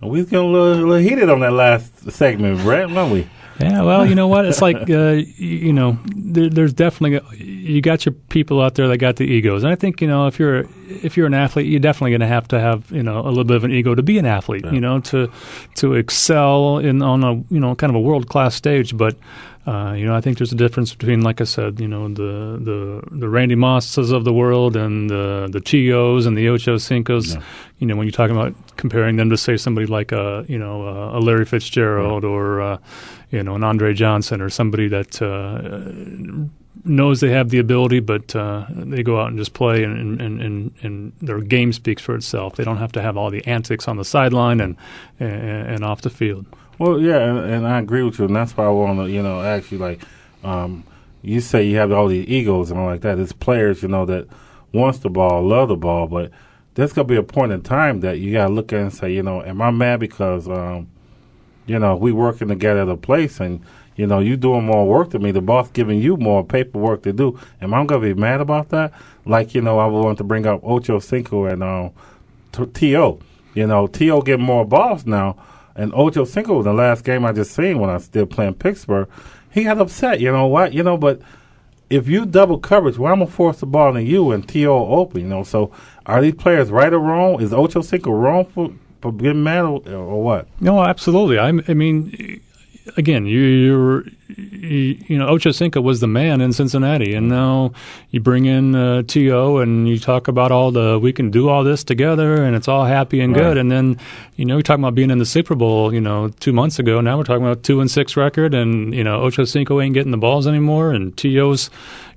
And 0.00 0.10
we 0.10 0.20
was 0.20 0.30
getting 0.30 0.48
a 0.48 0.50
little, 0.50 0.72
a 0.74 0.86
little 0.86 0.96
heated 0.96 1.28
on 1.28 1.40
that 1.40 1.52
last 1.52 2.10
segment, 2.12 2.60
Brent, 2.60 2.92
weren't 2.92 3.12
we? 3.12 3.28
Yeah, 3.60 3.82
well, 3.82 4.06
you 4.06 4.14
know 4.14 4.28
what? 4.28 4.46
It's 4.46 4.62
like 4.62 4.88
uh, 4.88 5.20
you 5.36 5.72
know, 5.72 5.98
there, 6.16 6.48
there's 6.48 6.72
definitely 6.72 7.20
you 7.36 7.82
got 7.82 8.06
your 8.06 8.14
people 8.28 8.60
out 8.62 8.76
there 8.76 8.88
that 8.88 8.96
got 8.96 9.16
the 9.16 9.24
egos, 9.24 9.62
and 9.62 9.70
I 9.70 9.76
think 9.76 10.00
you 10.00 10.08
know 10.08 10.26
if 10.26 10.38
you're 10.38 10.64
if 10.88 11.16
you're 11.16 11.26
an 11.26 11.34
athlete, 11.34 11.66
you're 11.66 11.78
definitely 11.78 12.12
going 12.12 12.22
to 12.22 12.26
have 12.26 12.48
to 12.48 12.58
have 12.58 12.90
you 12.90 13.02
know 13.02 13.20
a 13.20 13.28
little 13.28 13.44
bit 13.44 13.56
of 13.56 13.64
an 13.64 13.70
ego 13.70 13.94
to 13.94 14.02
be 14.02 14.18
an 14.18 14.24
athlete, 14.24 14.64
Yeah. 14.64 14.72
you 14.72 14.80
know, 14.80 15.00
to 15.00 15.30
to 15.76 15.94
excel 15.94 16.78
in 16.78 17.02
on 17.02 17.22
a 17.22 17.34
you 17.54 17.60
know 17.60 17.74
kind 17.74 17.90
of 17.90 17.96
a 17.96 18.00
world 18.00 18.28
class 18.28 18.54
stage, 18.54 18.96
but. 18.96 19.16
Uh, 19.64 19.94
you 19.96 20.04
know, 20.04 20.14
I 20.14 20.20
think 20.20 20.38
there's 20.38 20.50
a 20.50 20.56
difference 20.56 20.92
between, 20.92 21.20
like 21.20 21.40
I 21.40 21.44
said, 21.44 21.78
you 21.78 21.86
know, 21.86 22.08
the 22.08 22.58
the 22.60 23.02
the 23.12 23.28
Randy 23.28 23.54
Mosses 23.54 24.10
of 24.10 24.24
the 24.24 24.32
world 24.32 24.74
and 24.76 25.08
the 25.08 25.48
the 25.50 25.60
T.O.s 25.60 26.26
and 26.26 26.36
the 26.36 26.48
Ocho 26.48 26.78
Cinco's. 26.78 27.36
You 27.78 27.86
know, 27.86 27.96
when 27.96 28.06
you're 28.06 28.12
talking 28.12 28.36
about 28.36 28.54
comparing 28.76 29.16
them 29.16 29.30
to 29.30 29.36
say 29.36 29.56
somebody 29.56 29.86
like 29.86 30.10
a 30.10 30.44
you 30.48 30.58
know 30.58 30.88
a 31.14 31.20
Larry 31.20 31.44
Fitzgerald 31.44 32.24
or 32.24 32.60
uh, 32.60 32.78
you 33.30 33.42
know 33.42 33.54
an 33.54 33.62
Andre 33.62 33.94
Johnson 33.94 34.40
or 34.40 34.50
somebody 34.50 34.88
that 34.88 35.22
uh, 35.22 36.48
knows 36.84 37.20
they 37.20 37.30
have 37.30 37.50
the 37.50 37.58
ability, 37.58 38.00
but 38.00 38.34
uh, 38.34 38.66
they 38.70 39.02
go 39.02 39.20
out 39.20 39.28
and 39.28 39.38
just 39.38 39.54
play, 39.54 39.84
and, 39.84 40.20
and, 40.20 40.40
and, 40.42 40.72
and 40.82 41.12
their 41.20 41.40
game 41.40 41.72
speaks 41.72 42.02
for 42.02 42.14
itself. 42.14 42.56
They 42.56 42.64
don't 42.64 42.78
have 42.78 42.92
to 42.92 43.02
have 43.02 43.16
all 43.16 43.30
the 43.30 43.46
antics 43.46 43.88
on 43.88 43.96
the 43.96 44.04
sideline 44.04 44.60
and 44.60 44.76
and, 45.20 45.68
and 45.68 45.84
off 45.84 46.02
the 46.02 46.10
field. 46.10 46.46
Well, 46.82 47.00
yeah, 47.00 47.18
and, 47.18 47.38
and 47.38 47.68
I 47.68 47.78
agree 47.78 48.02
with 48.02 48.18
you, 48.18 48.24
and 48.24 48.34
that's 48.34 48.56
why 48.56 48.64
I 48.64 48.70
want 48.70 48.98
to, 48.98 49.08
you 49.08 49.22
know, 49.22 49.40
ask 49.40 49.70
you, 49.70 49.78
like, 49.78 50.02
um, 50.42 50.82
you 51.22 51.40
say 51.40 51.62
you 51.62 51.76
have 51.76 51.92
all 51.92 52.08
these 52.08 52.26
egos 52.26 52.72
and 52.72 52.80
all 52.80 52.86
like 52.86 53.02
that. 53.02 53.20
It's 53.20 53.32
players, 53.32 53.82
you 53.84 53.88
know, 53.88 54.04
that 54.06 54.26
wants 54.72 54.98
the 54.98 55.08
ball, 55.08 55.46
love 55.46 55.68
the 55.68 55.76
ball, 55.76 56.08
but 56.08 56.32
there's 56.74 56.92
gonna 56.92 57.06
be 57.06 57.14
a 57.14 57.22
point 57.22 57.52
in 57.52 57.62
time 57.62 58.00
that 58.00 58.18
you 58.18 58.32
gotta 58.32 58.52
look 58.52 58.72
at 58.72 58.80
and 58.80 58.92
say, 58.92 59.12
you 59.12 59.22
know, 59.22 59.44
am 59.44 59.62
I 59.62 59.70
mad 59.70 60.00
because, 60.00 60.48
um, 60.48 60.88
you 61.66 61.78
know, 61.78 61.94
we 61.94 62.10
working 62.10 62.48
together 62.48 62.80
at 62.80 62.88
a 62.88 62.96
place 62.96 63.38
and 63.38 63.60
you 63.94 64.08
know 64.08 64.18
you 64.18 64.36
doing 64.36 64.64
more 64.64 64.84
work 64.84 65.10
than 65.10 65.22
me, 65.22 65.30
the 65.30 65.40
boss 65.40 65.70
giving 65.70 66.00
you 66.00 66.16
more 66.16 66.44
paperwork 66.44 67.04
to 67.04 67.12
do. 67.12 67.38
Am 67.60 67.72
I 67.74 67.84
gonna 67.84 68.00
be 68.00 68.14
mad 68.14 68.40
about 68.40 68.70
that? 68.70 68.92
Like, 69.24 69.54
you 69.54 69.62
know, 69.62 69.78
I 69.78 69.86
want 69.86 70.18
to 70.18 70.24
bring 70.24 70.46
up 70.46 70.58
Ocho 70.64 70.98
Cinco 70.98 71.44
and 71.44 71.62
um, 71.62 71.92
T.O. 72.74 73.20
You 73.54 73.68
know, 73.68 73.86
T.O. 73.86 74.22
getting 74.22 74.44
more 74.44 74.64
balls 74.64 75.06
now. 75.06 75.36
And 75.74 75.92
Ocho 75.94 76.24
Cinco, 76.24 76.62
the 76.62 76.72
last 76.72 77.04
game 77.04 77.24
I 77.24 77.32
just 77.32 77.52
seen 77.52 77.78
when 77.78 77.90
I 77.90 77.98
still 77.98 78.26
playing 78.26 78.54
Pittsburgh, 78.54 79.08
he 79.50 79.64
got 79.64 79.78
upset. 79.78 80.20
You 80.20 80.32
know 80.32 80.46
what? 80.46 80.72
You 80.72 80.82
know, 80.82 80.96
but 80.96 81.20
if 81.90 82.08
you 82.08 82.24
double 82.24 82.58
coverage, 82.58 82.98
well, 82.98 83.12
I'm 83.12 83.20
gonna 83.20 83.30
force 83.30 83.60
the 83.60 83.66
ball 83.66 83.92
to 83.92 84.02
you 84.02 84.32
and 84.32 84.48
T.O. 84.48 84.86
open. 84.86 85.22
You 85.22 85.28
know, 85.28 85.42
so 85.42 85.70
are 86.06 86.20
these 86.22 86.34
players 86.34 86.70
right 86.70 86.92
or 86.92 86.98
wrong? 86.98 87.40
Is 87.40 87.52
Ocho 87.52 87.82
Cinco 87.82 88.12
wrong 88.12 88.46
for, 88.46 88.72
for 89.00 89.12
getting 89.12 89.42
mad 89.42 89.64
or, 89.64 89.82
or 89.88 90.22
what? 90.22 90.48
No, 90.60 90.82
absolutely. 90.82 91.38
I, 91.38 91.48
I 91.48 91.74
mean, 91.74 92.40
again, 92.96 93.26
you, 93.26 93.40
you're, 93.40 94.04
you, 94.36 94.98
you 95.08 95.18
know, 95.18 95.28
Ocho 95.28 95.50
Cinco 95.50 95.80
was 95.80 96.00
the 96.00 96.06
man 96.06 96.40
in 96.40 96.52
Cincinnati, 96.52 97.14
and 97.14 97.28
now 97.28 97.72
you 98.10 98.20
bring 98.20 98.46
in 98.46 98.74
uh, 98.74 99.02
T.O. 99.02 99.58
and 99.58 99.88
you 99.88 99.98
talk 99.98 100.28
about 100.28 100.50
all 100.52 100.70
the 100.70 100.98
we 101.00 101.12
can 101.12 101.30
do 101.30 101.48
all 101.48 101.64
this 101.64 101.84
together, 101.84 102.42
and 102.42 102.56
it's 102.56 102.68
all 102.68 102.84
happy 102.84 103.20
and 103.20 103.34
Right. 103.34 103.42
good, 103.42 103.56
and 103.58 103.70
then 103.70 103.98
you 104.36 104.44
know 104.44 104.54
you're 104.56 104.62
talking 104.62 104.82
about 104.84 104.94
being 104.94 105.10
in 105.10 105.18
the 105.18 105.26
Super 105.26 105.54
Bowl, 105.54 105.92
you 105.94 106.00
know, 106.00 106.28
two 106.40 106.52
months 106.52 106.78
ago. 106.78 107.00
Now 107.00 107.16
we're 107.18 107.24
talking 107.24 107.44
about 107.44 107.62
two 107.62 107.80
and 107.80 107.90
six 107.90 108.16
record, 108.16 108.54
and 108.54 108.94
you 108.94 109.04
know 109.04 109.22
Ocho 109.22 109.44
Cinco 109.44 109.80
ain't 109.80 109.94
getting 109.94 110.10
the 110.12 110.18
balls 110.18 110.46
anymore, 110.46 110.92
and 110.92 111.16
T.O.'s. 111.16 111.70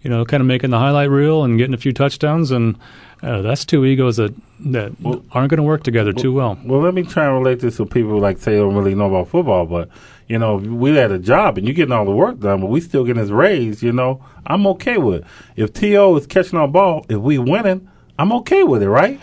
you 0.04 0.10
know, 0.10 0.26
kind 0.26 0.42
of 0.42 0.48
making 0.48 0.70
the 0.72 0.80
highlight 0.80 1.10
reel 1.10 1.44
and 1.44 1.58
getting 1.58 1.74
a 1.74 1.78
few 1.78 1.94
touchdowns, 1.94 2.52
and 2.52 2.78
uh, 3.22 3.42
that's 3.42 3.66
two 3.66 3.86
egos 3.86 4.18
that 4.18 4.34
that 4.60 4.92
aren't 5.32 5.50
going 5.50 5.58
to 5.58 5.64
work 5.64 5.84
together 5.84 6.14
too 6.14 6.34
well. 6.34 6.58
Well, 6.64 6.82
let 6.82 6.94
me 6.94 7.04
try 7.04 7.26
and 7.26 7.34
relate 7.34 7.60
this 7.60 7.78
to 7.78 7.86
people 7.86 8.20
like 8.20 8.38
say 8.38 8.56
don't 8.56 8.76
really 8.76 8.96
know 8.96 9.08
about 9.08 9.28
football, 9.28 9.66
but 9.66 9.90
you 10.28 10.40
know, 10.40 10.56
we 10.56 10.96
had 10.96 11.12
a 11.12 11.20
job 11.20 11.58
and 11.58 11.68
you 11.68 11.74
getting 11.74 11.92
all 11.92 12.06
the 12.06 12.12
work 12.12 12.40
done, 12.40 12.62
but 12.62 12.68
we 12.68 12.82
still 12.82 13.04
getting 13.04 13.22
his 13.22 13.32
raise. 13.32 13.84
You 13.84 13.92
know, 13.92 14.24
I'm 14.46 14.66
okay 14.68 14.98
with 14.98 15.22
it. 15.22 15.28
If 15.56 15.74
T.O. 15.74 16.16
is 16.16 16.26
catching 16.26 16.58
our 16.58 16.68
ball, 16.68 17.06
if 17.10 17.18
we 17.18 17.38
winning, 17.38 17.90
I'm 18.18 18.32
okay 18.34 18.64
with 18.64 18.82
it, 18.82 18.90
right? 18.90 19.20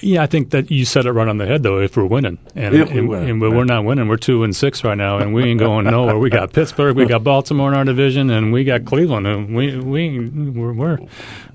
Yeah, 0.00 0.22
I 0.22 0.26
think 0.26 0.50
that 0.50 0.70
you 0.70 0.84
said 0.84 1.06
it 1.06 1.12
right 1.12 1.26
on 1.28 1.38
the 1.38 1.46
head, 1.46 1.62
though. 1.62 1.80
If 1.80 1.96
we're 1.96 2.04
winning, 2.04 2.38
and, 2.54 2.74
If 2.74 2.92
we 2.92 2.98
and, 3.00 3.08
win, 3.08 3.28
and 3.28 3.40
we're 3.40 3.64
not 3.64 3.84
winning, 3.84 4.08
we're 4.08 4.16
two 4.16 4.44
and 4.44 4.54
six 4.54 4.84
right 4.84 4.96
now, 4.96 5.18
and 5.18 5.34
we 5.34 5.44
ain't 5.44 5.58
going 5.60 5.86
nowhere. 5.86 6.18
We 6.18 6.30
got 6.30 6.52
Pittsburgh, 6.52 6.96
we 6.96 7.06
got 7.06 7.24
Baltimore 7.24 7.70
in 7.72 7.76
our 7.76 7.84
division, 7.84 8.30
and 8.30 8.52
we 8.52 8.64
got 8.64 8.84
Cleveland, 8.84 9.26
and 9.26 9.54
we 9.56 9.76
we 9.78 10.28
we're 10.28 10.72
we're, 10.72 10.98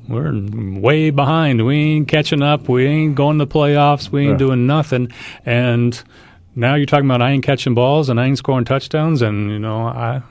we're 0.09 0.33
way 0.79 1.09
behind. 1.09 1.65
We 1.65 1.75
ain't 1.77 2.07
catching 2.07 2.41
up. 2.41 2.67
We 2.67 2.85
ain't 2.85 3.15
going 3.15 3.39
to 3.39 3.45
playoffs. 3.45 4.09
We 4.11 4.23
ain't 4.23 4.31
Yeah. 4.31 4.37
doing 4.37 4.67
nothing, 4.67 5.11
and. 5.45 6.01
Now 6.55 6.75
you're 6.75 6.85
talking 6.85 7.07
about 7.07 7.21
I 7.21 7.31
ain't 7.31 7.43
catching 7.43 7.73
balls 7.73 8.09
and 8.09 8.19
I 8.19 8.27
ain't 8.27 8.37
scoring 8.37 8.63
touchdowns 8.63 9.23
and 9.23 9.49
you 9.49 9.57
know 9.57 9.87
I 9.87 10.21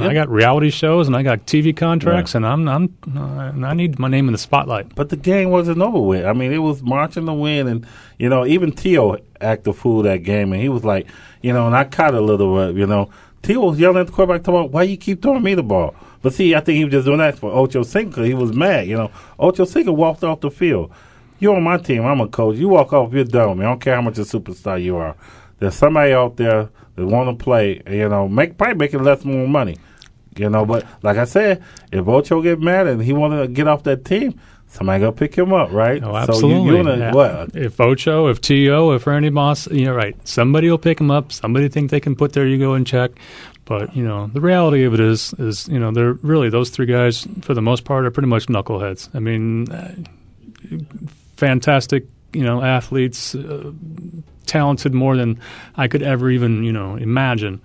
I 0.00 0.12
got 0.12 0.28
reality 0.28 0.70
shows 0.70 1.06
and 1.06 1.16
I 1.16 1.22
got 1.22 1.46
TV 1.46 1.76
contracts 1.76 2.34
and 2.34 2.44
I'm 2.44 2.68
I'm 2.68 2.96
uh, 3.16 3.66
I 3.66 3.74
need 3.74 3.98
my 4.00 4.08
name 4.08 4.26
in 4.26 4.32
the 4.32 4.38
spotlight. 4.38 4.94
But 4.96 5.10
the 5.10 5.16
game 5.16 5.50
wasn't 5.50 5.80
over 5.80 6.00
with. 6.00 6.24
I 6.24 6.32
mean, 6.32 6.52
it 6.52 6.58
was 6.58 6.82
marching 6.82 7.26
to 7.26 7.32
win, 7.32 7.68
and 7.68 7.86
you 8.18 8.28
know, 8.28 8.44
even 8.44 8.72
T.O. 8.72 9.18
acted 9.40 9.70
a 9.70 9.72
fool 9.72 10.02
that 10.02 10.24
game, 10.24 10.52
and 10.52 10.60
he 10.60 10.68
was 10.68 10.84
like, 10.84 11.06
you 11.40 11.52
know, 11.52 11.66
and 11.66 11.76
I 11.76 11.84
caught 11.84 12.14
a 12.14 12.20
little 12.20 12.54
bit, 12.56 12.76
you 12.76 12.86
know. 12.86 13.10
T.O. 13.42 13.60
was 13.60 13.78
yelling 13.78 13.98
at 13.98 14.06
the 14.06 14.12
quarterback, 14.12 14.42
talking 14.42 14.60
about, 14.60 14.70
why 14.70 14.84
you 14.84 14.96
keep 14.96 15.20
throwing 15.20 15.42
me 15.42 15.54
the 15.54 15.62
ball? 15.62 15.94
But 16.22 16.32
see, 16.32 16.54
I 16.54 16.60
think 16.60 16.78
he 16.78 16.84
was 16.84 16.92
just 16.92 17.04
doing 17.04 17.18
that 17.18 17.38
for 17.38 17.52
Ocho 17.52 17.82
Cinco. 17.82 18.24
He 18.24 18.32
was 18.32 18.54
mad, 18.54 18.88
you 18.88 18.96
know. 18.96 19.10
Ocho 19.38 19.66
Cinco 19.66 19.92
walked 19.92 20.24
off 20.24 20.40
the 20.40 20.50
field. 20.50 20.90
You're 21.38 21.54
on 21.54 21.62
my 21.62 21.76
team. 21.76 22.06
I'm 22.06 22.20
a 22.22 22.28
coach. 22.28 22.56
You 22.56 22.68
walk 22.68 22.94
off, 22.94 23.12
you're 23.12 23.24
done 23.24 23.50
with 23.50 23.58
me. 23.58 23.64
I 23.66 23.68
don't 23.68 23.80
care 23.80 23.96
how 23.96 24.00
much 24.00 24.16
a 24.16 24.22
superstar 24.22 24.82
you 24.82 24.96
are. 24.96 25.14
There's 25.58 25.74
somebody 25.74 26.12
out 26.12 26.36
there 26.36 26.68
that 26.96 27.06
want 27.06 27.36
to 27.38 27.42
play, 27.42 27.82
you 27.88 28.08
know, 28.08 28.28
make 28.28 28.56
probably 28.58 28.76
making 28.76 29.02
less 29.02 29.24
more 29.24 29.46
money. 29.48 29.76
You 30.36 30.50
know, 30.50 30.64
but 30.66 30.84
like 31.02 31.16
I 31.16 31.24
said, 31.24 31.62
if 31.92 32.08
Ocho 32.08 32.42
get 32.42 32.60
mad 32.60 32.86
and 32.88 33.00
he 33.02 33.12
want 33.12 33.34
to 33.40 33.46
get 33.46 33.68
off 33.68 33.84
that 33.84 34.04
team, 34.04 34.40
somebody 34.66 34.98
gonna 35.00 35.12
pick 35.12 35.36
him 35.36 35.52
up, 35.52 35.70
right? 35.70 36.02
Oh, 36.02 36.10
So 36.12 36.16
absolutely. 36.16 36.62
you, 36.62 36.70
you 36.70 36.76
wanna, 36.78 36.96
Yeah. 36.98 37.12
what? 37.14 37.54
If 37.54 37.80
Ocho, 37.80 38.26
if 38.26 38.40
T.O., 38.40 38.90
if 38.92 39.06
Randy 39.06 39.30
Moss, 39.30 39.68
you 39.70 39.84
know, 39.84 39.94
right. 39.94 40.16
Somebody 40.26 40.68
will 40.68 40.78
pick 40.78 41.00
him 41.00 41.10
up. 41.12 41.30
Somebody 41.32 41.68
think 41.68 41.92
they 41.92 42.00
can 42.00 42.16
put 42.16 42.32
their 42.32 42.46
ego 42.48 42.74
in 42.74 42.84
check. 42.84 43.12
But 43.64 43.94
you 43.96 44.02
know, 44.04 44.28
the 44.34 44.40
reality 44.40 44.82
of 44.84 44.92
it 44.92 45.00
is, 45.00 45.32
is 45.38 45.68
you 45.68 45.78
know, 45.78 45.92
they're 45.92 46.14
really 46.14 46.50
those 46.50 46.68
three 46.70 46.86
guys 46.86 47.26
for 47.42 47.54
the 47.54 47.62
most 47.62 47.84
part 47.84 48.04
are 48.04 48.10
pretty 48.10 48.28
much 48.28 48.46
knuckleheads. 48.46 49.08
I 49.14 49.20
mean, 49.20 49.70
uh, 49.70 49.94
fantastic, 51.36 52.04
you 52.34 52.42
know, 52.42 52.62
athletes, 52.62 53.34
uh, 53.34 53.72
talented 54.46 54.92
more 54.92 55.16
than 55.16 55.40
I 55.76 55.88
could 55.88 56.02
ever 56.02 56.30
even 56.30 56.64
you 56.64 56.72
know 56.72 56.96
imagine. 56.96 57.60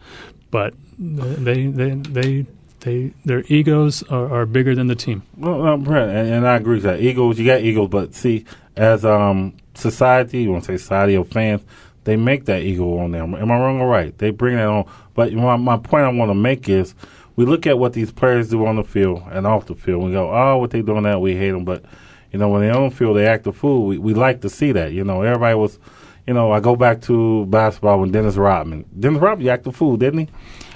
But 0.52 0.74
they 0.98 1.68
they 1.68 1.92
they 1.92 2.46
they 2.80 3.14
their 3.26 3.44
egos 3.48 4.04
are, 4.04 4.42
are 4.42 4.46
bigger 4.46 4.76
than 4.76 4.88
the 4.88 4.96
team. 4.96 5.24
Well, 5.38 5.66
uh, 5.66 5.78
Brent, 5.78 6.12
and, 6.12 6.30
and 6.30 6.48
I 6.48 6.56
agree 6.56 6.76
with 6.76 6.84
that. 6.84 7.02
Egos, 7.02 7.40
you 7.40 7.46
got 7.46 7.62
egos, 7.62 7.90
but 7.90 8.16
see, 8.16 8.46
as 8.76 9.06
um 9.06 9.56
society, 9.76 10.44
you 10.44 10.52
want 10.52 10.64
to 10.66 10.74
say 10.74 10.78
society 10.78 11.16
of 11.16 11.28
fans, 11.30 11.62
they 12.04 12.16
make 12.16 12.46
that 12.46 12.62
ego 12.62 13.00
on 13.00 13.12
them. 13.12 13.36
Am 13.36 13.52
I 13.52 13.60
wrong 13.60 13.80
or 13.82 13.88
right? 13.88 14.18
They 14.18 14.32
bring 14.32 14.56
that 14.58 14.68
on. 14.68 14.90
But 15.14 15.34
my, 15.34 15.56
my 15.58 15.78
point 15.78 16.06
I 16.06 16.10
want 16.10 16.30
to 16.30 16.36
make 16.36 16.70
is, 16.70 16.96
we 17.36 17.46
look 17.46 17.68
at 17.68 17.78
what 17.78 17.94
these 17.94 18.12
players 18.12 18.50
do 18.50 18.66
on 18.66 18.76
the 18.76 18.84
field 18.84 19.24
and 19.32 19.48
off 19.48 19.66
the 19.66 19.76
field. 19.76 20.04
We 20.04 20.12
go, 20.12 20.34
oh, 20.34 20.58
what 20.58 20.72
they 20.72 20.82
doing 20.82 21.04
that? 21.04 21.22
We 21.22 21.36
hate 21.36 21.52
them. 21.52 21.66
But 21.66 21.84
you 22.32 22.40
know, 22.40 22.50
when 22.50 22.62
they 22.62 22.72
don't 22.72 22.92
feel 22.92 23.14
they 23.14 23.28
act 23.28 23.48
a 23.48 23.52
fool. 23.52 23.86
We, 23.88 23.98
we 23.98 24.14
like 24.14 24.42
to 24.42 24.50
see 24.50 24.72
that. 24.74 24.92
You 24.92 25.04
know, 25.04 25.22
everybody 25.22 25.56
was. 25.56 25.80
You 26.28 26.36
know, 26.36 26.52
I 26.52 26.60
go 26.60 26.76
back 26.76 27.02
to 27.04 27.48
basketball 27.48 28.02
when 28.02 28.12
Dennis 28.12 28.36
Rodman. 28.36 28.86
Dennis 29.00 29.20
Rodman 29.20 29.48
acted 29.48 29.70
a 29.70 29.72
fool, 29.72 29.98
didn't 29.98 30.20
he? 30.20 30.28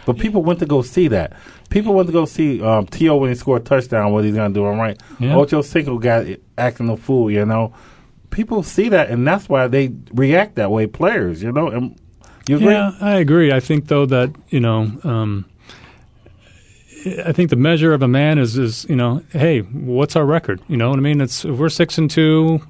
But 0.04 0.18
people 0.18 0.42
went 0.42 0.58
to 0.60 0.66
go 0.66 0.82
see 0.82 1.08
that. 1.10 1.34
People 1.70 1.94
went 1.94 2.08
to 2.08 2.14
go 2.14 2.26
see 2.26 2.60
um, 2.62 2.88
T.O. 2.88 3.18
when 3.18 3.30
he 3.30 3.36
scored 3.36 3.62
a 3.62 3.66
touchdown, 3.66 4.12
what 4.12 4.24
he's 4.24 4.34
going 4.34 4.52
to 4.52 4.60
do. 4.60 4.66
I'm 4.66 4.80
right. 4.80 5.00
Yeah. 5.20 5.36
Ocho 5.36 5.62
Cinco 5.62 6.00
got 6.00 6.26
acting 6.58 6.90
a 6.90 6.98
fool, 6.98 7.30
you 7.30 7.46
know. 7.46 7.74
People 8.32 8.64
see 8.64 8.90
that, 8.90 9.12
and 9.12 9.28
that's 9.28 9.48
why 9.48 9.68
they 9.68 9.94
react 10.12 10.56
that 10.56 10.72
way, 10.72 10.88
players, 10.88 11.44
you 11.44 11.52
know. 11.52 11.68
And 11.68 12.00
you 12.48 12.58
agree? 12.58 12.74
Yeah, 12.74 12.92
I 13.00 13.16
agree. 13.16 13.52
I 13.54 13.60
think 13.60 13.88
though 13.88 14.06
that 14.08 14.34
you 14.50 14.60
know, 14.60 14.92
um, 15.04 15.46
I 17.06 17.32
think 17.32 17.50
the 17.50 17.56
measure 17.56 17.94
of 17.94 18.02
a 18.02 18.08
man 18.08 18.38
is 18.38 18.58
is 18.58 18.86
you 18.90 18.96
know, 18.96 19.22
hey, 19.32 19.60
what's 19.62 20.16
our 20.16 20.26
record? 20.26 20.62
You 20.68 20.78
know 20.78 20.90
what 20.90 21.00
I 21.00 21.02
mean? 21.02 21.22
It's 21.22 21.44
if 21.46 21.58
we're 21.58 21.70
six 21.70 21.98
and 21.98 22.10
two, 22.10 22.62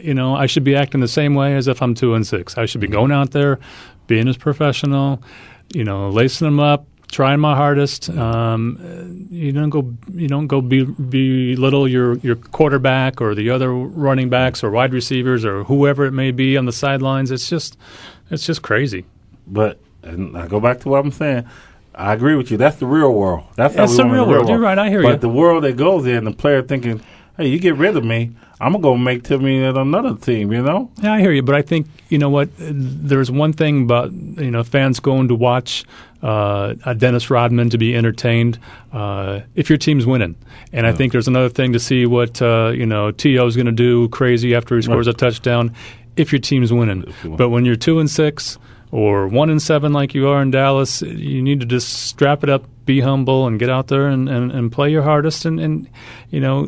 you 0.00 0.14
know, 0.14 0.34
I 0.34 0.46
should 0.46 0.64
be 0.64 0.76
acting 0.76 1.00
the 1.00 1.08
same 1.08 1.34
way 1.34 1.54
as 1.56 1.68
if 1.68 1.82
I'm 1.82 1.94
two 1.94 2.14
and 2.14 2.26
six. 2.26 2.56
I 2.56 2.66
should 2.66 2.80
be 2.80 2.86
going 2.86 3.12
out 3.12 3.32
there, 3.32 3.58
being 4.06 4.28
as 4.28 4.36
professional, 4.36 5.22
you 5.74 5.84
know, 5.84 6.10
lacing 6.10 6.46
them 6.46 6.60
up. 6.60 6.86
Trying 7.08 7.38
my 7.38 7.54
hardest. 7.54 8.10
Um, 8.10 9.28
you 9.30 9.52
don't 9.52 9.70
go. 9.70 9.94
You 10.12 10.26
don't 10.26 10.48
go 10.48 10.60
be, 10.60 10.82
belittle 10.82 11.86
your 11.86 12.16
your 12.18 12.34
quarterback 12.34 13.20
or 13.20 13.32
the 13.36 13.48
other 13.50 13.72
running 13.72 14.28
backs 14.28 14.64
or 14.64 14.72
wide 14.72 14.92
receivers 14.92 15.44
or 15.44 15.62
whoever 15.62 16.04
it 16.06 16.10
may 16.10 16.32
be 16.32 16.56
on 16.56 16.64
the 16.64 16.72
sidelines. 16.72 17.30
It's 17.30 17.48
just, 17.48 17.78
it's 18.28 18.44
just 18.44 18.62
crazy. 18.62 19.04
But 19.46 19.78
and 20.02 20.36
I 20.36 20.48
go 20.48 20.58
back 20.58 20.80
to 20.80 20.88
what 20.88 20.98
I'm 20.98 21.12
saying. 21.12 21.48
I 21.96 22.12
agree 22.12 22.36
with 22.36 22.50
you. 22.50 22.58
That's 22.58 22.76
the 22.76 22.86
real 22.86 23.12
world. 23.12 23.44
That's, 23.56 23.74
That's 23.74 23.96
how 23.96 24.04
we 24.04 24.10
the 24.10 24.14
real 24.14 24.28
world. 24.28 24.48
You're 24.48 24.58
right. 24.58 24.78
I 24.78 24.90
hear 24.90 25.00
but 25.02 25.08
you. 25.08 25.14
But 25.14 25.20
the 25.22 25.28
world 25.30 25.64
that 25.64 25.76
goes 25.76 26.06
in, 26.06 26.24
the 26.24 26.32
player 26.32 26.62
thinking, 26.62 27.00
"Hey, 27.38 27.48
you 27.48 27.58
get 27.58 27.76
rid 27.76 27.96
of 27.96 28.04
me, 28.04 28.32
I'm 28.60 28.72
gonna 28.72 28.82
go 28.82 28.96
make 28.98 29.22
Timmy 29.24 29.64
at 29.64 29.78
another 29.78 30.14
team." 30.14 30.52
You 30.52 30.62
know? 30.62 30.90
Yeah, 31.02 31.14
I 31.14 31.20
hear 31.20 31.32
you, 31.32 31.42
but 31.42 31.54
I 31.54 31.62
think 31.62 31.86
you 32.10 32.18
know 32.18 32.28
what. 32.28 32.50
There's 32.58 33.30
one 33.30 33.54
thing 33.54 33.84
about 33.84 34.12
you 34.12 34.50
know 34.50 34.62
fans 34.62 35.00
going 35.00 35.28
to 35.28 35.34
watch 35.34 35.84
uh, 36.22 36.74
a 36.84 36.94
Dennis 36.94 37.30
Rodman 37.30 37.70
to 37.70 37.78
be 37.78 37.96
entertained 37.96 38.58
uh, 38.92 39.40
if 39.54 39.70
your 39.70 39.78
team's 39.78 40.04
winning, 40.04 40.36
and 40.74 40.86
I 40.86 40.92
think 40.92 41.12
there's 41.12 41.28
another 41.28 41.48
thing 41.48 41.72
to 41.72 41.80
see 41.80 42.04
what 42.04 42.42
uh, 42.42 42.72
you 42.74 42.84
know 42.84 43.10
T.O. 43.10 43.46
is 43.46 43.56
going 43.56 43.66
to 43.66 43.72
do 43.72 44.10
crazy 44.10 44.54
after 44.54 44.76
he 44.76 44.82
scores 44.82 45.06
a 45.06 45.14
touchdown 45.14 45.74
if 46.16 46.30
your 46.30 46.40
team's 46.40 46.74
winning. 46.74 47.10
But 47.24 47.48
when 47.48 47.64
you're 47.64 47.76
two 47.76 48.00
and 48.00 48.10
six 48.10 48.58
or 48.90 49.26
one 49.28 49.50
in 49.50 49.60
seven 49.60 49.92
like 49.92 50.14
you 50.14 50.28
are 50.28 50.40
in 50.42 50.50
Dallas, 50.50 51.02
you 51.02 51.42
need 51.42 51.60
to 51.60 51.66
just 51.66 51.88
strap 52.06 52.42
it 52.44 52.50
up, 52.50 52.64
be 52.84 53.00
humble, 53.00 53.46
and 53.46 53.58
get 53.58 53.68
out 53.68 53.88
there 53.88 54.06
and, 54.06 54.28
and, 54.28 54.52
and 54.52 54.70
play 54.70 54.90
your 54.90 55.02
hardest. 55.02 55.44
And, 55.44 55.58
and 55.60 55.88
you 56.30 56.40
know, 56.40 56.66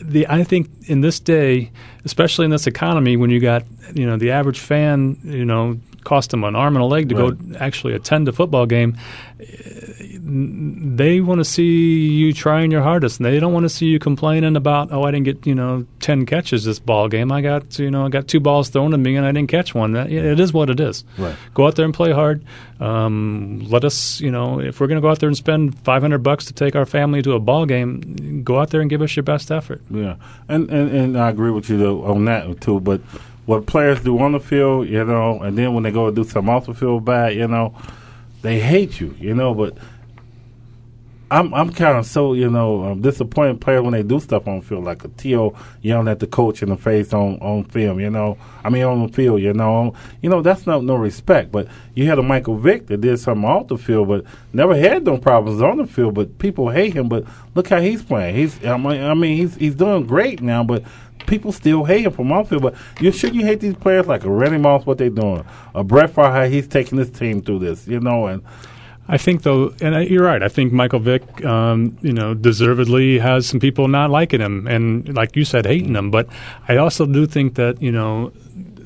the 0.00 0.26
I 0.28 0.44
think 0.44 0.68
in 0.86 1.00
this 1.00 1.20
day, 1.20 1.70
especially 2.04 2.44
in 2.44 2.50
this 2.50 2.66
economy, 2.66 3.16
when 3.16 3.30
you 3.30 3.40
got 3.40 3.64
you 3.94 4.06
know 4.06 4.16
the 4.16 4.32
average 4.32 4.58
fan, 4.60 5.18
you 5.22 5.44
know, 5.44 5.78
cost 6.04 6.30
them 6.30 6.42
an 6.44 6.56
arm 6.56 6.74
and 6.76 6.82
a 6.82 6.86
leg 6.86 7.08
to 7.10 7.14
Right. 7.14 7.52
go 7.52 7.58
actually 7.58 7.94
attend 7.94 8.28
a 8.28 8.32
football 8.32 8.66
game. 8.66 8.96
They 10.24 11.20
want 11.20 11.40
to 11.40 11.44
see 11.44 12.06
you 12.06 12.32
trying 12.32 12.70
your 12.70 12.82
hardest, 12.82 13.18
and 13.18 13.26
they 13.26 13.40
don't 13.40 13.52
want 13.52 13.64
to 13.64 13.68
see 13.68 13.86
you 13.86 13.98
complaining 13.98 14.54
about, 14.54 14.92
oh, 14.92 15.02
I 15.02 15.10
didn't 15.10 15.24
get 15.24 15.46
you 15.46 15.54
know 15.56 15.84
ten 15.98 16.26
catches 16.26 16.64
this 16.64 16.78
ball 16.78 17.08
game. 17.08 17.32
I 17.32 17.40
got 17.40 17.76
you 17.80 17.90
know 17.90 18.06
I 18.06 18.08
got 18.08 18.28
two 18.28 18.38
balls 18.38 18.68
thrown 18.68 18.94
at 18.94 19.00
me 19.00 19.16
and 19.16 19.26
I 19.26 19.32
didn't 19.32 19.50
catch 19.50 19.74
one. 19.74 19.94
That, 19.94 20.12
it 20.12 20.38
is 20.38 20.52
what 20.52 20.70
it 20.70 20.78
is. 20.78 21.02
Right. 21.18 21.34
Go 21.54 21.66
out 21.66 21.74
there 21.74 21.84
and 21.84 21.92
play 21.92 22.12
hard. 22.12 22.44
Um, 22.78 23.66
let 23.68 23.84
us, 23.84 24.20
you 24.20 24.30
know, 24.30 24.60
if 24.60 24.80
we're 24.80 24.86
going 24.86 24.96
to 24.96 25.02
go 25.02 25.10
out 25.10 25.18
there 25.18 25.28
and 25.28 25.36
spend 25.36 25.76
five 25.80 26.02
hundred 26.02 26.22
bucks 26.22 26.44
to 26.44 26.52
take 26.52 26.76
our 26.76 26.86
family 26.86 27.20
to 27.22 27.32
a 27.32 27.40
ball 27.40 27.66
game, 27.66 28.44
go 28.44 28.60
out 28.60 28.70
there 28.70 28.80
and 28.80 28.88
give 28.88 29.02
us 29.02 29.16
your 29.16 29.24
best 29.24 29.50
effort. 29.50 29.82
Yeah, 29.90 30.16
and 30.48 30.70
and, 30.70 30.88
and 30.94 31.18
I 31.18 31.30
agree 31.30 31.50
with 31.50 31.68
you 31.68 31.78
though, 31.78 32.04
on 32.04 32.26
that 32.26 32.60
too. 32.60 32.78
But 32.78 33.00
what 33.46 33.66
players 33.66 34.00
do 34.04 34.20
on 34.20 34.30
the 34.30 34.40
field, 34.40 34.88
you 34.88 35.04
know, 35.04 35.42
and 35.42 35.58
then 35.58 35.74
when 35.74 35.82
they 35.82 35.90
go 35.90 36.12
do 36.12 36.22
something 36.22 36.52
off 36.52 36.66
the 36.66 36.74
field 36.74 37.04
bad, 37.04 37.34
you 37.34 37.48
know, 37.48 37.74
they 38.42 38.60
hate 38.60 39.00
you, 39.00 39.16
you 39.18 39.34
know. 39.34 39.52
But 39.52 39.76
I'm 41.32 41.54
I'm 41.54 41.72
kind 41.72 41.96
of 41.96 42.04
so 42.04 42.34
you 42.34 42.50
know 42.50 42.84
um, 42.84 43.00
disappointed 43.00 43.62
players 43.62 43.80
when 43.80 43.92
they 43.92 44.02
do 44.02 44.20
stuff 44.20 44.46
on 44.46 44.60
field, 44.60 44.84
like 44.84 45.02
a 45.02 45.08
T.O. 45.08 45.56
yelling 45.80 46.08
at 46.08 46.18
the 46.18 46.26
coach 46.26 46.62
in 46.62 46.68
the 46.68 46.76
face 46.76 47.14
on, 47.14 47.38
on 47.40 47.64
film, 47.64 48.00
you 48.00 48.10
know. 48.10 48.36
I 48.62 48.68
mean 48.68 48.84
on 48.84 49.06
the 49.06 49.12
field, 49.12 49.40
you 49.40 49.54
know. 49.54 49.94
You 50.20 50.28
know 50.28 50.42
that's 50.42 50.66
not 50.66 50.84
no 50.84 50.94
respect. 50.94 51.50
But 51.50 51.68
you 51.94 52.06
had 52.06 52.18
a 52.18 52.22
Michael 52.22 52.58
Vick 52.58 52.86
that 52.88 53.00
did 53.00 53.18
something 53.18 53.46
off 53.46 53.68
the 53.68 53.78
field, 53.78 54.08
but 54.08 54.26
never 54.52 54.76
had 54.76 55.06
no 55.06 55.16
problems 55.16 55.62
on 55.62 55.78
the 55.78 55.86
field. 55.86 56.12
But 56.12 56.38
people 56.38 56.68
hate 56.68 56.92
him. 56.92 57.08
But 57.08 57.24
look 57.54 57.68
how 57.68 57.80
he's 57.80 58.02
playing. 58.02 58.36
He's 58.36 58.62
I 58.62 58.76
mean, 58.76 59.02
I 59.02 59.14
mean 59.14 59.38
he's 59.38 59.54
he's 59.56 59.74
doing 59.74 60.06
great 60.06 60.42
now, 60.42 60.62
but. 60.62 60.84
People 61.24 61.52
still 61.52 61.84
hate 61.84 62.04
him 62.04 62.10
from 62.10 62.32
off 62.32 62.48
the 62.48 62.58
field, 62.58 62.62
but 62.62 63.00
you 63.00 63.12
should 63.12 63.32
you 63.32 63.46
hate 63.46 63.60
these 63.60 63.76
players 63.76 64.08
like 64.08 64.24
a 64.24 64.30
Randy 64.30 64.58
Moss? 64.58 64.84
What 64.84 64.98
they're 64.98 65.08
doing? 65.08 65.44
A 65.72 65.84
Brett 65.84 66.12
Favre? 66.12 66.48
He's 66.48 66.66
taking 66.66 66.98
his 66.98 67.10
team 67.10 67.40
through 67.40 67.60
this, 67.60 67.86
you 67.86 68.00
know? 68.00 68.26
And 68.26 68.42
I 69.12 69.18
think 69.18 69.42
though, 69.42 69.74
and 69.82 69.94
I, 69.94 70.00
you're 70.04 70.24
right. 70.24 70.42
I 70.42 70.48
think 70.48 70.72
Michael 70.72 70.98
Vick, 70.98 71.44
um, 71.44 71.98
you 72.00 72.14
know, 72.14 72.32
deservedly 72.32 73.18
has 73.18 73.46
some 73.46 73.60
people 73.60 73.86
not 73.86 74.08
liking 74.10 74.40
him, 74.40 74.66
and 74.66 75.14
like 75.14 75.36
you 75.36 75.44
said, 75.44 75.66
hating 75.66 75.94
him. 75.94 76.10
But 76.10 76.28
I 76.66 76.78
also 76.78 77.04
do 77.04 77.26
think 77.26 77.56
that 77.56 77.82
you 77.82 77.92
know, 77.92 78.32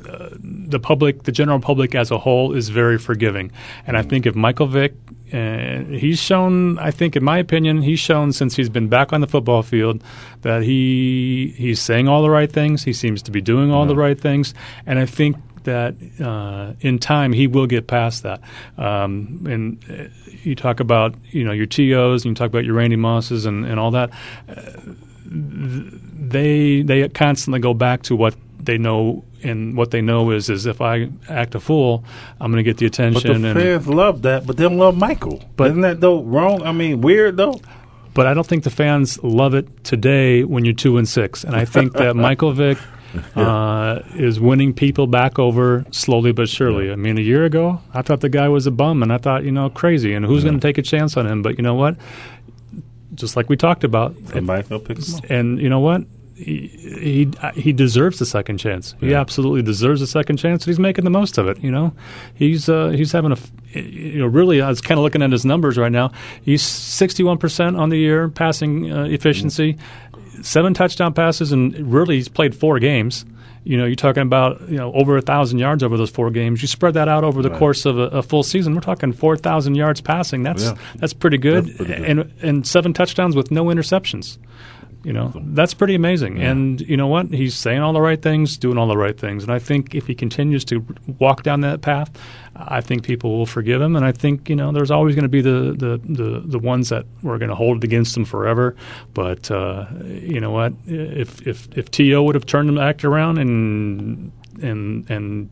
uh, 0.08 0.30
the 0.40 0.80
public, 0.80 1.22
the 1.22 1.30
general 1.30 1.60
public 1.60 1.94
as 1.94 2.10
a 2.10 2.18
whole, 2.18 2.52
is 2.52 2.70
very 2.70 2.98
forgiving. 2.98 3.52
And 3.86 3.96
I 3.96 4.02
think 4.02 4.26
if 4.26 4.34
Michael 4.34 4.66
Vick, 4.66 4.94
uh, 5.32 5.84
he's 5.84 6.20
shown, 6.20 6.76
I 6.80 6.90
think, 6.90 7.14
in 7.14 7.22
my 7.22 7.38
opinion, 7.38 7.82
he's 7.82 8.00
shown 8.00 8.32
since 8.32 8.56
he's 8.56 8.68
been 8.68 8.88
back 8.88 9.12
on 9.12 9.20
the 9.20 9.28
football 9.28 9.62
field 9.62 10.02
that 10.42 10.64
he 10.64 11.54
he's 11.56 11.78
saying 11.78 12.08
all 12.08 12.22
the 12.22 12.30
right 12.30 12.50
things. 12.50 12.82
He 12.82 12.92
seems 12.92 13.22
to 13.22 13.30
be 13.30 13.40
doing 13.40 13.70
all 13.70 13.86
the 13.86 13.94
right 13.94 14.20
things, 14.20 14.54
and 14.86 14.98
I 14.98 15.06
think 15.06 15.36
that 15.66 15.94
uh, 16.20 16.72
in 16.80 16.98
time 16.98 17.32
he 17.32 17.46
will 17.46 17.66
get 17.66 17.86
past 17.86 18.22
that. 18.24 18.40
Um, 18.78 19.46
and 19.48 19.84
uh, 19.88 20.08
you 20.42 20.54
talk 20.54 20.80
about 20.80 21.14
you 21.30 21.44
know 21.44 21.52
your 21.52 21.66
T.O.s, 21.66 22.24
and 22.24 22.30
you 22.30 22.34
talk 22.34 22.48
about 22.48 22.64
your 22.64 22.74
Randy 22.74 22.96
Mosses 22.96 23.46
and, 23.46 23.64
and 23.66 23.78
all 23.78 23.90
that. 23.92 24.10
Uh, 24.48 24.72
they 25.28 26.82
they 26.82 27.08
constantly 27.10 27.60
go 27.60 27.74
back 27.74 28.02
to 28.04 28.16
what 28.16 28.34
they 28.58 28.78
know, 28.78 29.24
and 29.42 29.76
what 29.76 29.90
they 29.90 30.00
know 30.00 30.30
is 30.30 30.48
is 30.48 30.66
if 30.66 30.80
I 30.80 31.10
act 31.28 31.54
a 31.54 31.60
fool, 31.60 32.04
I'm 32.40 32.50
going 32.50 32.64
to 32.64 32.68
get 32.68 32.78
the 32.78 32.86
attention. 32.86 33.32
But 33.32 33.40
the 33.40 33.48
and, 33.48 33.58
fans 33.58 33.88
love 33.88 34.22
that, 34.22 34.46
but 34.46 34.56
they 34.56 34.64
don't 34.64 34.78
love 34.78 34.96
Michael. 34.96 35.42
But 35.56 35.68
isn't 35.68 35.82
that 35.82 36.00
though 36.00 36.22
wrong? 36.22 36.62
I 36.62 36.72
mean, 36.72 37.00
weird 37.00 37.36
though. 37.36 37.60
But 38.14 38.26
I 38.26 38.32
don't 38.32 38.46
think 38.46 38.64
the 38.64 38.70
fans 38.70 39.22
love 39.22 39.52
it 39.52 39.84
today 39.84 40.42
when 40.42 40.64
you're 40.64 40.72
two 40.72 40.96
and 40.96 41.06
six, 41.06 41.44
and 41.44 41.54
I 41.54 41.66
think 41.66 41.92
that 41.94 42.16
Michael 42.16 42.52
Vick 42.52 42.78
uh, 43.36 44.00
is 44.14 44.38
winning 44.40 44.72
people 44.74 45.06
back 45.06 45.38
over 45.38 45.84
slowly 45.90 46.32
but 46.32 46.48
surely. 46.48 46.90
I 46.90 46.96
mean, 46.96 47.18
a 47.18 47.22
year 47.22 47.44
ago, 47.44 47.80
I 47.94 48.02
thought 48.02 48.20
the 48.20 48.28
guy 48.28 48.48
was 48.48 48.66
a 48.66 48.70
bum, 48.70 49.02
and 49.02 49.12
I 49.12 49.18
thought, 49.18 49.44
you 49.44 49.52
know, 49.52 49.70
crazy, 49.70 50.12
and 50.14 50.24
who's 50.24 50.42
going 50.44 50.58
to 50.58 50.66
take 50.66 50.78
a 50.78 50.82
chance 50.82 51.16
on 51.16 51.26
him? 51.26 51.42
But 51.42 51.56
you 51.58 51.62
know 51.62 51.74
what? 51.74 51.96
Just 53.14 53.36
like 53.36 53.48
we 53.48 53.56
talked 53.56 53.84
about, 53.84 54.14
Somebody's 54.32 54.68
gonna 54.68 54.80
pick 54.80 54.98
him 54.98 55.14
up. 55.14 55.24
and 55.30 55.60
you 55.60 55.68
know 55.70 55.80
what? 55.80 56.02
He, 56.34 56.66
he 56.66 57.30
he 57.58 57.72
deserves 57.72 58.20
a 58.20 58.26
second 58.26 58.58
chance. 58.58 58.94
He 59.00 59.14
absolutely 59.14 59.62
deserves 59.62 60.02
a 60.02 60.06
second 60.06 60.36
chance, 60.36 60.64
and 60.64 60.68
he's 60.68 60.78
making 60.78 61.04
the 61.04 61.10
most 61.10 61.38
of 61.38 61.48
it. 61.48 61.58
You 61.60 61.70
know, 61.70 61.94
he's 62.34 62.68
uh, 62.68 62.88
he's 62.90 63.10
having 63.12 63.32
a 63.32 63.38
you 63.78 64.18
know 64.18 64.26
really. 64.26 64.60
I 64.60 64.68
was 64.68 64.82
kind 64.82 64.98
of 64.98 65.02
looking 65.04 65.22
at 65.22 65.32
his 65.32 65.46
numbers 65.46 65.78
right 65.78 65.90
now. 65.90 66.12
He's 66.42 66.60
sixty 66.62 67.22
one 67.22 67.38
percent 67.38 67.76
on 67.78 67.88
the 67.88 67.96
year 67.96 68.28
passing 68.28 68.92
uh, 68.92 69.04
efficiency, 69.04 69.78
seven 70.42 70.74
touchdown 70.74 71.12
passes, 71.14 71.52
and 71.52 71.74
really 71.92 72.16
he's 72.16 72.28
played 72.28 72.54
four 72.54 72.78
games. 72.78 73.24
You 73.64 73.76
know, 73.76 73.84
you're 73.84 73.96
talking 73.96 74.22
about 74.22 74.68
you 74.68 74.76
know 74.76 74.92
over 74.92 75.16
a 75.16 75.20
thousand 75.22 75.58
yards 75.58 75.82
over 75.82 75.96
those 75.96 76.10
four 76.10 76.30
games. 76.30 76.62
You 76.62 76.68
spread 76.68 76.94
that 76.94 77.08
out 77.08 77.24
over 77.24 77.42
the 77.42 77.50
Right. 77.50 77.58
course 77.58 77.84
of 77.84 77.98
a, 77.98 78.02
a 78.02 78.22
full 78.22 78.42
season. 78.44 78.74
We're 78.74 78.80
talking 78.80 79.12
four 79.12 79.36
thousand 79.36 79.74
yards 79.74 80.00
passing. 80.00 80.42
That's 80.44 80.62
Yeah. 80.64 80.74
that's 80.96 81.12
pretty 81.12 81.38
good, 81.38 81.64
That's 81.66 81.76
pretty 81.76 81.94
good. 81.94 82.04
and 82.04 82.32
and 82.42 82.66
seven 82.66 82.92
touchdowns 82.92 83.34
with 83.34 83.50
no 83.50 83.64
interceptions. 83.66 84.38
You 85.06 85.12
know, 85.12 85.30
that's 85.36 85.72
pretty 85.72 85.94
amazing. 85.94 86.42
And 86.42 86.80
you 86.80 86.96
know 86.96 87.06
what? 87.06 87.28
He's 87.28 87.54
saying 87.54 87.78
all 87.80 87.92
the 87.92 88.00
right 88.00 88.20
things, 88.20 88.56
doing 88.56 88.76
all 88.76 88.88
the 88.88 88.96
right 88.96 89.16
things. 89.16 89.44
And 89.44 89.52
I 89.52 89.60
think 89.60 89.94
if 89.94 90.08
he 90.08 90.16
continues 90.16 90.64
to 90.64 90.84
walk 91.20 91.44
down 91.44 91.60
that 91.60 91.80
path, 91.80 92.10
I 92.56 92.80
think 92.80 93.04
people 93.04 93.38
will 93.38 93.46
forgive 93.46 93.80
him. 93.80 93.94
And 93.94 94.04
I 94.04 94.10
think 94.10 94.48
you 94.48 94.56
know, 94.56 94.72
there's 94.72 94.90
always 94.90 95.14
going 95.14 95.22
to 95.22 95.28
be 95.28 95.40
the 95.40 95.76
the 95.78 96.00
the, 96.02 96.40
the 96.44 96.58
ones 96.58 96.88
that 96.88 97.06
were 97.22 97.38
going 97.38 97.50
to 97.50 97.54
hold 97.54 97.76
it 97.76 97.84
against 97.84 98.16
him 98.16 98.24
forever. 98.24 98.74
But 99.14 99.48
uh, 99.48 99.86
you 100.06 100.40
know 100.40 100.50
what? 100.50 100.72
If 100.86 101.46
if 101.46 101.68
if 101.78 101.88
T.O. 101.92 102.24
would 102.24 102.34
have 102.34 102.46
turned 102.46 102.68
him 102.68 102.76
act 102.76 103.04
around 103.04 103.38
and 103.38 104.32
and 104.60 105.08
and 105.08 105.50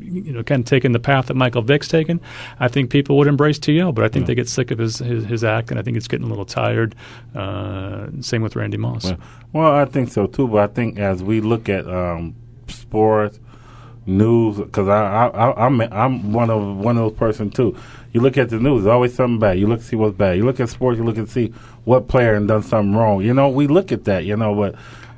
you 0.00 0.32
know, 0.32 0.42
kind 0.42 0.60
of 0.60 0.66
taken 0.66 0.92
the 0.92 0.98
path 1.00 1.26
that 1.26 1.34
Michael 1.34 1.62
Vick's 1.62 1.88
taken, 1.88 2.20
I 2.60 2.68
think 2.68 2.90
people 2.90 3.16
would 3.18 3.26
embrace 3.26 3.58
T.O. 3.58 3.92
But 3.92 4.04
I 4.04 4.08
think 4.08 4.26
they 4.26 4.34
get 4.34 4.48
sick 4.48 4.70
of 4.70 4.78
his, 4.78 4.98
his 4.98 5.24
his 5.24 5.44
act, 5.44 5.70
and 5.70 5.78
I 5.78 5.82
think 5.82 5.96
it's 5.96 6.08
getting 6.08 6.26
a 6.26 6.28
little 6.28 6.44
tired. 6.44 6.94
Uh, 7.34 8.08
same 8.20 8.42
with 8.42 8.56
Randy 8.56 8.76
Moss. 8.76 9.04
Well, 9.04 9.18
well, 9.52 9.72
I 9.72 9.84
think 9.84 10.10
so 10.10 10.26
too. 10.26 10.48
But 10.48 10.70
I 10.70 10.72
think 10.72 10.98
as 10.98 11.22
we 11.22 11.40
look 11.40 11.68
at 11.68 11.86
um, 11.86 12.34
sports 12.68 13.38
news, 14.06 14.58
because 14.58 14.88
I, 14.88 15.04
I, 15.04 15.26
I, 15.28 15.66
I'm 15.66 15.80
I'm 15.80 16.32
one 16.32 16.50
of 16.50 16.76
one 16.76 16.96
of 16.96 17.04
those 17.10 17.18
person 17.18 17.50
too. 17.50 17.76
You 18.12 18.20
look 18.20 18.36
at 18.36 18.50
the 18.50 18.58
news, 18.58 18.84
there's 18.84 18.92
always 18.92 19.14
something 19.14 19.38
bad. 19.38 19.58
You 19.58 19.66
look 19.66 19.80
to 19.80 19.86
see 19.86 19.96
what's 19.96 20.16
bad. 20.16 20.36
You 20.36 20.44
look 20.44 20.60
at 20.60 20.68
sports, 20.68 20.98
you 20.98 21.04
look 21.04 21.16
and 21.16 21.28
see 21.28 21.48
what 21.84 22.08
player 22.08 22.34
and 22.34 22.46
done 22.46 22.62
something 22.62 22.94
wrong. 22.94 23.22
You 23.22 23.32
know, 23.32 23.48
we 23.48 23.66
look 23.66 23.90
at 23.90 24.04
that. 24.04 24.24
You 24.24 24.36
know, 24.36 24.54
but 24.54 24.74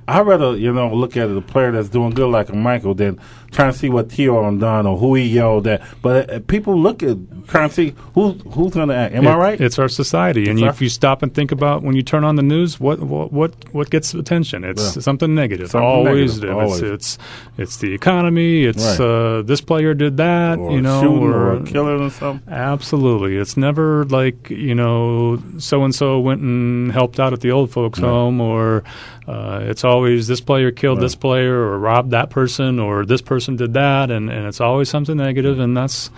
I 0.06 0.20
rather 0.20 0.56
you 0.56 0.72
know 0.72 0.94
look 0.94 1.16
at 1.16 1.30
a 1.30 1.40
player 1.40 1.72
that's 1.72 1.88
doing 1.88 2.10
good 2.10 2.28
like 2.28 2.50
a 2.50 2.56
Michael 2.56 2.94
than 2.94 3.18
trying 3.54 3.72
to 3.72 3.78
see 3.78 3.88
what 3.88 4.10
T.O. 4.10 4.56
done 4.58 4.86
or 4.86 4.98
who 4.98 5.14
he 5.14 5.24
yelled 5.24 5.66
at. 5.66 5.80
But 6.02 6.30
uh, 6.30 6.40
people 6.40 6.78
look 6.78 7.02
at 7.02 7.16
trying 7.48 7.68
to 7.70 7.74
see 7.74 7.94
who's 8.14 8.40
who's 8.52 8.74
going 8.74 8.88
to 8.88 8.94
act. 8.94 9.14
Am 9.14 9.26
I 9.26 9.36
right? 9.36 9.60
It's 9.60 9.78
our 9.78 9.88
society, 9.88 10.48
and 10.50 10.62
our- 10.62 10.68
if 10.70 10.80
you 10.82 10.88
stop 10.88 11.22
and 11.22 11.32
think 11.34 11.52
about 11.52 11.82
when 11.82 11.94
you 11.96 12.02
turn 12.02 12.24
on 12.24 12.36
the 12.36 12.42
news, 12.42 12.78
what 12.80 13.00
what 13.00 13.32
what, 13.32 13.54
what 13.72 13.90
gets 13.90 14.12
attention? 14.14 14.64
It's 14.64 14.96
Yeah. 14.96 15.02
something 15.02 15.34
negative. 15.34 15.70
Something 15.70 15.88
always, 15.88 16.34
negative, 16.40 16.56
always. 16.58 16.80
It's, 16.82 16.92
it's 17.14 17.18
it's 17.58 17.76
the 17.78 17.94
economy. 17.94 18.64
It's 18.64 18.98
Right. 18.98 19.00
uh, 19.00 19.42
this 19.42 19.60
player 19.60 19.94
did 19.94 20.16
that. 20.18 20.58
or 20.58 20.72
you 20.72 20.80
know, 20.80 21.00
shooting 21.00 21.32
or, 21.32 21.60
killing 21.64 22.00
or 22.00 22.10
something. 22.10 22.52
Absolutely. 22.52 23.36
It's 23.36 23.56
never 23.56 24.04
like, 24.06 24.50
you 24.50 24.74
know, 24.74 25.38
so 25.58 25.84
and 25.84 25.94
so 25.94 26.18
went 26.20 26.40
and 26.40 26.90
helped 26.92 27.20
out 27.20 27.32
at 27.32 27.40
the 27.40 27.50
old 27.52 27.70
folks' 27.70 27.98
Right. 28.00 28.08
home, 28.08 28.40
or 28.40 28.82
uh, 29.28 29.60
it's 29.62 29.84
always 29.84 30.26
this 30.26 30.40
player 30.40 30.70
killed 30.70 31.00
this 31.00 31.14
player, 31.14 31.54
or 31.54 31.78
robbed 31.78 32.10
that 32.12 32.30
person, 32.30 32.78
or 32.78 33.04
this 33.04 33.20
person 33.22 33.43
did 33.56 33.74
that, 33.74 34.10
and, 34.10 34.30
and 34.30 34.46
it's 34.46 34.60
always 34.60 34.88
something 34.88 35.16
negative, 35.16 35.58
and 35.60 35.76
that's, 35.76 36.10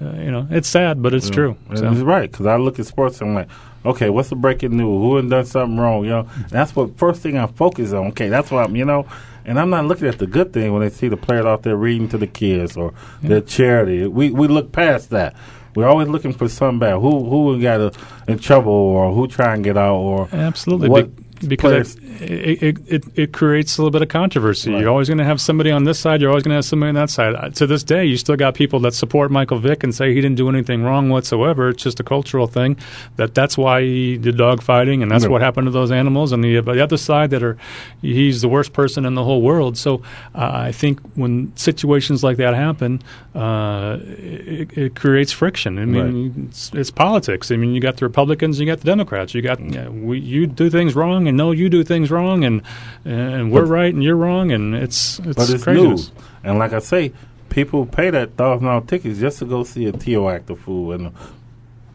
uh, 0.00 0.10
you 0.18 0.30
know, 0.30 0.46
it's 0.50 0.68
sad, 0.68 1.02
but 1.02 1.14
it's 1.14 1.28
Yeah. 1.28 1.34
true. 1.34 1.56
So- 1.74 1.90
He's 1.90 2.02
right 2.02 2.30
because 2.30 2.46
I 2.46 2.56
look 2.56 2.78
at 2.78 2.86
sports 2.86 3.20
and 3.20 3.30
I'm 3.30 3.34
like, 3.36 3.48
okay, 3.84 4.10
what's 4.10 4.28
the 4.28 4.36
breaking 4.36 4.76
news? 4.76 5.00
Who 5.02 5.16
had 5.16 5.30
done 5.30 5.44
something 5.44 5.78
wrong? 5.78 6.04
You 6.04 6.10
know, 6.10 6.26
that's 6.50 6.74
what 6.76 6.96
first 6.98 7.22
thing 7.22 7.36
I 7.38 7.46
focus 7.46 7.92
on. 7.92 8.06
Okay, 8.08 8.28
that's 8.28 8.50
what 8.50 8.68
I'm, 8.68 8.76
you 8.76 8.84
know, 8.84 9.06
and 9.44 9.58
I'm 9.60 9.70
not 9.70 9.86
looking 9.86 10.08
at 10.08 10.18
the 10.18 10.26
good 10.26 10.52
thing 10.52 10.72
when 10.72 10.82
they 10.82 10.90
see 10.90 11.08
the 11.08 11.16
players 11.16 11.46
out 11.46 11.62
there 11.62 11.76
reading 11.76 12.08
to 12.08 12.18
the 12.18 12.26
kids 12.26 12.76
or 12.76 12.92
their 13.22 13.40
charity. 13.40 14.06
We 14.06 14.30
we 14.30 14.48
look 14.48 14.72
past 14.72 15.10
that. 15.10 15.34
We're 15.76 15.86
always 15.86 16.08
looking 16.08 16.32
for 16.32 16.48
something 16.48 16.78
bad. 16.80 16.94
Who 17.00 17.24
who 17.30 17.60
got 17.62 17.94
in 18.26 18.38
trouble 18.38 18.72
or 18.72 19.12
who 19.12 19.28
try 19.28 19.54
and 19.54 19.62
get 19.62 19.76
out 19.76 19.94
or 19.96 20.28
Absolutely, 20.32 20.88
what 20.88 21.14
be- 21.14 21.22
because 21.40 21.96
it, 22.20 22.62
it, 22.62 22.78
it, 22.86 23.04
it 23.18 23.32
creates 23.32 23.78
a 23.78 23.82
little 23.82 23.90
bit 23.90 24.02
of 24.02 24.08
controversy. 24.08 24.70
Right. 24.70 24.80
You're 24.80 24.90
always 24.90 25.08
going 25.08 25.18
to 25.18 25.24
have 25.24 25.40
somebody 25.40 25.70
on 25.70 25.84
this 25.84 25.98
side. 25.98 26.20
You're 26.20 26.30
always 26.30 26.44
going 26.44 26.50
to 26.50 26.56
have 26.56 26.64
somebody 26.64 26.90
on 26.90 26.94
that 26.94 27.10
side. 27.10 27.34
Uh, 27.34 27.50
To 27.50 27.66
this 27.66 27.82
day, 27.82 28.04
you 28.04 28.16
still 28.16 28.36
got 28.36 28.54
people 28.54 28.80
that 28.80 28.94
support 28.94 29.30
Michael 29.30 29.58
Vick 29.58 29.84
and 29.84 29.94
say 29.94 30.14
he 30.14 30.20
didn't 30.20 30.36
do 30.36 30.48
anything 30.48 30.82
wrong 30.82 31.08
whatsoever. 31.08 31.68
It's 31.68 31.82
just 31.82 32.00
a 32.00 32.04
cultural 32.04 32.46
thing. 32.46 32.76
That 33.16 33.34
that's 33.34 33.56
why 33.58 33.82
he 33.82 34.16
did 34.16 34.36
dog 34.36 34.62
fighting, 34.62 35.02
and 35.02 35.10
that's 35.10 35.26
what 35.26 35.42
happened 35.42 35.66
to 35.66 35.70
those 35.70 35.90
animals. 35.90 36.32
And 36.32 36.42
the, 36.42 36.60
the 36.60 36.82
other 36.82 36.96
side 36.96 37.30
that 37.30 37.42
are 37.42 37.56
he's 38.02 38.42
the 38.42 38.48
worst 38.48 38.72
person 38.72 39.04
in 39.04 39.14
the 39.14 39.24
whole 39.24 39.42
world. 39.42 39.76
So 39.76 40.02
uh, 40.34 40.50
I 40.52 40.72
think 40.72 41.00
when 41.14 41.54
situations 41.56 42.22
like 42.22 42.36
that 42.38 42.54
happen, 42.54 43.02
uh, 43.34 43.98
it, 44.00 44.76
it 44.76 44.94
creates 44.96 45.32
friction. 45.32 45.78
I 45.78 45.84
mean, 45.84 46.48
it's, 46.48 46.72
it's 46.74 46.90
politics. 46.90 47.50
I 47.50 47.56
mean, 47.56 47.74
you 47.74 47.80
got 47.80 47.96
the 47.96 48.04
Republicans, 48.04 48.58
you 48.60 48.66
got 48.66 48.78
the 48.78 48.84
Democrats. 48.84 49.34
You 49.34 49.42
got 49.42 49.60
yeah, 49.60 49.88
we, 49.88 50.18
you 50.18 50.46
do 50.46 50.70
things 50.70 50.94
wrong, 50.94 51.25
and 51.28 51.36
no, 51.36 51.50
you 51.52 51.68
do 51.68 51.82
things 51.84 52.10
wrong, 52.10 52.44
and 52.44 52.62
and 53.04 53.50
we're 53.52 53.62
But- 53.62 53.70
right 53.70 53.92
and 53.94 54.02
you're 54.02 54.16
wrong, 54.16 54.52
and 54.52 54.74
it's 54.74 55.18
it's, 55.20 55.36
but 55.36 55.50
it's 55.50 55.64
craziness. 55.64 56.10
news. 56.10 56.12
And 56.44 56.58
like 56.58 56.72
I 56.72 56.78
say, 56.80 57.12
people 57.48 57.86
pay 57.86 58.10
that 58.10 58.36
thousand 58.36 58.66
dollar 58.66 58.80
tickets 58.86 59.18
just 59.20 59.38
to 59.40 59.44
go 59.44 59.64
see 59.64 59.86
a 59.86 59.92
T.O. 59.92 60.28
act 60.28 60.50
a 60.50 60.56
fool 60.56 60.92
and 60.92 61.06
a, 61.08 61.12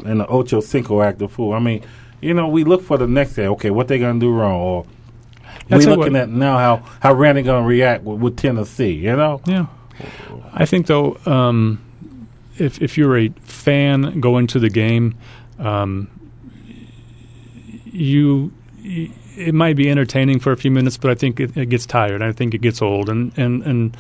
and 0.06 0.20
the 0.20 0.28
Ocho 0.28 0.60
Cinco 0.60 1.02
act 1.02 1.22
a 1.22 1.28
fool. 1.28 1.54
I 1.54 1.60
mean, 1.60 1.84
you 2.22 2.34
know, 2.34 2.48
we 2.48 2.64
look 2.64 2.82
for 2.84 2.98
the 2.98 3.08
next 3.08 3.34
day. 3.36 3.48
Okay, 3.48 3.70
what 3.70 3.88
they 3.88 4.00
gonna 4.00 4.20
do 4.20 4.32
wrong? 4.32 4.60
Or 4.60 4.86
That's 5.70 5.86
we 5.86 5.92
looking 5.96 6.14
what- 6.14 6.22
at 6.24 6.30
now 6.30 6.58
how 6.58 6.84
how 7.00 7.14
Randy 7.14 7.42
gonna 7.44 7.66
react 7.66 8.04
with, 8.04 8.20
with 8.20 8.38
Tennessee. 8.38 8.92
You 8.94 9.16
know, 9.16 9.42
Yeah, 9.46 9.68
I 10.54 10.66
think 10.66 10.88
though, 10.88 11.18
um, 11.26 11.80
if 12.58 12.82
if 12.82 12.98
you're 12.98 13.18
a 13.18 13.30
fan 13.44 14.20
going 14.20 14.48
to 14.48 14.60
the 14.60 14.70
game, 14.70 15.16
um, 15.60 16.08
you. 17.86 18.52
It 19.48 19.54
might 19.54 19.76
be 19.76 19.89
entertaining 19.89 20.39
for 20.39 20.52
a 20.52 20.58
few 20.58 20.72
minutes, 20.72 20.98
but 20.98 21.12
I 21.12 21.16
think 21.16 21.39
it, 21.39 21.56
it 21.58 21.68
gets 21.68 21.86
tired. 21.86 22.22
I 22.22 22.32
think 22.32 22.54
it 22.54 22.62
gets 22.62 22.82
old, 22.82 23.10
and 23.10 23.38
and 23.38 23.64
and 23.64 23.98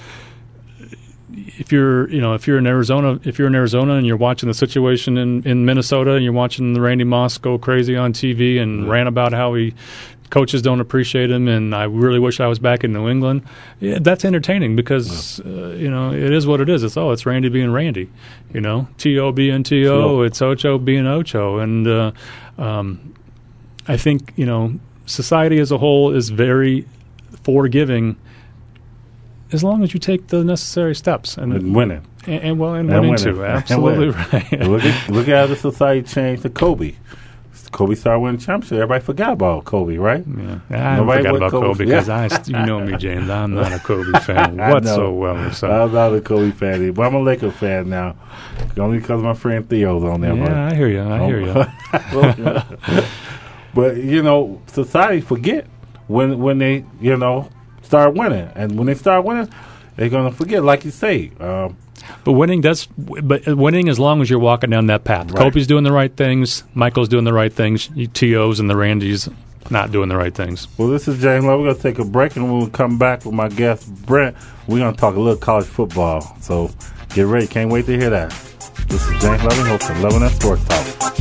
if 1.33 1.71
you're 1.71 2.09
you 2.09 2.21
know 2.21 2.33
if 2.33 2.47
you're 2.47 2.57
in 2.57 2.67
Arizona 2.67 3.19
if 3.23 3.39
you're 3.39 3.47
in 3.47 3.55
Arizona 3.55 3.93
and 3.93 4.05
you're 4.05 4.17
watching 4.17 4.47
the 4.47 4.53
situation 4.53 5.17
in, 5.17 5.45
in 5.47 5.65
Minnesota 5.65 6.13
and 6.13 6.23
you're 6.23 6.33
watching 6.33 6.73
the 6.73 6.81
Randy 6.81 7.03
Moss 7.03 7.37
go 7.37 7.57
crazy 7.57 7.95
on 7.95 8.13
TV 8.13 8.59
and 8.59 8.89
rant 8.89 9.07
about 9.07 9.33
how 9.33 9.53
he 9.53 9.73
coaches 10.29 10.61
don't 10.61 10.79
appreciate 10.79 11.29
him 11.29 11.47
and 11.47 11.75
I 11.75 11.83
really 11.83 12.19
wish 12.19 12.39
I 12.39 12.47
was 12.47 12.59
back 12.59 12.83
in 12.83 12.93
New 12.93 13.09
England 13.09 13.43
yeah, 13.79 13.99
that's 13.99 14.23
entertaining 14.23 14.75
because 14.75 15.39
uh, 15.41 15.75
you 15.77 15.89
know 15.89 16.13
it 16.13 16.31
is 16.31 16.47
what 16.47 16.61
it 16.61 16.69
is 16.69 16.83
it's 16.83 16.97
oh 16.97 17.11
it's 17.11 17.25
Randy 17.25 17.49
being 17.49 17.71
Randy 17.71 18.09
you 18.53 18.61
know 18.61 18.87
T.O. 18.97 19.31
being 19.31 19.63
T.O. 19.63 20.01
T.O. 20.01 20.21
it's 20.21 20.41
Ocho 20.41 20.77
being 20.77 21.05
Ocho 21.05 21.59
and 21.59 21.87
uh, 21.87 22.11
um, 22.57 23.13
I 23.87 23.97
think 23.97 24.33
you 24.35 24.45
know 24.45 24.79
society 25.11 25.59
as 25.59 25.71
a 25.71 25.77
whole 25.77 26.13
is 26.13 26.29
very 26.29 26.85
forgiving 27.43 28.15
as 29.51 29.63
long 29.63 29.83
as 29.83 29.93
you 29.93 29.99
take 29.99 30.27
the 30.27 30.43
necessary 30.43 30.95
steps 30.95 31.37
and, 31.37 31.53
and 31.53 31.75
winning. 31.75 32.05
and, 32.25 32.43
and 32.43 32.59
well, 32.59 32.73
and, 32.75 32.89
And 32.89 33.01
winning 33.01 33.11
winning. 33.11 33.35
too. 33.35 33.45
Absolutely 33.45 34.09
right. 34.33 34.51
look 34.61 34.83
at 34.83 35.09
look 35.09 35.27
at 35.27 35.35
how 35.35 35.47
the 35.47 35.55
society 35.55 36.07
changed 36.07 36.43
to 36.43 36.49
Kobe. 36.49 36.95
Kobe 37.71 37.95
started 37.95 38.19
winning 38.19 38.39
championships. 38.39 38.73
Everybody 38.73 39.03
forgot 39.03 39.33
about 39.33 39.63
Kobe, 39.63 39.95
right? 39.95 40.25
Yeah, 40.27 40.59
I 40.69 40.97
Nobody 40.97 41.23
forgot 41.23 41.35
about 41.35 41.51
Kobe, 41.51 41.85
because 41.85 42.07
yeah. 42.09 42.27
I, 42.29 42.43
you 42.47 42.65
know 42.65 42.81
me, 42.81 42.97
James. 42.97 43.29
I'm 43.29 43.53
not 43.53 43.71
a 43.71 43.79
Kobe 43.79 44.19
fan 44.25 44.57
whatsoever. 44.57 45.53
So. 45.53 45.69
Well? 45.69 45.85
I'm 45.85 45.93
not 45.93 46.13
a 46.13 46.19
Kobe 46.21 46.51
fan, 46.51 46.81
either, 46.81 46.91
but 46.91 47.03
I'm 47.03 47.15
a 47.15 47.21
Laker 47.21 47.49
fan 47.49 47.89
now, 47.89 48.15
only 48.77 48.99
because 48.99 49.21
my 49.21 49.33
friend 49.33 49.67
Theo's 49.69 50.03
on 50.03 50.19
there. 50.19 50.35
Yeah, 50.35 50.67
I 50.67 50.75
hear 50.75 50.87
you. 50.89 50.99
I 50.99 51.19
oh 51.19 51.27
hear 51.27 51.39
you. 51.39 53.03
but 53.73 53.97
you 53.97 54.21
know, 54.21 54.61
society 54.67 55.21
forget 55.21 55.67
when 56.07 56.39
when 56.39 56.57
they 56.57 56.85
you 56.99 57.17
know 57.17 57.49
start 57.81 58.13
winning, 58.13 58.49
and 58.55 58.77
when 58.77 58.87
they 58.87 58.95
start 58.95 59.25
winning, 59.25 59.49
they're 59.95 60.09
gonna 60.09 60.31
forget, 60.31 60.63
like 60.63 60.85
you 60.85 60.91
say. 60.91 61.31
Um, 61.39 61.77
but 62.23 62.33
winning 62.33 62.61
does, 62.61 62.87
but 62.97 63.45
winning 63.47 63.89
as 63.89 63.99
long 63.99 64.21
as 64.21 64.29
you're 64.29 64.39
walking 64.39 64.69
down 64.69 64.87
that 64.87 65.03
path. 65.03 65.31
Right. 65.31 65.39
Kobe's 65.39 65.67
doing 65.67 65.83
the 65.83 65.91
right 65.91 66.15
things. 66.15 66.63
Michael's 66.73 67.09
doing 67.09 67.25
the 67.25 67.33
right 67.33 67.53
things. 67.53 67.89
T.O.s 68.13 68.59
and 68.59 68.69
the 68.69 68.75
Randys 68.75 69.29
not 69.69 69.91
doing 69.91 70.09
the 70.09 70.17
right 70.17 70.33
things. 70.33 70.67
Well, 70.77 70.87
this 70.87 71.07
is 71.07 71.21
James 71.21 71.45
Love. 71.45 71.59
We're 71.59 71.67
going 71.67 71.77
to 71.77 71.81
take 71.81 71.99
a 71.99 72.05
break, 72.05 72.35
and 72.35 72.51
when 72.51 72.65
we 72.65 72.69
come 72.71 72.97
back 72.97 73.25
with 73.25 73.33
my 73.33 73.47
guest 73.47 73.93
Brent, 74.05 74.35
we're 74.67 74.79
going 74.79 74.93
to 74.93 74.99
talk 74.99 75.15
a 75.15 75.19
little 75.19 75.37
college 75.37 75.65
football. 75.67 76.35
So 76.41 76.71
get 77.13 77.27
ready. 77.27 77.47
Can't 77.47 77.71
wait 77.71 77.85
to 77.85 77.97
hear 77.97 78.09
that. 78.09 78.29
This 78.87 79.07
is 79.07 79.21
James 79.21 79.43
Loving, 79.43 79.65
host 79.65 79.89
of 79.89 79.99
Loving 80.01 80.21
That 80.21 80.31
Sports 80.31 80.65
Talk. 80.65 81.20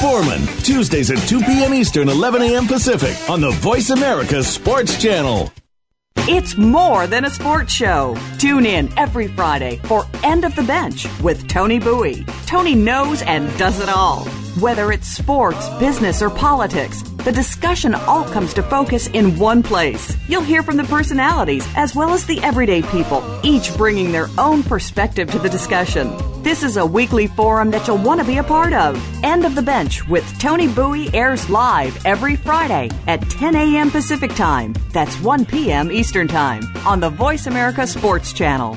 Foreman 0.00 0.46
Tuesdays 0.62 1.10
at 1.10 1.18
2 1.28 1.40
p.m. 1.40 1.74
Eastern, 1.74 2.08
11 2.08 2.42
a.m. 2.42 2.66
Pacific 2.66 3.16
on 3.28 3.40
the 3.40 3.50
Voice 3.50 3.90
America 3.90 4.42
Sports 4.42 5.00
Channel. 5.00 5.52
It's 6.26 6.56
more 6.56 7.06
than 7.06 7.26
a 7.26 7.30
sports 7.30 7.72
show. 7.72 8.16
Tune 8.38 8.64
in 8.64 8.90
every 8.98 9.28
Friday 9.28 9.76
for 9.84 10.06
End 10.22 10.44
of 10.44 10.56
the 10.56 10.62
Bench 10.62 11.06
with 11.20 11.46
Tony 11.48 11.78
Bowie. 11.78 12.24
Tony 12.46 12.74
knows 12.74 13.20
and 13.22 13.54
does 13.58 13.78
it 13.80 13.90
all. 13.90 14.24
Whether 14.58 14.90
it's 14.90 15.06
sports, 15.06 15.68
business, 15.78 16.22
or 16.22 16.30
politics, 16.30 17.02
the 17.02 17.32
discussion 17.32 17.94
all 17.94 18.24
comes 18.24 18.54
to 18.54 18.62
focus 18.62 19.08
in 19.08 19.38
one 19.38 19.62
place. 19.62 20.16
You'll 20.28 20.42
hear 20.42 20.62
from 20.62 20.78
the 20.78 20.84
personalities 20.84 21.66
as 21.76 21.94
well 21.94 22.14
as 22.14 22.24
the 22.24 22.40
everyday 22.42 22.80
people, 22.82 23.22
each 23.42 23.76
bringing 23.76 24.10
their 24.10 24.28
own 24.38 24.62
perspective 24.62 25.30
to 25.30 25.38
the 25.38 25.50
discussion. 25.50 26.08
This 26.44 26.62
is 26.62 26.76
a 26.76 26.84
weekly 26.84 27.26
forum 27.26 27.70
that 27.70 27.86
you'll 27.86 27.96
want 27.96 28.20
to 28.20 28.26
be 28.26 28.36
a 28.36 28.44
part 28.44 28.74
of. 28.74 29.02
End 29.24 29.46
of 29.46 29.54
the 29.54 29.62
Bench 29.62 30.06
with 30.06 30.38
Tony 30.38 30.68
Bowie 30.68 31.08
airs 31.14 31.48
live 31.48 32.04
every 32.04 32.36
Friday 32.36 32.90
at 33.06 33.22
10 33.30 33.56
a.m. 33.56 33.90
Pacific 33.90 34.34
Time. 34.34 34.74
That's 34.92 35.18
1 35.22 35.46
p.m. 35.46 35.90
Eastern 35.90 36.28
Time 36.28 36.62
on 36.86 37.00
the 37.00 37.08
Voice 37.08 37.46
America 37.46 37.86
Sports 37.86 38.34
Channel. 38.34 38.76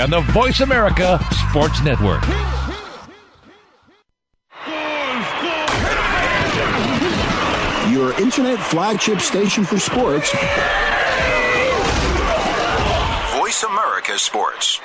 on 0.00 0.10
the 0.10 0.20
Voice 0.32 0.60
America 0.60 1.20
Sports 1.48 1.82
Network. 1.82 2.22
Your 7.90 8.12
internet 8.20 8.58
flagship 8.58 9.20
station 9.20 9.64
for 9.64 9.78
sports. 9.78 10.32
Voice 13.38 13.62
America 13.62 14.18
Sports. 14.18 14.80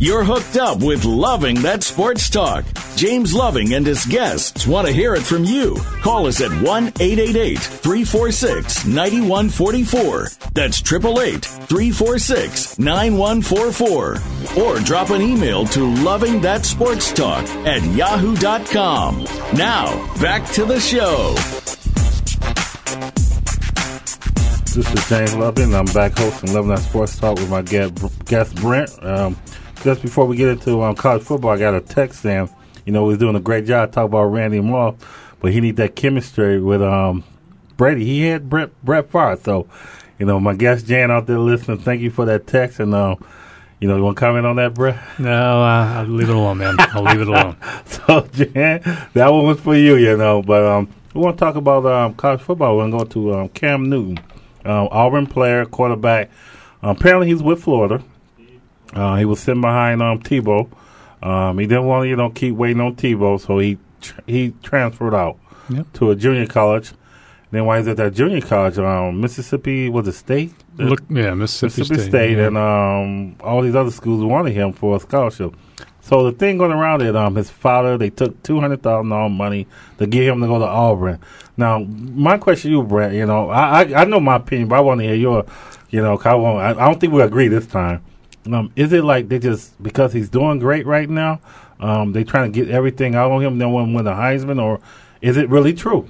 You're 0.00 0.22
hooked 0.22 0.56
up 0.56 0.80
with 0.80 1.04
Loving 1.04 1.60
That 1.62 1.82
Sports 1.82 2.30
Talk. 2.30 2.64
James 2.94 3.34
Loving 3.34 3.74
and 3.74 3.84
his 3.84 4.06
guests 4.06 4.64
want 4.64 4.86
to 4.86 4.92
hear 4.92 5.16
it 5.16 5.22
from 5.22 5.42
you. 5.42 5.74
Call 6.02 6.28
us 6.28 6.40
at 6.40 6.52
1 6.52 6.62
888 6.62 7.58
346 7.58 8.86
9144. 8.86 10.28
That's 10.54 10.80
888 10.80 11.44
346 11.44 12.78
9144. 12.78 14.62
Or 14.62 14.78
drop 14.84 15.10
an 15.10 15.20
email 15.20 15.66
to 15.66 15.92
Loving 15.96 16.40
That 16.42 16.64
Sports 16.64 17.12
Talk 17.12 17.44
at 17.66 17.82
yahoo.com. 17.82 19.24
Now, 19.54 20.14
back 20.20 20.48
to 20.52 20.64
the 20.64 20.78
show. 20.78 21.34
This 24.76 24.94
is 24.94 25.08
James 25.08 25.34
Loving. 25.34 25.74
I'm 25.74 25.86
back 25.86 26.16
hosting 26.16 26.54
Loving 26.54 26.70
That 26.70 26.82
Sports 26.82 27.18
Talk 27.18 27.36
with 27.38 27.50
my 27.50 27.62
guest 27.62 28.54
Brent. 28.54 29.02
Um, 29.02 29.36
just 29.82 30.02
before 30.02 30.26
we 30.26 30.36
get 30.36 30.48
into 30.48 30.82
um, 30.82 30.94
college 30.94 31.22
football, 31.22 31.50
I 31.50 31.58
got 31.58 31.74
a 31.74 31.80
text 31.80 32.22
saying, 32.22 32.50
you 32.84 32.92
know, 32.92 33.08
he's 33.08 33.18
doing 33.18 33.36
a 33.36 33.40
great 33.40 33.66
job 33.66 33.92
talking 33.92 34.06
about 34.06 34.24
Randy 34.24 34.60
Moss, 34.60 34.96
but 35.40 35.52
he 35.52 35.60
need 35.60 35.76
that 35.76 35.94
chemistry 35.96 36.60
with 36.60 36.82
um, 36.82 37.24
Brady. 37.76 38.04
He 38.04 38.22
had 38.22 38.48
Brett 38.48 38.70
Brett 38.84 39.10
Favre, 39.10 39.38
so 39.42 39.68
you 40.18 40.26
know, 40.26 40.40
my 40.40 40.54
guest 40.54 40.86
Jan 40.86 41.10
out 41.10 41.26
there 41.26 41.38
listening, 41.38 41.78
thank 41.78 42.00
you 42.00 42.10
for 42.10 42.24
that 42.24 42.46
text, 42.46 42.80
and 42.80 42.94
uh, 42.94 43.16
you 43.80 43.86
know, 43.86 43.96
you 43.96 44.02
want 44.02 44.16
to 44.16 44.20
comment 44.20 44.46
on 44.46 44.56
that, 44.56 44.74
Brett? 44.74 44.98
No, 45.18 45.62
uh, 45.62 45.92
I'll 45.98 46.06
leave 46.06 46.28
it 46.28 46.34
alone, 46.34 46.58
man. 46.58 46.74
I'll 46.78 47.04
leave 47.04 47.20
it 47.20 47.28
alone. 47.28 47.56
so, 47.84 48.22
Jan, 48.32 48.82
that 49.14 49.28
one 49.28 49.46
was 49.46 49.60
for 49.60 49.76
you, 49.76 49.96
you 49.96 50.16
know. 50.16 50.42
But 50.42 50.64
um, 50.64 50.92
we 51.14 51.20
want 51.20 51.38
to 51.38 51.44
talk 51.44 51.54
about 51.54 51.86
um, 51.86 52.14
college 52.14 52.40
football. 52.40 52.76
We're 52.76 52.90
going 52.90 53.06
to 53.06 53.14
go 53.14 53.32
to 53.32 53.34
um, 53.34 53.48
Cam 53.50 53.88
Newton, 53.88 54.18
um, 54.64 54.88
Auburn 54.90 55.26
player, 55.26 55.64
quarterback. 55.64 56.30
Um, 56.82 56.96
apparently, 56.96 57.28
he's 57.28 57.42
with 57.42 57.62
Florida. 57.62 58.02
Uh, 58.92 59.16
he 59.16 59.24
was 59.24 59.40
sitting 59.40 59.60
behind 59.60 60.02
um, 60.02 60.20
Tebow. 60.20 60.68
Um, 61.22 61.58
he 61.58 61.66
didn't 61.66 61.86
want 61.86 62.04
to, 62.04 62.08
you 62.08 62.16
know, 62.16 62.30
keep 62.30 62.54
waiting 62.54 62.80
on 62.80 62.96
Tebow, 62.96 63.40
so 63.40 63.58
he 63.58 63.78
tr- 64.00 64.20
he 64.26 64.54
transferred 64.62 65.14
out 65.14 65.36
yep. 65.68 65.86
to 65.94 66.10
a 66.10 66.16
junior 66.16 66.46
college. 66.46 66.92
Then 67.50 67.64
while 67.64 67.78
he's 67.78 67.88
at 67.88 67.96
that 67.96 68.12
junior 68.14 68.40
college, 68.42 68.78
um, 68.78 69.20
Mississippi 69.20 69.88
was 69.88 70.06
a 70.06 70.12
state. 70.12 70.52
Look, 70.76 71.02
yeah, 71.08 71.34
Mississippi, 71.34 71.80
Mississippi 71.80 72.00
State, 72.00 72.08
State 72.08 72.36
yeah. 72.36 72.46
and 72.46 72.58
um, 72.58 73.36
all 73.40 73.62
these 73.62 73.74
other 73.74 73.90
schools 73.90 74.22
wanted 74.22 74.52
him 74.52 74.72
for 74.72 74.96
a 74.96 75.00
scholarship. 75.00 75.56
So 76.00 76.24
the 76.24 76.32
thing 76.32 76.56
going 76.56 76.72
around 76.72 77.02
it, 77.02 77.16
um, 77.16 77.34
his 77.34 77.50
father, 77.50 77.98
they 77.98 78.10
took 78.10 78.42
two 78.42 78.60
hundred 78.60 78.82
thousand 78.82 79.10
dollars 79.10 79.32
money 79.32 79.66
to 79.98 80.06
get 80.06 80.24
him 80.24 80.40
to 80.40 80.46
go 80.46 80.58
to 80.58 80.64
Auburn. 80.66 81.18
Now, 81.56 81.80
my 81.80 82.38
question 82.38 82.70
to 82.70 82.76
you, 82.76 82.82
Brett, 82.82 83.12
you 83.12 83.26
know, 83.26 83.50
I, 83.50 83.82
I 83.82 84.02
I 84.02 84.04
know 84.04 84.20
my 84.20 84.36
opinion, 84.36 84.68
but 84.68 84.76
I 84.76 84.80
want 84.80 85.00
to 85.00 85.06
hear 85.06 85.14
your, 85.16 85.44
you 85.90 86.00
know, 86.00 86.16
'cause 86.16 86.26
I, 86.26 86.34
won't, 86.34 86.58
I, 86.60 86.70
I 86.70 86.88
don't 86.88 87.00
think 87.00 87.12
we 87.12 87.22
agree 87.22 87.48
this 87.48 87.66
time. 87.66 88.04
Um, 88.52 88.72
is 88.76 88.92
it 88.92 89.04
like 89.04 89.28
they 89.28 89.38
just 89.38 89.80
because 89.82 90.12
he's 90.12 90.28
doing 90.28 90.58
great 90.58 90.86
right 90.86 91.08
now, 91.08 91.40
um, 91.80 92.12
they 92.12 92.24
trying 92.24 92.52
to 92.52 92.60
get 92.64 92.70
everything 92.70 93.14
out 93.14 93.30
of 93.30 93.42
him, 93.42 93.58
then 93.58 93.70
want 93.72 93.88
to 93.88 93.94
win 93.94 94.04
the 94.04 94.12
Heisman, 94.12 94.62
or 94.62 94.80
is 95.20 95.36
it 95.36 95.48
really 95.48 95.72
true? 95.72 96.08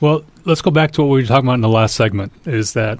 Well, 0.00 0.24
let's 0.44 0.62
go 0.62 0.72
back 0.72 0.90
to 0.92 1.02
what 1.02 1.10
we 1.10 1.20
were 1.20 1.26
talking 1.26 1.46
about 1.46 1.54
in 1.54 1.60
the 1.60 1.68
last 1.68 1.94
segment. 1.94 2.32
Is 2.44 2.72
that 2.72 2.98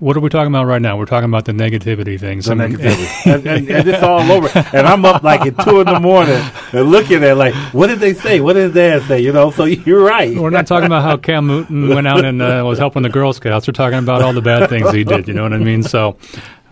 what 0.00 0.16
are 0.16 0.20
we 0.20 0.30
talking 0.30 0.48
about 0.48 0.64
right 0.64 0.80
now? 0.80 0.96
We're 0.96 1.04
talking 1.04 1.28
about 1.28 1.44
the 1.44 1.52
negativity 1.52 2.18
things. 2.18 2.46
The 2.46 2.52
I 2.52 2.54
mean- 2.54 2.72
negativity, 2.72 3.26
and, 3.34 3.46
and, 3.46 3.70
and 3.70 3.88
it's 3.88 4.02
all 4.02 4.20
over. 4.32 4.48
And 4.72 4.86
I'm 4.86 5.04
up 5.04 5.22
like 5.22 5.42
at 5.42 5.62
two 5.62 5.80
in 5.80 5.86
the 5.86 6.00
morning 6.00 6.42
and 6.72 6.90
looking 6.90 7.22
at 7.22 7.36
like, 7.36 7.54
what 7.74 7.88
did 7.88 8.00
they 8.00 8.14
say? 8.14 8.40
What 8.40 8.54
did 8.54 8.72
Dad 8.74 9.02
say? 9.02 9.20
You 9.20 9.32
know, 9.32 9.50
so 9.50 9.64
you're 9.64 10.02
right. 10.02 10.36
We're 10.36 10.50
not 10.50 10.66
talking 10.66 10.86
about 10.86 11.02
how 11.02 11.18
Cam 11.18 11.46
Newton 11.46 11.90
went 11.90 12.08
out 12.08 12.24
and 12.24 12.40
uh, 12.40 12.62
was 12.66 12.78
helping 12.78 13.02
the 13.02 13.10
Girl 13.10 13.32
Scouts. 13.32 13.68
We're 13.68 13.72
talking 13.72 13.98
about 13.98 14.22
all 14.22 14.32
the 14.32 14.42
bad 14.42 14.70
things 14.70 14.90
he 14.90 15.04
did. 15.04 15.28
You 15.28 15.34
know 15.34 15.42
what 15.42 15.52
I 15.52 15.58
mean? 15.58 15.82
So, 15.82 16.16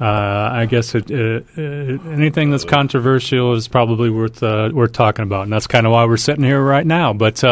uh, 0.01 0.51
I 0.53 0.67
guess 0.67 0.95
it, 0.95 1.11
uh, 1.11 1.41
uh, 1.57 2.13
anything 2.13 2.51
that's 2.51 2.65
controversial 2.65 3.55
is 3.55 3.67
probably 3.67 4.11
worth 4.11 4.43
uh, 4.43 4.71
worth 4.73 4.93
talking 4.93 5.25
about, 5.25 5.45
and 5.45 5.53
that's 5.53 5.67
kind 5.67 5.87
of 5.87 5.93
why 5.93 6.05
we're 6.05 6.17
sitting 6.17 6.45
here 6.45 6.63
right 6.63 6.87
now. 6.87 7.13
But 7.13 7.43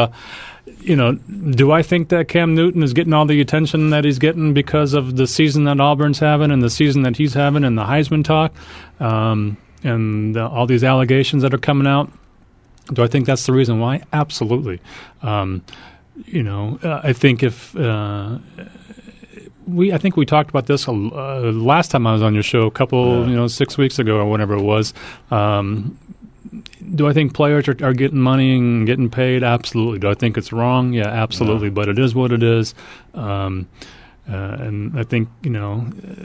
you 0.80 0.96
know, 0.96 1.12
do 1.14 1.72
I 1.72 1.82
think 1.82 2.10
that 2.10 2.28
Cam 2.28 2.54
Newton 2.54 2.82
is 2.82 2.92
getting 2.92 3.12
all 3.12 3.26
the 3.26 3.40
attention 3.40 3.90
that 3.90 4.04
he's 4.04 4.18
getting 4.18 4.54
because 4.54 4.94
of 4.94 5.16
the 5.16 5.26
season 5.26 5.64
that 5.64 5.80
Auburn's 5.80 6.18
having 6.18 6.50
and 6.50 6.62
the 6.62 6.70
season 6.70 7.02
that 7.02 7.16
he's 7.16 7.34
having 7.34 7.64
and 7.64 7.76
the 7.76 7.84
Heisman 7.84 8.24
talk 8.24 8.52
um, 9.00 9.56
and 9.82 10.36
uh, 10.36 10.48
all 10.48 10.66
these 10.66 10.84
allegations 10.84 11.42
that 11.42 11.52
are 11.52 11.58
coming 11.58 11.86
out? 11.86 12.10
Do 12.92 13.02
I 13.02 13.08
think 13.08 13.26
that's 13.26 13.46
the 13.46 13.52
reason 13.52 13.80
why? 13.80 14.02
Absolutely. 14.12 14.80
Um, 15.22 15.64
you 16.24 16.42
know, 16.42 16.78
I 16.82 17.12
think 17.12 17.42
if 17.42 17.76
uh, 17.76 18.38
we, 19.66 19.92
I 19.92 19.98
think 19.98 20.16
we 20.16 20.24
talked 20.24 20.50
about 20.50 20.66
this 20.66 20.88
uh, 20.88 20.92
last 20.92 21.90
time 21.90 22.06
I 22.06 22.12
was 22.12 22.22
on 22.22 22.34
your 22.34 22.42
show, 22.42 22.66
a 22.66 22.70
couple, 22.70 23.28
you 23.28 23.34
know, 23.34 23.46
six 23.46 23.76
weeks 23.76 23.98
ago 23.98 24.16
or 24.18 24.26
whatever 24.26 24.54
it 24.54 24.62
was. 24.62 24.94
Um, 25.30 25.98
do 26.94 27.08
I 27.08 27.12
think 27.12 27.34
players 27.34 27.68
are, 27.68 27.76
are 27.82 27.92
getting 27.92 28.18
money 28.18 28.56
and 28.56 28.86
getting 28.86 29.10
paid? 29.10 29.42
Absolutely. 29.42 29.98
Do 29.98 30.10
I 30.10 30.14
think 30.14 30.38
it's 30.38 30.52
wrong? 30.52 30.92
Yeah, 30.92 31.08
absolutely. 31.08 31.70
But 31.70 31.88
it 31.88 31.98
is 31.98 32.14
what 32.14 32.32
it 32.32 32.42
is. 32.42 32.74
Um, 33.14 33.68
uh, 34.28 34.56
and 34.60 34.98
I 34.98 35.04
think 35.04 35.28
you 35.42 35.50
know, 35.50 35.86
uh, 36.08 36.24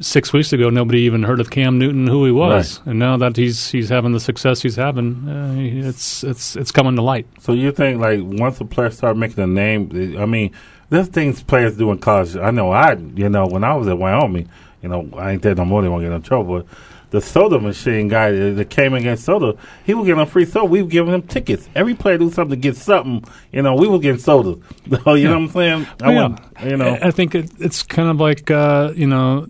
six 0.00 0.32
weeks 0.32 0.52
ago 0.52 0.68
nobody 0.68 1.00
even 1.00 1.22
heard 1.22 1.40
of 1.40 1.50
Cam 1.50 1.78
Newton, 1.78 2.06
who 2.06 2.24
he 2.24 2.32
was, 2.32 2.80
and 2.84 2.98
now 2.98 3.16
that 3.16 3.36
he's 3.36 3.70
he's 3.70 3.88
having 3.88 4.12
the 4.12 4.20
success 4.20 4.60
he's 4.60 4.76
having, 4.76 5.26
uh, 5.28 5.54
it's 5.56 6.22
it's 6.22 6.54
it's 6.56 6.70
coming 6.70 6.96
to 6.96 7.02
light. 7.02 7.26
So 7.40 7.52
you 7.52 7.72
think 7.72 8.00
like 8.00 8.20
once 8.22 8.60
a 8.60 8.64
player 8.66 8.90
start 8.90 9.16
making 9.16 9.42
a 9.42 9.46
name, 9.46 10.18
I 10.18 10.26
mean, 10.26 10.52
there's 10.90 11.08
things 11.08 11.42
players 11.42 11.76
do 11.76 11.90
in 11.90 11.98
college. 11.98 12.36
I 12.36 12.50
know 12.50 12.70
I, 12.72 12.94
you 12.94 13.28
know, 13.28 13.46
when 13.46 13.64
I 13.64 13.74
was 13.74 13.88
at 13.88 13.98
Wyoming, 13.98 14.48
you 14.82 14.88
know, 14.88 15.08
I 15.16 15.32
ain't 15.32 15.42
there 15.42 15.54
no 15.54 15.64
more. 15.64 15.82
They 15.82 15.88
won't 15.88 16.02
get 16.02 16.12
in 16.12 16.22
trouble. 16.22 16.58
But 16.60 16.66
the 17.10 17.20
soda 17.20 17.58
machine 17.60 18.08
guy 18.08 18.30
that 18.32 18.68
came 18.70 18.92
against 18.94 19.24
soda, 19.24 19.54
he 19.84 19.94
was 19.94 20.06
getting 20.06 20.20
a 20.20 20.26
free 20.26 20.44
soda. 20.44 20.66
We 20.66 20.82
were 20.82 20.88
giving 20.88 21.14
him 21.14 21.22
tickets. 21.22 21.68
Every 21.74 21.94
player 21.94 22.18
do 22.18 22.30
something 22.30 22.50
to 22.50 22.56
get 22.60 22.76
something. 22.76 23.24
You 23.52 23.62
know, 23.62 23.74
we 23.74 23.88
were 23.88 23.98
getting 24.00 24.20
soda. 24.20 24.58
you 24.86 24.96
know 24.96 25.04
what 25.06 25.16
I'm 25.16 25.48
saying? 25.50 25.86
I 26.02 26.12
Yeah. 26.12 26.20
want, 26.22 26.40
you 26.64 26.76
know, 26.76 26.98
I 27.00 27.10
think 27.12 27.34
it, 27.34 27.50
it's 27.58 27.82
kind 27.82 28.08
of 28.08 28.20
like 28.20 28.50
uh, 28.50 28.92
you 28.94 29.06
know, 29.06 29.46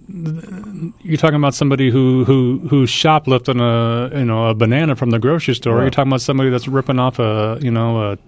you're 1.03 1.17
talking 1.17 1.37
about 1.37 1.55
somebody 1.55 1.91
who 1.91 2.25
who 2.25 2.67
who's 2.69 2.91
shoplifting 2.91 3.61
a 3.61 4.11
you 4.15 4.25
know 4.25 4.47
a 4.49 4.55
banana 4.55 4.95
from 4.97 5.11
the 5.11 5.19
grocery 5.19 5.55
store. 5.55 5.77
Right. 5.77 5.83
You're 5.83 5.91
talking 5.91 6.11
about 6.13 6.21
somebody 6.23 6.51
that's 6.51 6.69
ripping 6.69 6.99
off 6.99 7.19
a 7.19 7.59
you 7.61 7.71
know 7.71 8.13
a 8.13 8.19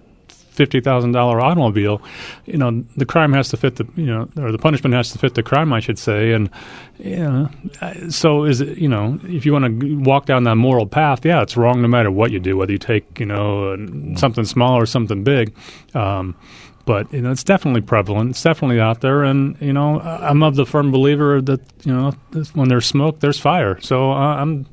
fifty 0.59 0.81
thousand 0.81 1.13
dollar 1.13 1.39
automobile. 1.39 2.01
You 2.45 2.57
know, 2.57 2.83
the 2.97 3.05
crime 3.05 3.31
has 3.31 3.47
to 3.49 3.57
fit 3.57 3.77
the 3.77 3.87
you 3.95 4.07
know, 4.07 4.27
or 4.37 4.51
the 4.51 4.57
punishment 4.57 4.93
has 4.93 5.09
to 5.13 5.17
fit 5.17 5.35
the 5.35 5.41
crime, 5.41 5.71
I 5.71 5.79
should 5.79 5.97
say. 5.97 6.33
And 6.33 6.49
you 6.97 7.15
know, 7.15 7.49
so 8.09 8.43
is 8.43 8.59
it 8.59 8.77
you 8.77 8.89
know, 8.89 9.17
if 9.23 9.45
you 9.45 9.53
want 9.53 9.79
to 9.79 9.97
walk 9.99 10.25
down 10.25 10.43
that 10.43 10.55
moral 10.55 10.85
path, 10.85 11.25
yeah, 11.25 11.41
it's 11.41 11.55
wrong 11.55 11.81
no 11.81 11.87
matter 11.87 12.11
what 12.11 12.31
you 12.31 12.39
do, 12.39 12.57
whether 12.57 12.73
you 12.73 12.77
take 12.77 13.21
you 13.21 13.25
know 13.25 13.77
something 14.17 14.43
small 14.43 14.75
or 14.75 14.85
something 14.85 15.23
big. 15.23 15.55
Um, 15.93 16.35
but 16.83 17.13
you 17.13 17.21
know 17.21 17.31
it's 17.31 17.43
definitely 17.43 17.81
prevalent. 17.81 18.31
It's 18.31 18.43
definitely 18.43 18.81
out 18.81 18.99
there, 18.99 19.23
and 19.23 19.55
you 19.61 19.71
know 19.71 20.01
I'm 20.01 20.43
of 20.43 20.55
the 20.55 20.65
firm 20.65 20.91
believer 20.91 21.41
that 21.41 21.61
you 21.85 21.93
know 21.93 22.11
when 22.53 22.67
there's 22.67 22.85
smoke, 22.85 23.21
there's 23.21 23.39
fire. 23.39 23.79
So 23.79 24.11
uh, 24.11 24.35
I'm, 24.35 24.65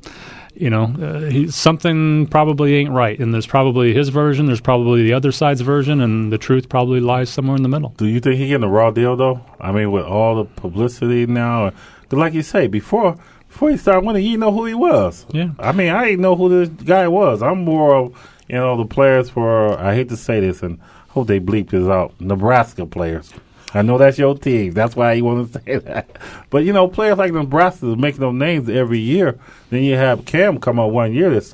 you 0.59 0.69
know, 0.69 0.85
uh, 0.99 1.29
he, 1.29 1.49
something 1.49 2.27
probably 2.27 2.75
ain't 2.75 2.91
right, 2.91 3.17
and 3.19 3.33
there's 3.33 3.47
probably 3.47 3.93
his 3.93 4.09
version, 4.09 4.45
there's 4.45 4.61
probably 4.61 5.03
the 5.03 5.13
other 5.13 5.31
side's 5.31 5.61
version, 5.61 6.01
and 6.01 6.31
the 6.31 6.37
truth 6.37 6.69
probably 6.69 6.99
lies 6.99 7.29
somewhere 7.29 7.55
in 7.55 7.63
the 7.63 7.69
middle. 7.69 7.89
Do 7.97 8.07
you 8.07 8.19
think 8.19 8.37
he 8.37 8.47
getting 8.47 8.63
a 8.63 8.69
raw 8.69 8.91
deal 8.91 9.15
though? 9.15 9.41
I 9.59 9.71
mean, 9.71 9.91
with 9.91 10.05
all 10.05 10.35
the 10.35 10.45
publicity 10.45 11.25
now, 11.25 11.71
like 12.11 12.33
you 12.33 12.41
say 12.41 12.67
before, 12.67 13.17
before 13.47 13.69
he 13.69 13.77
started 13.77 14.05
winning, 14.05 14.23
you 14.23 14.31
didn't 14.31 14.41
know 14.41 14.51
who 14.51 14.65
he 14.65 14.73
was. 14.73 15.25
Yeah. 15.31 15.51
I 15.59 15.71
mean, 15.71 15.89
I 15.89 16.05
didn't 16.05 16.21
know 16.21 16.35
who 16.35 16.65
this 16.65 16.69
guy 16.83 17.07
was. 17.07 17.41
I'm 17.41 17.63
more 17.63 17.95
of 17.95 18.35
you 18.47 18.55
know 18.55 18.77
the 18.77 18.85
players 18.85 19.29
for. 19.29 19.77
I 19.79 19.95
hate 19.95 20.09
to 20.09 20.17
say 20.17 20.39
this, 20.39 20.63
and 20.63 20.79
hope 21.09 21.27
they 21.27 21.39
bleep 21.39 21.69
this 21.69 21.87
out. 21.87 22.19
Nebraska 22.19 22.85
players. 22.85 23.33
I 23.73 23.81
know 23.81 23.97
that's 23.97 24.17
your 24.17 24.37
team. 24.37 24.71
That's 24.71 24.95
why 24.95 25.13
you 25.13 25.25
want 25.25 25.53
to 25.53 25.61
say 25.65 25.77
that. 25.77 26.07
But 26.49 26.63
you 26.63 26.73
know, 26.73 26.87
players 26.87 27.17
like 27.17 27.33
Nebraska 27.33 27.85
making 27.85 28.21
those 28.21 28.35
names 28.35 28.69
every 28.69 28.99
year. 28.99 29.39
Then 29.69 29.83
you 29.83 29.95
have 29.95 30.25
Cam 30.25 30.59
come 30.59 30.79
out 30.79 30.91
one 30.91 31.13
year 31.13 31.29
that's 31.29 31.53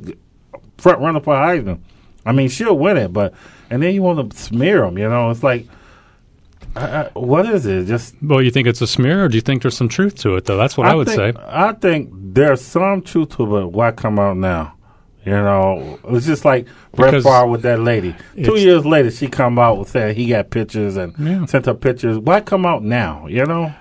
front 0.78 0.99
runner 0.99 1.20
for 1.20 1.34
Heisman. 1.34 1.80
I 2.26 2.32
mean, 2.32 2.49
she'll 2.49 2.78
win 2.78 2.97
it, 2.97 3.11
but 3.11 3.34
and 3.70 3.82
then 3.82 3.93
you 3.93 4.01
want 4.01 4.32
to 4.32 4.38
smear 4.38 4.84
him. 4.84 4.97
You 4.97 5.09
know, 5.09 5.30
it's 5.32 5.43
like, 5.43 5.68
I, 6.76 6.86
I, 6.86 7.09
what 7.14 7.45
is 7.45 7.66
it? 7.66 7.86
Just 7.88 8.16
Well, 8.22 8.41
you 8.41 8.51
think 8.51 8.68
it's 8.68 8.82
a 8.82 8.88
smear, 8.88 9.26
or 9.26 9.28
do 9.28 9.36
you 9.36 9.41
think 9.41 9.61
there's 9.61 9.78
some 9.78 9.89
truth 9.89 10.16
to 10.20 10.36
it? 10.36 10.45
Though 10.45 10.57
that's 10.57 10.78
what 10.78 10.88
I, 10.88 10.95
would 10.95 11.07
think, 11.07 11.18
say. 11.18 11.43
I 11.43 11.74
think 11.74 12.09
there's 12.14 12.61
some 12.61 13.01
truth 13.01 13.36
to 13.38 13.43
it, 13.43 13.49
but 13.49 13.68
why 13.70 13.91
come 13.91 14.20
out 14.20 14.38
now? 14.38 14.72
You 15.26 15.32
know, 15.32 15.99
it's 16.09 16.26
just 16.26 16.43
like 16.43 16.67
Brett 16.95 17.13
Favre 17.24 17.47
with 17.47 17.61
that 17.61 17.80
lady. 17.80 18.13
Two 18.43 18.57
years 18.59 18.86
later, 18.86 19.09
she 19.09 19.28
come 19.28 19.57
out 19.57 19.78
with 19.80 19.89
saying 19.89 20.15
he 20.15 20.28
got 20.28 20.49
pictures 20.49 20.97
and 20.97 21.13
Yeah. 21.17 21.45
sent 21.45 21.65
her 21.65 21.74
pictures. 21.74 22.17
Why 22.19 22.41
come 22.41 22.65
out 22.65 22.84
now? 22.84 23.26
You 23.28 23.45
know, 23.45 23.74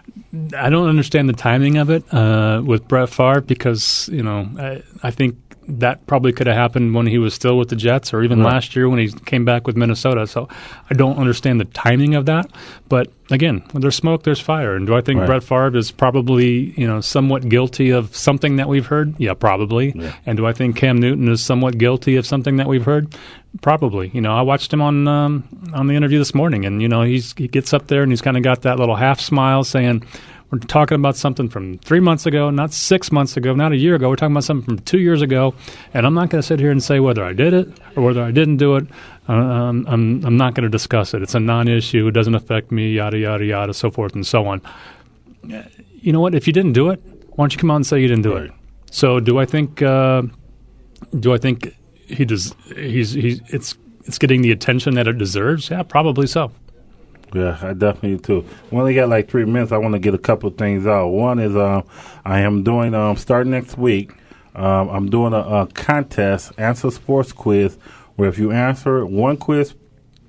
I 0.56 0.70
don't 0.70 0.88
understand 0.88 1.28
the 1.28 1.32
timing 1.32 1.78
of 1.78 1.90
it 1.90 2.04
uh, 2.14 2.62
with 2.64 2.86
Brett 2.86 3.08
Favre 3.08 3.40
because 3.40 4.08
you 4.12 4.22
know 4.22 4.48
I, 4.58 4.82
I 5.02 5.10
think 5.10 5.36
that 5.68 6.06
probably 6.06 6.32
could 6.32 6.46
have 6.46 6.56
happened 6.56 6.94
when 6.94 7.06
he 7.06 7.18
was 7.18 7.34
still 7.34 7.56
with 7.58 7.68
the 7.68 7.76
Jets 7.76 8.12
or 8.12 8.22
even 8.22 8.40
Right. 8.42 8.52
last 8.54 8.74
year 8.76 8.88
when 8.88 8.98
he 8.98 9.08
came 9.26 9.44
back 9.44 9.66
with 9.66 9.76
Minnesota. 9.76 10.26
So 10.26 10.48
I 10.90 10.94
don't 10.94 11.18
understand 11.18 11.60
the 11.60 11.64
timing 11.66 12.14
of 12.14 12.26
that. 12.26 12.50
But 12.88 13.08
again, 13.30 13.62
when 13.72 13.80
there's 13.80 13.94
smoke, 13.96 14.24
there's 14.24 14.40
fire. 14.40 14.74
And 14.74 14.86
do 14.86 14.94
I 14.94 15.00
think 15.00 15.20
Right. 15.20 15.26
Brett 15.26 15.42
Favre 15.44 15.76
is 15.76 15.90
probably 15.90 16.74
you 16.76 16.86
know 16.86 17.00
somewhat 17.00 17.48
guilty 17.48 17.90
of 17.90 18.14
something 18.14 18.56
that 18.56 18.68
we've 18.68 18.86
heard? 18.86 19.14
Yeah, 19.18 19.34
probably. 19.34 19.94
And 20.26 20.36
do 20.36 20.46
I 20.46 20.52
think 20.52 20.76
Cam 20.76 20.98
Newton 20.98 21.28
is 21.28 21.40
somewhat 21.40 21.78
guilty 21.78 22.16
of 22.16 22.26
something 22.26 22.56
that 22.56 22.66
we've 22.68 22.84
heard? 22.84 23.14
Probably. 23.60 24.10
You 24.14 24.20
know, 24.22 24.32
I 24.32 24.42
watched 24.42 24.72
him 24.72 24.80
on 24.80 25.06
um, 25.06 25.44
on 25.74 25.86
the 25.86 25.94
interview 25.94 26.18
this 26.18 26.34
morning, 26.34 26.64
and 26.64 26.80
you 26.80 26.88
know 26.88 27.02
he's 27.02 27.34
he 27.36 27.48
gets 27.48 27.72
up 27.74 27.86
there 27.88 28.02
and 28.02 28.10
he's 28.10 28.22
kind 28.22 28.36
of 28.36 28.42
got 28.42 28.62
that 28.62 28.78
little 28.78 28.96
half 28.96 29.20
smile, 29.20 29.62
saying. 29.64 30.02
We're 30.52 30.58
talking 30.58 30.96
about 30.96 31.16
something 31.16 31.48
from 31.48 31.78
three 31.78 31.98
months 32.00 32.26
ago, 32.26 32.50
not 32.50 32.74
six 32.74 33.10
months 33.10 33.38
ago, 33.38 33.54
not 33.54 33.72
a 33.72 33.76
year 33.76 33.94
ago. 33.94 34.10
We're 34.10 34.16
talking 34.16 34.34
about 34.34 34.44
something 34.44 34.66
from 34.66 34.78
two 34.80 34.98
years 35.00 35.22
ago, 35.22 35.54
and 35.94 36.04
I'm 36.04 36.12
not 36.12 36.28
going 36.28 36.42
to 36.42 36.46
sit 36.46 36.60
here 36.60 36.70
and 36.70 36.82
say 36.82 37.00
whether 37.00 37.24
I 37.24 37.32
did 37.32 37.54
it 37.54 37.68
or 37.96 38.02
whether 38.02 38.22
I 38.22 38.32
didn't 38.32 38.58
do 38.58 38.76
it. 38.76 38.86
Uh, 39.26 39.32
um, 39.32 39.86
I'm 39.88 40.22
I'm 40.26 40.36
not 40.36 40.52
going 40.54 40.64
to 40.64 40.68
discuss 40.68 41.14
it. 41.14 41.22
It's 41.22 41.34
a 41.34 41.40
non-issue. 41.40 42.06
It 42.06 42.10
doesn't 42.10 42.34
affect 42.34 42.70
me. 42.70 42.92
Yada 42.92 43.16
yada 43.18 43.44
yada, 43.46 43.72
so 43.72 43.90
forth 43.90 44.14
and 44.14 44.26
so 44.26 44.46
on. 44.46 44.60
Uh, 45.50 45.62
You 45.94 46.12
know 46.12 46.20
what? 46.20 46.34
If 46.34 46.46
you 46.46 46.52
didn't 46.52 46.74
do 46.74 46.90
it, 46.90 47.00
why 47.30 47.44
don't 47.44 47.54
you 47.54 47.58
come 47.58 47.70
out 47.70 47.76
and 47.76 47.86
say 47.86 48.00
you 48.00 48.08
didn't 48.08 48.24
do 48.24 48.36
it? 48.36 48.50
So, 48.90 49.20
do 49.20 49.38
I 49.38 49.46
think? 49.46 49.80
Uh, 49.80 50.22
do 51.18 51.32
I 51.32 51.38
think 51.38 51.74
he 52.06 52.26
does? 52.26 52.54
He's 52.76 53.12
he's 53.12 53.40
it's 53.48 53.74
it's 54.04 54.18
getting 54.18 54.42
the 54.42 54.52
attention 54.52 54.96
that 54.96 55.08
it 55.08 55.16
deserves. 55.16 55.70
Yeah, 55.70 55.82
probably 55.82 56.26
so. 56.26 56.52
Yeah, 57.34 57.58
I 57.62 57.72
definitely 57.72 58.18
do. 58.18 58.44
We 58.70 58.78
only 58.78 58.94
got 58.94 59.08
like 59.08 59.30
three 59.30 59.46
minutes. 59.46 59.72
I 59.72 59.78
want 59.78 59.94
to 59.94 59.98
get 59.98 60.12
a 60.12 60.18
couple 60.18 60.50
things 60.50 60.86
out. 60.86 61.08
One 61.08 61.38
is 61.38 61.56
um, 61.56 61.84
I 62.24 62.40
am 62.40 62.62
doing 62.62 62.92
um, 62.94 63.16
starting 63.16 63.52
next 63.52 63.78
week. 63.78 64.12
Um, 64.54 64.90
I'm 64.90 65.08
doing 65.08 65.32
a, 65.32 65.38
a 65.38 65.66
contest, 65.68 66.52
answer 66.58 66.90
sports 66.90 67.32
quiz, 67.32 67.78
where 68.16 68.28
if 68.28 68.38
you 68.38 68.52
answer 68.52 69.06
one 69.06 69.38
quiz, 69.38 69.74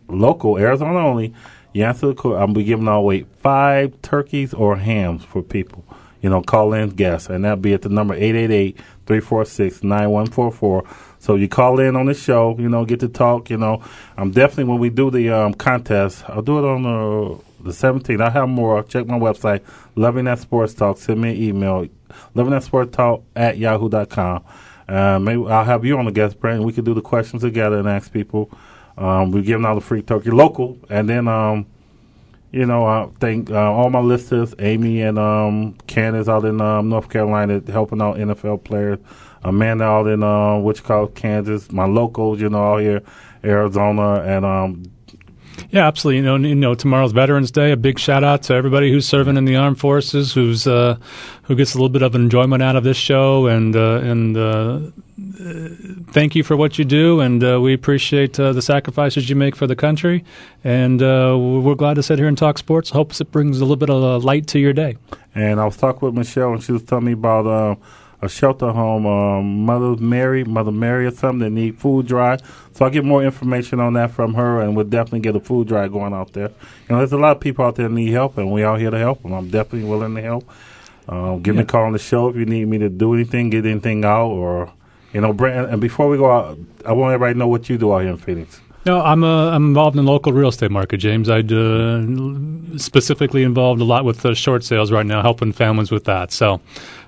local 0.08 0.58
Arizona 0.58 1.00
only, 1.00 1.34
you 1.74 1.84
answer 1.84 2.08
the 2.08 2.16
quiz. 2.16 2.38
I'm 2.40 2.54
be 2.54 2.64
giving 2.64 2.88
away 2.88 3.26
five 3.40 4.02
turkeys 4.02 4.54
or 4.54 4.78
hams 4.78 5.26
for 5.26 5.42
people. 5.42 5.84
You 6.22 6.30
know, 6.30 6.42
call 6.42 6.72
in 6.74 6.92
guests, 6.92 7.28
and 7.28 7.44
that'll 7.44 7.58
be 7.58 7.74
at 7.74 7.82
the 7.82 7.90
number 7.90 8.16
888-346-9144. 8.18 10.88
So 11.24 11.36
you 11.36 11.48
call 11.48 11.80
in 11.80 11.96
on 11.96 12.08
the 12.08 12.14
show, 12.14 12.54
you 12.60 12.68
know, 12.68 12.84
get 12.84 13.00
to 13.00 13.08
talk, 13.08 13.50
you 13.50 13.56
know. 13.56 13.82
I'm 14.18 14.32
definitely 14.32 14.66
when 14.66 14.80
we 14.80 14.90
do 14.90 15.10
the 15.10 15.30
um, 15.30 15.54
contest, 15.54 16.22
I'll 16.28 16.42
do 16.42 16.60
it 16.60 16.66
on 16.66 16.84
the 16.84 17.40
the 17.64 17.72
17th. 17.72 18.20
I 18.20 18.30
have 18.30 18.50
more. 18.50 18.84
Check 18.84 19.08
my 19.08 19.18
website, 19.18 19.62
Loving 19.96 20.26
That 20.26 20.40
Sports 20.40 20.74
Talk. 20.74 20.98
Send 20.98 21.22
me 21.22 21.30
an 21.30 21.42
email, 21.42 21.88
Loving 22.36 22.52
That 22.52 22.64
Sports 22.64 22.94
Talk 22.94 23.24
at 23.38 23.58
yahoo.com. 23.58 24.44
Uh, 24.90 25.18
maybe 25.18 25.46
I'll 25.48 25.64
have 25.64 25.86
you 25.86 25.98
on 25.98 26.04
the 26.04 26.12
guest, 26.12 26.42
Brent, 26.42 26.58
and 26.58 26.66
we 26.66 26.74
could 26.74 26.84
do 26.84 26.94
the 26.94 27.02
questions 27.02 27.42
together 27.42 27.78
and 27.78 27.88
ask 27.88 28.12
people. 28.12 28.52
Um, 28.98 29.32
we're 29.32 29.44
giving 29.44 29.66
out 29.66 29.78
a 29.78 29.82
free 29.82 30.02
turkey 30.02 30.30
local, 30.30 30.78
and 30.90 31.08
then 31.08 31.30
um, 31.30 31.68
you 32.52 32.66
know, 32.66 32.86
I 32.86 33.08
thank 33.22 33.50
uh, 33.50 33.72
all 33.72 33.90
my 33.90 34.02
listeners, 34.02 34.54
Amy 34.60 35.02
and 35.02 35.18
um, 35.18 35.76
Candace 35.88 36.28
out 36.28 36.44
in 36.44 36.60
um, 36.60 36.90
North 36.90 37.10
Carolina, 37.10 37.62
helping 37.72 38.02
out 38.02 38.18
NFL 38.18 38.66
players. 38.66 39.00
Amanda 39.44 39.84
out 39.84 40.08
in 40.08 40.24
uh, 40.24 40.58
Wichita, 40.58 41.08
Kansas. 41.08 41.72
My 41.72 41.86
locals, 41.86 42.42
you 42.42 42.50
know, 42.50 42.74
out 42.74 42.82
here, 42.82 43.02
Arizona, 43.44 44.22
and 44.22 44.46
um, 44.46 44.84
yeah, 45.70 45.88
absolutely. 45.88 46.18
You 46.18 46.24
know, 46.24 46.36
you 46.36 46.56
know, 46.56 46.76
tomorrow's 46.76 47.12
Veterans 47.12 47.52
Day. 47.52 47.72
A 47.72 47.78
big 47.78 48.00
shout 48.00 48.24
out 48.24 48.44
to 48.44 48.54
everybody 48.54 48.92
who's 48.92 49.08
serving 49.08 49.38
in 49.38 49.46
the 49.46 49.56
armed 49.56 49.80
forces, 49.80 50.34
who's 50.34 50.68
uh, 50.68 50.98
who 51.44 51.56
gets 51.56 51.74
a 51.74 51.78
little 51.78 51.90
bit 51.90 52.02
of 52.02 52.16
enjoyment 52.16 52.64
out 52.64 52.76
of 52.76 52.84
this 52.84 52.98
show, 52.98 53.48
and 53.48 53.76
uh, 53.76 54.00
and 54.04 54.38
uh, 54.38 54.80
thank 56.12 56.36
you 56.36 56.44
for 56.44 56.56
what 56.56 56.78
you 56.78 56.86
do, 56.86 57.20
and 57.20 57.44
uh, 57.44 57.60
we 57.62 57.74
appreciate 57.74 58.40
uh, 58.40 58.54
the 58.54 58.62
sacrifices 58.62 59.30
you 59.30 59.36
make 59.36 59.56
for 59.56 59.68
the 59.68 59.76
country, 59.76 60.24
and 60.64 61.02
uh, 61.02 61.36
we're 61.38 61.76
glad 61.76 61.96
to 61.96 62.04
sit 62.04 62.20
here 62.20 62.28
and 62.28 62.38
talk 62.38 62.58
sports. 62.58 62.90
Hopes 62.90 63.22
it 63.22 63.32
brings 63.32 63.60
a 63.60 63.64
little 63.64 63.76
bit 63.76 63.90
of 63.90 64.24
light 64.24 64.48
to 64.48 64.60
your 64.60 64.74
day. 64.74 64.98
And 65.36 65.60
I 65.60 65.66
was 65.66 65.78
talking 65.78 66.02
with 66.02 66.16
Michelle, 66.16 66.54
and 66.54 66.64
she 66.64 66.72
was 66.72 66.84
telling 66.84 67.06
me 67.06 67.14
about 67.14 67.80
a 68.24 68.30
shelter 68.30 68.72
home, 68.72 69.06
um, 69.06 69.66
Mother 69.66 70.02
Mary, 70.02 70.44
Mother 70.46 70.72
Mary 70.72 71.06
or 71.06 71.12
something 71.12 71.40
that 71.40 71.50
need 71.50 71.78
food 71.78 72.08
drive. 72.08 72.42
So 72.72 72.86
I'll 72.86 72.92
get 72.92 73.04
more 73.04 73.24
information 73.24 73.80
on 73.80 73.94
that 73.94 74.12
from 74.12 74.34
her, 74.36 74.62
and 74.62 74.76
we'll 74.76 74.86
definitely 74.86 75.20
get 75.20 75.36
a 75.36 75.40
food 75.40 75.68
drive 75.68 75.92
going 75.92 76.14
out 76.14 76.32
there. 76.34 76.50
You 76.50 76.90
know, 76.90 76.98
there's 77.00 77.12
a 77.12 77.18
lot 77.18 77.36
of 77.36 77.42
people 77.42 77.66
out 77.66 77.76
there 77.76 77.88
that 77.88 77.94
need 77.94 78.12
help, 78.12 78.38
and 78.38 78.52
we 78.52 78.64
are 78.64 78.78
here 78.78 78.92
to 78.92 78.98
help, 78.98 79.26
and 79.26 79.36
I'm 79.36 79.50
definitely 79.50 79.90
willing 79.90 80.16
to 80.16 80.22
help. 80.22 80.50
Um, 81.10 81.42
give 81.42 81.54
yeah. 81.56 81.60
me 81.60 81.64
a 81.64 81.68
call 81.68 81.84
on 81.84 81.92
the 81.92 82.00
show 82.00 82.30
if 82.30 82.38
you 82.38 82.46
need 82.46 82.66
me 82.68 82.78
to 82.78 82.90
do 82.90 83.14
anything, 83.14 83.50
get 83.50 83.66
anything 83.66 84.06
out, 84.06 84.30
or 84.30 84.72
you 85.12 85.20
know, 85.20 85.34
Brent. 85.34 85.70
And 85.70 85.82
before 85.82 86.08
we 86.08 86.18
go 86.18 86.32
out, 86.32 86.58
I 86.86 86.94
want 86.94 87.14
everybody 87.14 87.34
to 87.34 87.40
know 87.40 87.48
what 87.48 87.70
you 87.70 87.78
do 87.78 87.94
out 87.94 88.00
here 88.00 88.12
in 88.12 88.18
Phoenix. 88.18 88.62
No, 88.86 89.02
I'm 89.02 89.24
uh, 89.24 89.52
I'm 89.52 89.68
involved 89.68 89.98
in 89.98 90.04
the 90.04 90.12
local 90.12 90.34
real 90.34 90.50
estate 90.50 90.72
market, 90.72 90.98
James. 90.98 91.30
I 91.30 91.40
uh, 91.40 92.78
specifically 92.78 93.44
involved 93.44 93.80
a 93.82 93.86
lot 93.86 94.04
with 94.04 94.26
uh, 94.26 94.34
short 94.34 94.64
sales 94.64 94.92
right 94.92 95.06
now, 95.06 95.22
helping 95.22 95.54
families 95.54 95.90
with 95.90 96.04
that. 96.06 96.34
So 96.34 96.60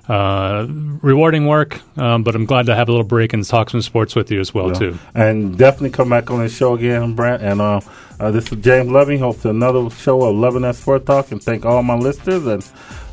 uh, 0.08 0.66
rewarding 0.68 1.46
work, 1.46 1.80
um, 1.98 2.22
but 2.22 2.34
I'm 2.34 2.46
glad 2.46 2.66
to 2.66 2.74
have 2.74 2.88
a 2.88 2.92
little 2.92 3.06
break 3.06 3.32
and 3.32 3.44
talk 3.44 3.70
some 3.70 3.82
sports 3.82 4.14
with 4.14 4.30
you 4.30 4.40
as 4.40 4.54
well, 4.54 4.68
yeah. 4.68 4.78
too. 4.78 4.98
And 5.14 5.58
definitely 5.58 5.90
come 5.90 6.08
back 6.08 6.30
on 6.30 6.40
the 6.40 6.48
show 6.48 6.74
again, 6.74 7.14
Brent. 7.14 7.42
And 7.42 7.60
uh, 7.60 7.80
uh, 8.20 8.30
this 8.30 8.50
is 8.50 8.58
James 8.62 8.90
Loving, 8.90 9.18
host 9.18 9.44
of 9.44 9.50
another 9.50 9.90
show 9.90 10.22
of 10.22 10.34
Loving 10.34 10.62
That 10.62 10.76
Sport 10.76 11.04
Talk. 11.04 11.30
And 11.32 11.42
thank 11.42 11.66
all 11.66 11.82
my 11.82 11.96
listeners, 11.96 12.46
and 12.46 12.64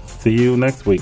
see 0.05 0.31
you 0.31 0.55
next 0.55 0.85
week. 0.85 1.01